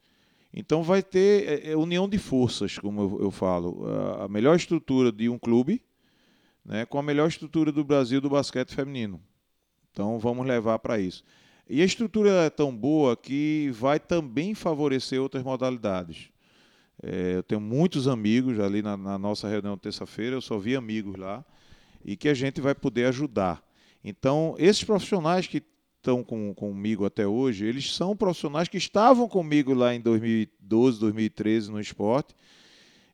Então 0.54 0.84
vai 0.84 1.02
ter 1.02 1.48
é, 1.48 1.72
é, 1.72 1.78
união 1.78 2.10
de 2.10 2.18
forças, 2.18 2.78
como 2.78 3.02
eu, 3.02 3.22
eu 3.22 3.32
falo. 3.32 3.86
A 4.20 4.28
melhor 4.28 4.56
estrutura 4.56 5.12
de 5.12 5.30
um 5.30 5.40
clube 5.40 5.82
né, 6.66 6.86
com 6.86 6.98
a 6.98 7.04
melhor 7.04 7.28
estrutura 7.28 7.72
do 7.72 7.84
Brasil 7.84 8.20
do 8.22 8.30
basquete 8.30 8.74
feminino. 8.74 9.22
Então 9.92 10.20
vamos 10.20 10.46
levar 10.46 10.80
para 10.80 11.00
isso. 11.00 11.24
E 11.74 11.82
a 11.82 11.86
estrutura 11.86 12.30
é 12.32 12.50
tão 12.50 12.76
boa 12.76 13.16
que 13.16 13.70
vai 13.72 13.98
também 13.98 14.54
favorecer 14.54 15.22
outras 15.22 15.42
modalidades. 15.42 16.30
É, 17.02 17.36
eu 17.38 17.44
tenho 17.44 17.62
muitos 17.62 18.10
amigos 18.10 18.60
ali 18.60 18.82
na, 18.82 18.98
na 18.98 19.18
nossa 19.18 19.48
reunião 19.48 19.78
terça-feira, 19.78 20.36
eu 20.36 20.42
só 20.42 20.58
vi 20.58 20.76
amigos 20.76 21.16
lá, 21.16 21.46
e 22.04 22.18
que 22.18 22.28
a 22.28 22.34
gente 22.34 22.60
vai 22.60 22.76
poder 22.76 23.06
ajudar. 23.06 23.64
Então, 24.04 24.54
esses 24.60 24.84
profissionais 24.84 25.48
que 25.48 25.64
estão 25.96 26.26
com, 26.26 26.54
comigo 26.54 27.06
até 27.06 27.26
hoje, 27.26 27.66
eles 27.66 27.96
são 27.96 28.18
profissionais 28.18 28.68
que 28.68 28.78
estavam 28.78 29.30
comigo 29.30 29.74
lá 29.74 29.96
em 29.96 30.02
2012, 30.02 31.00
2013 31.00 31.72
no 31.72 31.80
esporte, 31.80 32.36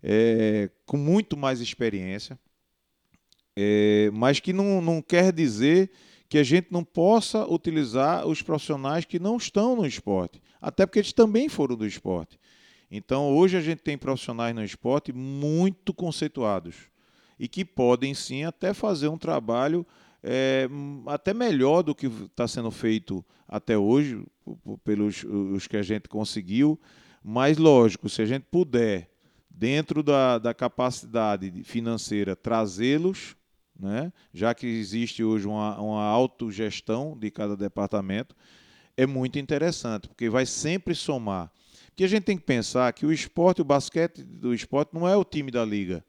é, 0.02 0.68
com 0.84 0.98
muito 0.98 1.38
mais 1.38 1.62
experiência, 1.62 2.40
é, 3.56 4.10
mas 4.12 4.40
que 4.40 4.52
não, 4.52 4.82
não 4.82 5.00
quer 5.00 5.32
dizer 5.32 5.92
que 6.30 6.38
a 6.38 6.44
gente 6.44 6.68
não 6.72 6.84
possa 6.84 7.46
utilizar 7.46 8.28
os 8.28 8.42
profissionais 8.42 9.06
que 9.06 9.20
não 9.20 9.38
estão 9.38 9.76
no 9.76 9.86
esporte, 9.86 10.42
até 10.62 10.86
porque 10.86 11.00
eles 11.00 11.14
também 11.14 11.48
foram 11.48 11.76
do 11.76 11.86
esporte. 11.86 12.40
Então, 12.90 13.36
hoje 13.36 13.58
a 13.58 13.62
gente 13.62 13.80
tem 13.80 13.98
profissionais 13.98 14.56
no 14.56 14.64
esporte 14.64 15.12
muito 15.12 15.94
conceituados 15.94 16.76
e 17.40 17.48
que 17.48 17.64
podem 17.64 18.14
sim 18.14 18.44
até 18.44 18.74
fazer 18.74 19.08
um 19.08 19.18
trabalho 19.18 19.86
é, 20.24 20.68
até 21.06 21.34
melhor 21.34 21.84
do 21.84 21.94
que 21.94 22.08
está 22.08 22.48
sendo 22.48 22.72
feito 22.72 23.24
até 23.48 23.78
hoje, 23.78 24.24
pelos 24.84 25.24
os 25.24 25.68
que 25.68 25.78
a 25.78 25.84
gente 25.84 26.10
conseguiu. 26.10 26.80
Mas, 27.24 27.58
lógico, 27.58 28.10
se 28.10 28.22
a 28.22 28.26
gente 28.26 28.44
puder, 28.50 29.10
dentro 29.50 30.04
da, 30.04 30.38
da 30.38 30.54
capacidade 30.54 31.64
financeira, 31.64 32.36
trazê-los, 32.36 33.36
né, 33.80 34.12
já 34.34 34.54
que 34.54 34.66
existe 34.66 35.24
hoje 35.24 35.48
uma, 35.48 35.80
uma 35.80 36.04
autogestão 36.04 37.18
de 37.18 37.30
cada 37.32 37.56
departamento, 37.56 38.36
é 38.96 39.06
muito 39.06 39.38
interessante, 39.38 40.08
porque 40.08 40.30
vai 40.30 40.46
sempre 40.46 40.96
somar. 40.96 41.52
Porque 41.88 42.04
a 42.04 42.08
gente 42.08 42.24
tem 42.24 42.38
que 42.38 42.44
pensar 42.44 42.92
que 42.94 43.06
o 43.06 43.12
esporte, 43.12 43.62
o 43.62 43.66
basquete 43.66 44.24
do 44.24 44.54
esporte, 44.54 44.94
não 44.94 45.08
é 45.08 45.16
o 45.16 45.24
time 45.24 45.52
da 45.52 45.64
liga. 45.64 46.04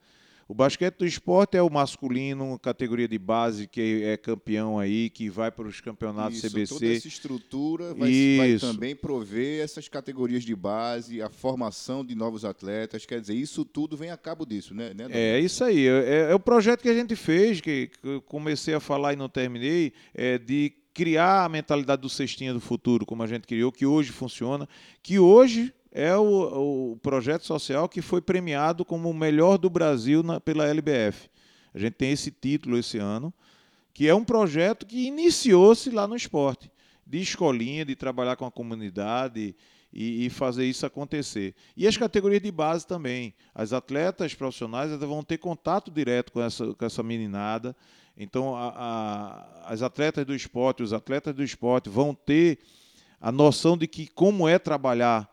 O 0.49 0.55
basquete 0.55 0.96
do 0.96 1.07
esporte 1.07 1.59
é 1.59 1.62
o 1.62 1.68
masculino, 1.68 2.59
categoria 2.59 3.07
de 3.07 3.18
base, 3.18 3.66
que 3.66 4.03
é 4.03 4.16
campeão 4.16 4.78
aí, 4.78 5.11
que 5.11 5.28
vai 5.28 5.51
para 5.51 5.68
os 5.68 5.78
campeonatos 5.78 6.38
Isso, 6.38 6.49
CBC. 6.49 6.74
Toda 6.74 6.86
essa 6.86 7.07
estrutura 7.07 7.94
vai, 7.94 8.36
vai, 8.38 8.57
também 8.59 8.96
prover 8.96 9.62
essas 9.62 9.88
categorias 9.88 10.44
de 10.44 10.57
base, 10.57 11.20
a 11.20 11.28
formação 11.28 12.03
de 12.03 12.14
novos 12.14 12.46
atletas. 12.46 13.05
Quer 13.05 13.20
dizer, 13.20 13.34
isso 13.34 13.62
tudo 13.62 13.94
vem 13.94 14.11
a 14.11 14.16
cabo 14.16 14.46
disso, 14.46 14.74
né? 14.74 14.94
né 14.94 15.07
é 15.11 15.38
isso 15.38 15.62
aí. 15.62 15.86
É, 15.86 16.30
é, 16.30 16.34
o 16.34 16.40
projeto 16.40 16.80
que 16.80 16.88
a 16.88 16.94
gente 16.94 17.14
fez, 17.14 17.61
que, 17.61 17.88
que 17.88 18.09
eu 18.09 18.22
comecei 18.22 18.72
a 18.72 18.80
falar 18.80 19.12
e 19.12 19.16
não 19.16 19.28
terminei, 19.28 19.92
é 20.14 20.38
de 20.38 20.72
criar 20.94 21.44
a 21.44 21.49
mentalidade 21.49 22.03
do 22.03 22.09
cestinha 22.09 22.53
do 22.53 22.61
futuro, 22.61 23.07
como 23.07 23.22
a 23.22 23.26
gente 23.26 23.46
criou, 23.46 23.70
que 23.70 23.86
hoje 23.86 24.11
funciona, 24.11 24.68
que 25.01 25.18
hoje 25.18 25.72
é 25.99 26.16
o, 26.16 26.92
o, 26.92 26.96
projeto 26.99 27.44
social 27.44 27.88
que 27.88 28.01
foi 28.01 28.20
premiado 28.20 28.84
como 28.84 29.11
o 29.11 29.14
melhor 29.14 29.59
do 29.59 29.68
Brasil 29.68 30.22
na, 30.22 30.38
pela 30.38 30.64
LBF. 30.64 31.28
A 31.74 31.78
gente 31.78 31.94
tem 31.94 32.12
esse 32.12 32.30
título 32.30 32.78
esse 32.78 32.99
ano, 32.99 33.34
que 33.92 34.07
é 34.07 34.14
um 34.14 34.22
projeto 34.22 34.86
que 34.86 35.09
iniciou-se 35.09 35.90
lá 35.90 36.07
no 36.07 36.14
esporte, 36.14 36.70
de 37.05 37.20
escolinha, 37.20 37.84
de 37.84 37.96
trabalhar 37.96 38.36
com 38.36 38.46
a 38.46 38.51
comunidade 38.51 39.57
e, 39.92 40.26
e, 40.26 40.30
fazer 40.30 40.66
isso 40.66 40.86
acontecer. 40.86 41.53
E 41.76 41.84
as 41.84 41.96
categorias 41.96 42.42
de 42.42 42.53
base 42.53 42.86
também. 42.86 43.34
As 43.53 43.72
atletas 43.72 44.34
profissionais 44.34 44.92
vão 45.01 45.24
ter 45.24 45.38
contato 45.38 45.90
direto 45.90 46.32
com 46.32 46.40
essa, 46.40 46.74
com 46.74 46.84
essa 46.84 47.03
meninada. 47.03 47.74
Então, 48.16 48.55
a, 48.55 48.68
a, 48.68 49.72
as 49.72 49.82
atletas 49.82 50.24
do 50.24 50.34
esporte, 50.34 50.80
os 50.80 50.92
atletas 50.92 51.34
do 51.34 51.42
esporte 51.42 51.88
vão 51.88 52.14
ter 52.14 52.61
a 53.20 53.32
noção 53.32 53.76
de 53.76 53.88
que 53.88 54.07
como 54.07 54.46
é 54.46 54.61
trabalhar 54.61 55.28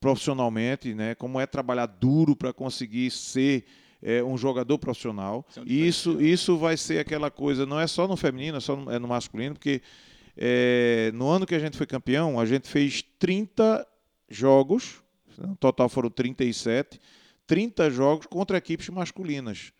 profissionalmente, 0.00 0.94
né? 0.94 1.14
Como 1.14 1.40
é 1.40 1.46
trabalhar 1.46 1.86
duro 1.86 2.36
para 2.36 2.52
conseguir 2.52 3.10
ser 3.10 3.64
é, 4.02 4.22
um 4.22 4.36
jogador 4.36 4.78
profissional. 4.78 5.46
É 5.56 5.62
isso, 5.66 6.20
isso 6.20 6.56
vai 6.56 6.76
ser 6.76 6.98
aquela 6.98 7.30
coisa, 7.30 7.66
não 7.66 7.80
é 7.80 7.86
só 7.86 8.06
no 8.06 8.16
feminino, 8.16 8.58
é 8.58 8.60
só 8.60 8.76
no, 8.76 8.90
é 8.90 8.98
no 8.98 9.08
masculino, 9.08 9.54
porque 9.54 9.82
é, 10.36 11.10
no 11.14 11.28
ano 11.28 11.46
que 11.46 11.54
a 11.54 11.58
gente 11.58 11.76
foi 11.76 11.86
campeão, 11.86 12.38
a 12.38 12.46
gente 12.46 12.68
fez 12.68 13.02
30 13.18 13.86
jogos, 14.28 15.02
no 15.38 15.56
total 15.56 15.88
foram 15.88 16.10
37, 16.10 17.00
30 17.46 17.90
jogos 17.90 18.26
contra 18.26 18.58
equipes 18.58 18.88
masculinas. 18.88 19.72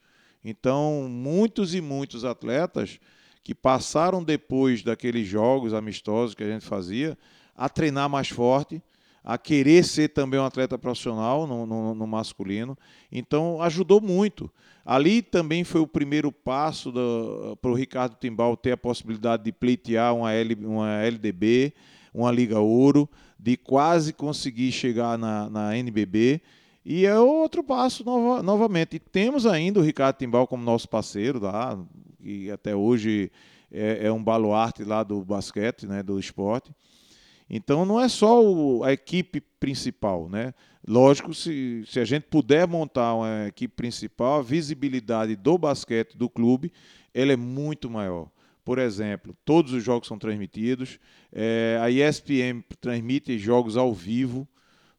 Então, 0.45 1.09
muitos 1.09 1.75
e 1.75 1.81
muitos 1.81 2.25
atletas 2.25 3.01
que 3.43 3.55
passaram 3.55 4.23
depois 4.23 4.83
daqueles 4.83 5.27
jogos 5.27 5.75
amistosos 5.75 6.35
que 6.35 6.43
a 6.43 6.49
gente 6.49 6.64
fazia 6.64 7.17
a 7.55 7.69
treinar 7.69 8.09
mais 8.09 8.29
forte, 8.29 8.83
a 9.27 9.37
querer 9.37 9.85
ser 9.85 10.11
também 10.11 10.39
um 10.39 10.45
atleta 10.45 10.79
profissional 10.79 11.49
no, 11.49 11.66
no, 11.66 11.95
no 11.97 12.07
masculino. 12.07 12.79
Então, 13.11 13.61
ajudou 13.61 14.01
muito. 14.01 14.49
Ali 14.85 15.20
também 15.20 15.64
foi 15.64 15.81
o 15.81 15.87
primeiro 15.87 16.31
passo 16.31 16.93
para 17.61 17.68
o 17.68 17.74
Ricardo 17.74 18.14
Timbal 18.14 18.57
ter 18.57 18.70
a 18.70 18.77
possibilidade 18.77 19.43
de 19.43 19.51
pleitear 19.51 20.14
uma, 20.14 20.33
L, 20.33 20.55
uma 20.64 21.03
LDB, 21.03 21.74
uma 22.14 22.31
Liga 22.31 22.61
Ouro, 22.61 23.11
de 23.37 23.57
quase 23.57 24.12
conseguir 24.12 24.70
chegar 24.70 25.18
na, 25.18 25.51
na 25.51 25.77
NBB. 25.77 26.41
E 26.85 27.05
é 27.05 27.18
outro 27.18 27.64
passo 27.64 28.05
nova, 28.05 28.45
novamente. 28.45 28.95
E 28.95 29.01
temos 29.01 29.45
ainda 29.45 29.81
o 29.81 29.83
Ricardo 29.83 30.18
Timbal 30.18 30.47
como 30.47 30.62
nosso 30.62 30.89
parceiro 30.89 31.41
lá, 31.41 31.77
que 32.22 32.49
até 32.49 32.77
hoje 32.77 33.33
é, 33.72 34.07
é 34.07 34.12
um 34.12 34.22
baluarte 34.22 34.85
lá 34.85 35.03
do 35.03 35.24
basquete, 35.24 35.85
né, 35.85 36.01
do 36.01 36.16
esporte. 36.20 36.72
Então 37.49 37.85
não 37.85 38.01
é 38.01 38.09
só 38.09 38.43
o, 38.45 38.83
a 38.83 38.93
equipe 38.93 39.41
principal, 39.41 40.29
né? 40.29 40.53
Lógico, 40.87 41.35
se, 41.35 41.85
se 41.87 41.99
a 41.99 42.05
gente 42.05 42.25
puder 42.25 42.67
montar 42.67 43.15
uma 43.15 43.47
equipe 43.49 43.75
principal, 43.75 44.39
a 44.39 44.43
visibilidade 44.43 45.35
do 45.35 45.59
basquete 45.59 46.17
do 46.17 46.29
clube 46.29 46.73
ela 47.13 47.33
é 47.33 47.37
muito 47.37 47.89
maior. 47.89 48.29
Por 48.65 48.79
exemplo, 48.79 49.35
todos 49.45 49.73
os 49.73 49.83
jogos 49.83 50.09
são 50.09 50.19
transmitidos, 50.19 50.99
é, 51.33 51.79
a 51.81 51.89
ESPN 51.89 52.63
transmite 52.81 53.39
jogos 53.39 53.77
ao 53.77 53.95
vivo, 53.95 54.47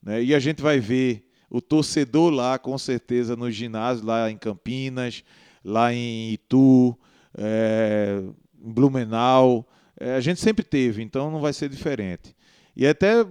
né? 0.01 0.23
e 0.23 0.33
a 0.33 0.39
gente 0.39 0.61
vai 0.61 0.79
ver 0.79 1.29
o 1.49 1.61
torcedor 1.61 2.31
lá, 2.31 2.57
com 2.57 2.77
certeza, 2.77 3.35
no 3.35 3.51
ginásio, 3.51 4.05
lá 4.05 4.31
em 4.31 4.37
Campinas, 4.37 5.23
lá 5.63 5.93
em 5.93 6.33
Itu, 6.33 6.97
é, 7.37 8.21
em 8.59 8.71
Blumenau. 8.71 9.67
É, 9.99 10.15
a 10.15 10.19
gente 10.21 10.39
sempre 10.39 10.63
teve, 10.63 11.03
então 11.03 11.29
não 11.29 11.39
vai 11.39 11.53
ser 11.53 11.69
diferente. 11.69 12.35
E 12.77 12.85
até 12.85 13.25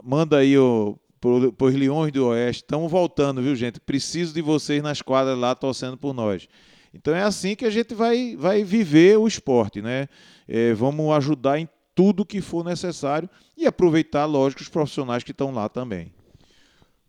manda 0.00 0.38
aí 0.38 0.56
o 0.56 0.96
os 1.22 1.74
Leões 1.74 2.12
do 2.12 2.28
Oeste. 2.28 2.62
Estamos 2.62 2.90
voltando, 2.90 3.42
viu, 3.42 3.54
gente? 3.54 3.80
Preciso 3.80 4.32
de 4.32 4.40
vocês 4.40 4.80
nas 4.82 5.02
quadras 5.02 5.36
lá 5.36 5.54
torcendo 5.54 5.98
por 5.98 6.14
nós. 6.14 6.48
Então 6.94 7.14
é 7.14 7.22
assim 7.22 7.54
que 7.56 7.66
a 7.66 7.70
gente 7.70 7.94
vai, 7.94 8.36
vai 8.36 8.64
viver 8.64 9.18
o 9.18 9.26
esporte, 9.26 9.82
né? 9.82 10.08
É, 10.48 10.72
vamos 10.72 11.12
ajudar 11.16 11.58
em 11.58 11.68
tudo 11.94 12.24
que 12.24 12.40
for 12.40 12.64
necessário 12.64 13.28
e 13.56 13.66
aproveitar, 13.66 14.24
lógico, 14.24 14.62
os 14.62 14.68
profissionais 14.68 15.22
que 15.24 15.32
estão 15.32 15.50
lá 15.50 15.68
também. 15.68 16.12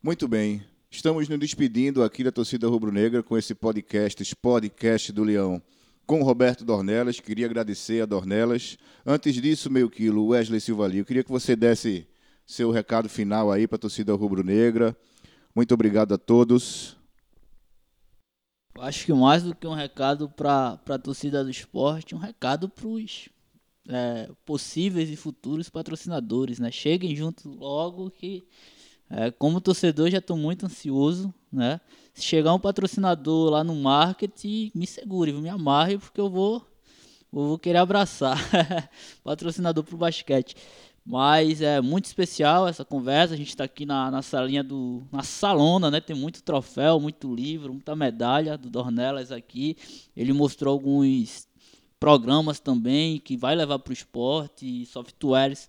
Muito 0.03 0.27
bem. 0.27 0.63
Estamos 0.89 1.29
nos 1.29 1.39
despedindo 1.39 2.03
aqui 2.03 2.23
da 2.23 2.31
torcida 2.31 2.67
rubro-negra 2.67 3.23
com 3.23 3.37
esse 3.37 3.55
podcast, 3.55 4.35
podcast 4.35 5.13
do 5.13 5.23
Leão 5.23 5.61
com 6.05 6.21
o 6.21 6.23
Roberto 6.23 6.63
Dornelas. 6.63 7.19
Queria 7.19 7.45
agradecer 7.45 8.01
a 8.01 8.05
Dornelas. 8.05 8.77
Antes 9.05 9.35
disso, 9.35 9.69
meio 9.69 9.89
quilo, 9.89 10.27
Wesley 10.27 10.59
Silva 10.59 10.89
eu 10.89 11.05
queria 11.05 11.23
que 11.23 11.31
você 11.31 11.55
desse 11.55 12.07
seu 12.45 12.71
recado 12.71 13.07
final 13.07 13.51
aí 13.51 13.67
para 13.67 13.77
a 13.77 13.79
torcida 13.79 14.13
rubro-negra. 14.13 14.95
Muito 15.55 15.73
obrigado 15.73 16.13
a 16.13 16.17
todos. 16.17 16.97
Acho 18.79 19.05
que 19.05 19.13
mais 19.13 19.43
do 19.43 19.53
que 19.53 19.67
um 19.67 19.73
recado 19.73 20.29
para 20.29 20.79
a 20.87 20.97
torcida 20.97 21.43
do 21.43 21.49
esporte, 21.49 22.15
um 22.15 22.17
recado 22.17 22.69
para 22.69 22.87
os 22.87 23.29
é, 23.87 24.29
possíveis 24.45 25.09
e 25.09 25.15
futuros 25.15 25.69
patrocinadores, 25.69 26.59
né? 26.59 26.71
Cheguem 26.71 27.15
junto 27.15 27.49
logo 27.49 28.09
que, 28.09 28.47
é, 29.11 29.29
como 29.29 29.59
torcedor, 29.59 30.09
já 30.09 30.19
estou 30.19 30.37
muito 30.37 30.65
ansioso, 30.65 31.33
né? 31.51 31.81
se 32.13 32.23
chegar 32.23 32.53
um 32.53 32.59
patrocinador 32.59 33.51
lá 33.51 33.63
no 33.63 33.75
marketing, 33.75 34.71
me 34.73 34.85
segure, 34.85 35.33
me 35.33 35.49
amarre, 35.49 35.97
porque 35.97 36.19
eu 36.19 36.29
vou, 36.29 36.65
vou 37.31 37.57
querer 37.57 37.79
abraçar 37.79 38.37
patrocinador 39.23 39.83
pro 39.83 39.97
basquete. 39.97 40.55
Mas 41.03 41.61
é 41.61 41.81
muito 41.81 42.05
especial 42.05 42.67
essa 42.67 42.85
conversa. 42.85 43.33
A 43.33 43.37
gente 43.37 43.49
está 43.49 43.63
aqui 43.63 43.87
na, 43.87 44.11
na 44.11 44.21
salinha 44.21 44.63
do. 44.63 45.01
na 45.11 45.23
salona, 45.23 45.89
né? 45.89 45.99
Tem 45.99 46.15
muito 46.15 46.43
troféu, 46.43 46.99
muito 46.99 47.33
livro, 47.33 47.73
muita 47.73 47.95
medalha 47.95 48.55
do 48.55 48.69
Dornelas 48.69 49.31
aqui. 49.31 49.75
Ele 50.15 50.31
mostrou 50.31 50.73
alguns 50.73 51.47
programas 51.99 52.59
também 52.59 53.19
que 53.19 53.35
vai 53.35 53.55
levar 53.55 53.79
para 53.79 53.89
o 53.89 53.93
esporte, 53.93 54.85
softwares. 54.85 55.67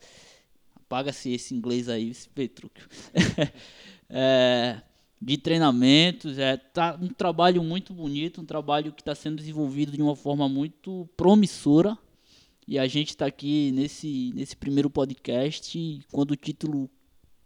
Apaga-se 0.93 1.32
esse 1.32 1.55
inglês 1.55 1.88
aí, 1.88 2.11
esse 2.11 2.28
Petrúquio. 2.28 2.86
é, 4.11 4.82
de 5.18 5.38
treinamentos. 5.38 6.36
É 6.38 6.59
tá 6.59 6.99
um 7.01 7.09
trabalho 7.09 7.62
muito 7.62 7.95
bonito, 7.95 8.43
um 8.43 8.45
trabalho 8.45 8.93
que 8.93 9.01
está 9.01 9.14
sendo 9.14 9.36
desenvolvido 9.36 9.93
de 9.93 10.03
uma 10.03 10.14
forma 10.14 10.47
muito 10.51 11.09
promissora. 11.16 11.97
E 12.68 12.78
a 12.78 12.86
gente 12.86 13.09
está 13.09 13.24
aqui 13.24 13.72
nesse, 13.72 14.32
nesse 14.34 14.55
primeiro 14.55 14.90
podcast. 14.90 15.99
Quando 16.12 16.32
o 16.32 16.36
título 16.36 16.90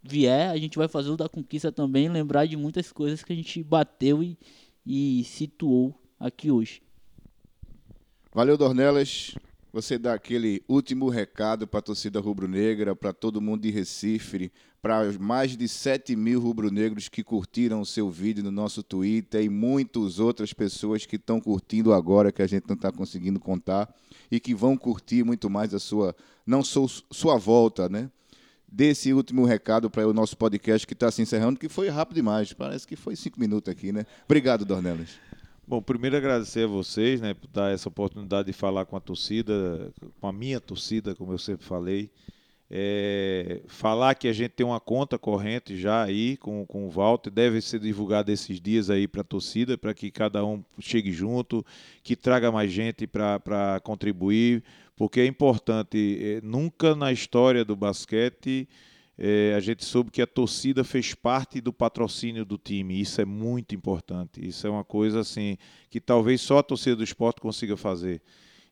vier, 0.02 0.50
a 0.50 0.56
gente 0.56 0.76
vai 0.76 0.88
fazer 0.88 1.10
o 1.10 1.16
da 1.16 1.28
conquista 1.28 1.70
também, 1.70 2.08
lembrar 2.08 2.46
de 2.46 2.56
muitas 2.56 2.90
coisas 2.90 3.22
que 3.22 3.32
a 3.32 3.36
gente 3.36 3.62
bateu 3.62 4.24
e, 4.24 4.36
e 4.84 5.22
situou 5.22 5.94
aqui 6.18 6.50
hoje. 6.50 6.82
Valeu, 8.34 8.58
Dornelas. 8.58 9.36
Você 9.76 9.98
dá 9.98 10.14
aquele 10.14 10.62
último 10.66 11.10
recado 11.10 11.66
para 11.66 11.80
a 11.80 11.82
torcida 11.82 12.18
rubro-negra, 12.18 12.96
para 12.96 13.12
todo 13.12 13.42
mundo 13.42 13.60
de 13.60 13.70
Recife, 13.70 14.50
para 14.80 15.12
mais 15.20 15.54
de 15.54 15.68
7 15.68 16.16
mil 16.16 16.40
rubro-negros 16.40 17.10
que 17.10 17.22
curtiram 17.22 17.82
o 17.82 17.84
seu 17.84 18.08
vídeo 18.08 18.42
no 18.42 18.50
nosso 18.50 18.82
Twitter 18.82 19.42
e 19.44 19.50
muitas 19.50 20.18
outras 20.18 20.54
pessoas 20.54 21.04
que 21.04 21.16
estão 21.16 21.38
curtindo 21.38 21.92
agora, 21.92 22.32
que 22.32 22.40
a 22.40 22.46
gente 22.46 22.64
não 22.66 22.74
está 22.74 22.90
conseguindo 22.90 23.38
contar, 23.38 23.94
e 24.30 24.40
que 24.40 24.54
vão 24.54 24.78
curtir 24.78 25.22
muito 25.22 25.50
mais 25.50 25.74
a 25.74 25.78
sua, 25.78 26.16
não 26.46 26.64
sou 26.64 26.88
sua 26.88 27.36
volta, 27.36 27.86
né? 27.86 28.10
Desse 28.66 29.12
último 29.12 29.44
recado 29.44 29.90
para 29.90 30.08
o 30.08 30.14
nosso 30.14 30.38
podcast 30.38 30.86
que 30.86 30.94
está 30.94 31.10
se 31.10 31.20
encerrando, 31.20 31.60
que 31.60 31.68
foi 31.68 31.90
rápido 31.90 32.14
demais, 32.14 32.50
parece 32.54 32.86
que 32.86 32.96
foi 32.96 33.14
cinco 33.14 33.38
minutos 33.38 33.70
aqui, 33.70 33.92
né? 33.92 34.06
Obrigado, 34.24 34.64
Dornelas. 34.64 35.10
Bom, 35.68 35.82
primeiro 35.82 36.16
agradecer 36.16 36.62
a 36.62 36.68
vocês, 36.68 37.20
né, 37.20 37.34
por 37.34 37.48
dar 37.48 37.72
essa 37.72 37.88
oportunidade 37.88 38.46
de 38.46 38.52
falar 38.52 38.86
com 38.86 38.96
a 38.96 39.00
torcida, 39.00 39.92
com 40.20 40.28
a 40.28 40.32
minha 40.32 40.60
torcida, 40.60 41.12
como 41.12 41.32
eu 41.32 41.38
sempre 41.38 41.66
falei. 41.66 42.08
É, 42.70 43.62
falar 43.66 44.14
que 44.14 44.28
a 44.28 44.32
gente 44.32 44.50
tem 44.50 44.64
uma 44.64 44.78
conta 44.78 45.18
corrente 45.18 45.76
já 45.76 46.04
aí 46.04 46.36
com, 46.36 46.64
com 46.66 46.86
o 46.86 46.90
Walter, 46.90 47.30
deve 47.30 47.60
ser 47.60 47.80
divulgado 47.80 48.30
esses 48.30 48.60
dias 48.60 48.90
aí 48.90 49.08
para 49.08 49.22
a 49.22 49.24
torcida, 49.24 49.76
para 49.76 49.92
que 49.92 50.08
cada 50.08 50.44
um 50.44 50.62
chegue 50.78 51.10
junto, 51.10 51.66
que 52.00 52.14
traga 52.14 52.52
mais 52.52 52.70
gente 52.70 53.04
para 53.04 53.80
contribuir, 53.82 54.62
porque 54.96 55.18
é 55.18 55.26
importante, 55.26 56.18
é, 56.20 56.40
nunca 56.46 56.94
na 56.94 57.10
história 57.10 57.64
do 57.64 57.74
basquete 57.74 58.68
é, 59.18 59.54
a 59.56 59.60
gente 59.60 59.84
soube 59.84 60.10
que 60.10 60.20
a 60.20 60.26
torcida 60.26 60.84
fez 60.84 61.14
parte 61.14 61.60
do 61.60 61.72
patrocínio 61.72 62.44
do 62.44 62.58
time. 62.58 63.00
Isso 63.00 63.20
é 63.20 63.24
muito 63.24 63.74
importante. 63.74 64.46
Isso 64.46 64.66
é 64.66 64.70
uma 64.70 64.84
coisa 64.84 65.20
assim 65.20 65.56
que 65.88 66.00
talvez 66.00 66.40
só 66.42 66.58
a 66.58 66.62
torcida 66.62 66.96
do 66.96 67.04
esporte 67.04 67.40
consiga 67.40 67.76
fazer. 67.76 68.20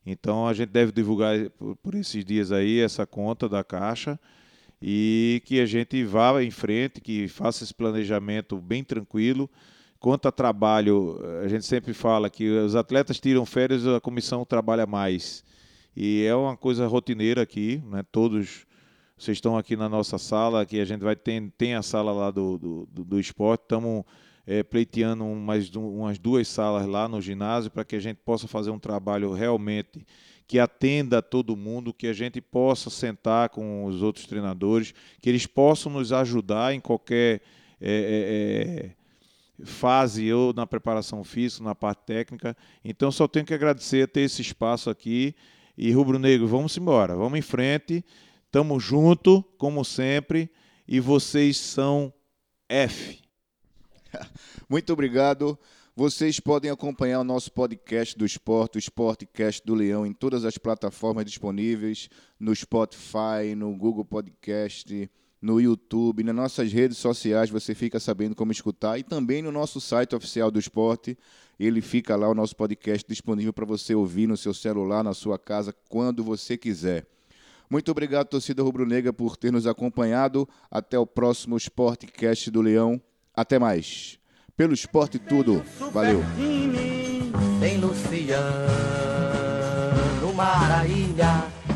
Então 0.05 0.47
a 0.47 0.53
gente 0.53 0.69
deve 0.69 0.91
divulgar 0.91 1.49
por, 1.51 1.75
por 1.77 1.95
esses 1.95 2.23
dias 2.23 2.51
aí 2.51 2.79
essa 2.79 3.07
conta 3.07 3.49
da 3.49 3.63
Caixa 3.63 4.19
e 4.79 5.41
que 5.45 5.59
a 5.59 5.65
gente 5.65 6.03
vá 6.03 6.43
em 6.43 6.51
frente, 6.51 7.01
que 7.01 7.27
faça 7.27 7.63
esse 7.63 7.73
planejamento 7.73 8.57
bem 8.61 8.83
tranquilo. 8.83 9.49
Quanto 9.99 10.27
a 10.27 10.31
trabalho, 10.31 11.19
a 11.43 11.47
gente 11.47 11.65
sempre 11.65 11.91
fala 11.91 12.29
que 12.29 12.47
os 12.47 12.75
atletas 12.75 13.19
tiram 13.19 13.43
férias, 13.47 13.87
a 13.87 13.99
comissão 13.99 14.45
trabalha 14.45 14.85
mais. 14.85 15.43
E 15.95 16.23
é 16.23 16.35
uma 16.35 16.55
coisa 16.55 16.85
rotineira 16.85 17.41
aqui, 17.41 17.81
né? 17.87 18.03
Todos 18.11 18.67
vocês 19.17 19.37
estão 19.37 19.57
aqui 19.57 19.75
na 19.75 19.87
nossa 19.87 20.17
sala, 20.17 20.65
que 20.65 20.79
a 20.79 20.85
gente 20.85 21.01
vai 21.01 21.15
ter 21.15 21.41
tem 21.57 21.75
a 21.75 21.81
sala 21.81 22.11
lá 22.11 22.31
do, 22.31 22.57
do, 22.57 22.85
do, 22.91 23.03
do 23.05 23.19
esporte, 23.19 23.61
estamos 23.61 24.03
é, 24.45 24.61
pleiteando 24.61 25.25
mais 25.25 25.73
umas 25.75 26.19
duas 26.19 26.47
salas 26.47 26.85
lá 26.85 27.07
no 27.07 27.21
ginásio 27.21 27.71
para 27.71 27.85
que 27.85 27.95
a 27.95 27.99
gente 27.99 28.17
possa 28.17 28.47
fazer 28.47 28.71
um 28.71 28.79
trabalho 28.79 29.33
realmente 29.33 30.05
que 30.47 30.59
atenda 30.59 31.21
todo 31.21 31.55
mundo, 31.55 31.93
que 31.93 32.07
a 32.07 32.13
gente 32.13 32.39
possa 32.39 32.89
sentar 32.89 33.49
com 33.49 33.85
os 33.85 34.01
outros 34.03 34.27
treinadores, 34.27 34.93
que 35.19 35.29
eles 35.29 35.47
possam 35.47 35.91
nos 35.91 36.13
ajudar 36.13 36.73
em 36.73 36.79
qualquer 36.79 37.41
é, 37.81 38.91
é, 39.61 39.65
fase 39.65 40.31
ou 40.31 40.53
na 40.53 40.67
preparação 40.67 41.23
física, 41.23 41.63
na 41.63 41.73
parte 41.73 42.05
técnica. 42.05 42.55
Então 42.83 43.11
só 43.11 43.27
tenho 43.27 43.45
que 43.45 43.53
agradecer 43.53 44.07
ter 44.07 44.21
esse 44.21 44.41
espaço 44.41 44.89
aqui. 44.89 45.33
E 45.77 45.91
Rubro 45.91 46.19
Negro, 46.19 46.47
vamos 46.47 46.77
embora, 46.77 47.15
vamos 47.15 47.39
em 47.39 47.41
frente. 47.41 48.03
Tamo 48.55 48.79
junto, 48.79 49.43
como 49.57 49.83
sempre, 49.83 50.49
e 50.87 51.01
vocês 51.01 51.57
são 51.57 52.13
F. 52.69 53.19
Muito 54.69 54.93
obrigado. 54.93 55.59
Vocês 55.93 56.39
podem 56.39 56.71
acompanhar 56.71 57.19
o 57.19 57.25
nosso 57.25 57.51
podcast 57.51 58.17
do 58.17 58.25
esporte, 58.25 58.77
o 58.77 58.79
Sportcast 58.79 59.61
do 59.65 59.75
Leão, 59.75 60.05
em 60.05 60.13
todas 60.13 60.45
as 60.45 60.57
plataformas 60.57 61.25
disponíveis, 61.25 62.07
no 62.39 62.55
Spotify, 62.55 63.53
no 63.57 63.75
Google 63.75 64.05
Podcast, 64.05 65.11
no 65.41 65.59
YouTube, 65.59 66.23
nas 66.23 66.35
nossas 66.35 66.71
redes 66.71 66.97
sociais, 66.97 67.49
você 67.49 67.75
fica 67.75 67.99
sabendo 67.99 68.37
como 68.37 68.53
escutar, 68.53 68.97
e 68.97 69.03
também 69.03 69.41
no 69.41 69.51
nosso 69.51 69.81
site 69.81 70.15
oficial 70.15 70.49
do 70.49 70.59
esporte, 70.59 71.17
ele 71.59 71.81
fica 71.81 72.15
lá, 72.15 72.29
o 72.29 72.33
nosso 72.33 72.55
podcast 72.55 73.05
disponível 73.05 73.51
para 73.51 73.65
você 73.65 73.93
ouvir 73.93 74.27
no 74.27 74.37
seu 74.37 74.53
celular, 74.53 75.03
na 75.03 75.13
sua 75.13 75.37
casa, 75.37 75.75
quando 75.89 76.23
você 76.23 76.57
quiser. 76.57 77.05
Muito 77.75 77.91
obrigado, 77.91 78.27
torcida 78.27 78.63
rubro-negra, 78.63 79.11
por 79.11 79.35
ter 79.35 79.51
nos 79.51 79.67
acompanhado. 79.67 80.47
Até 80.71 80.97
o 80.97 81.05
próximo 81.05 81.57
Sportcast 81.57 82.49
do 82.49 82.61
Leão. 82.61 83.01
Até 83.35 83.59
mais. 83.59 84.17
Pelo 84.55 84.73
esporte 84.73 85.19
tudo. 85.19 85.61
Valeu. 85.91 86.23
Tem 87.59 87.77
Luciano, 87.77 88.45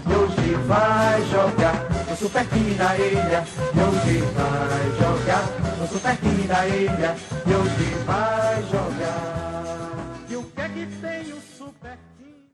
hoje 0.07 0.53
vai 0.67 1.21
jogar 1.25 1.89
no 2.09 2.15
super 2.15 2.47
time 2.47 2.75
da 2.75 2.97
ilha. 2.97 3.45
Hoje 3.75 4.19
vai 4.37 4.91
jogar 5.01 5.77
no 5.81 5.85
super 5.85 6.15
time 6.15 6.47
da 6.47 6.65
ilha. 6.65 7.15
Hoje 7.45 8.05
vai 8.05 8.63
jogar. 8.71 9.28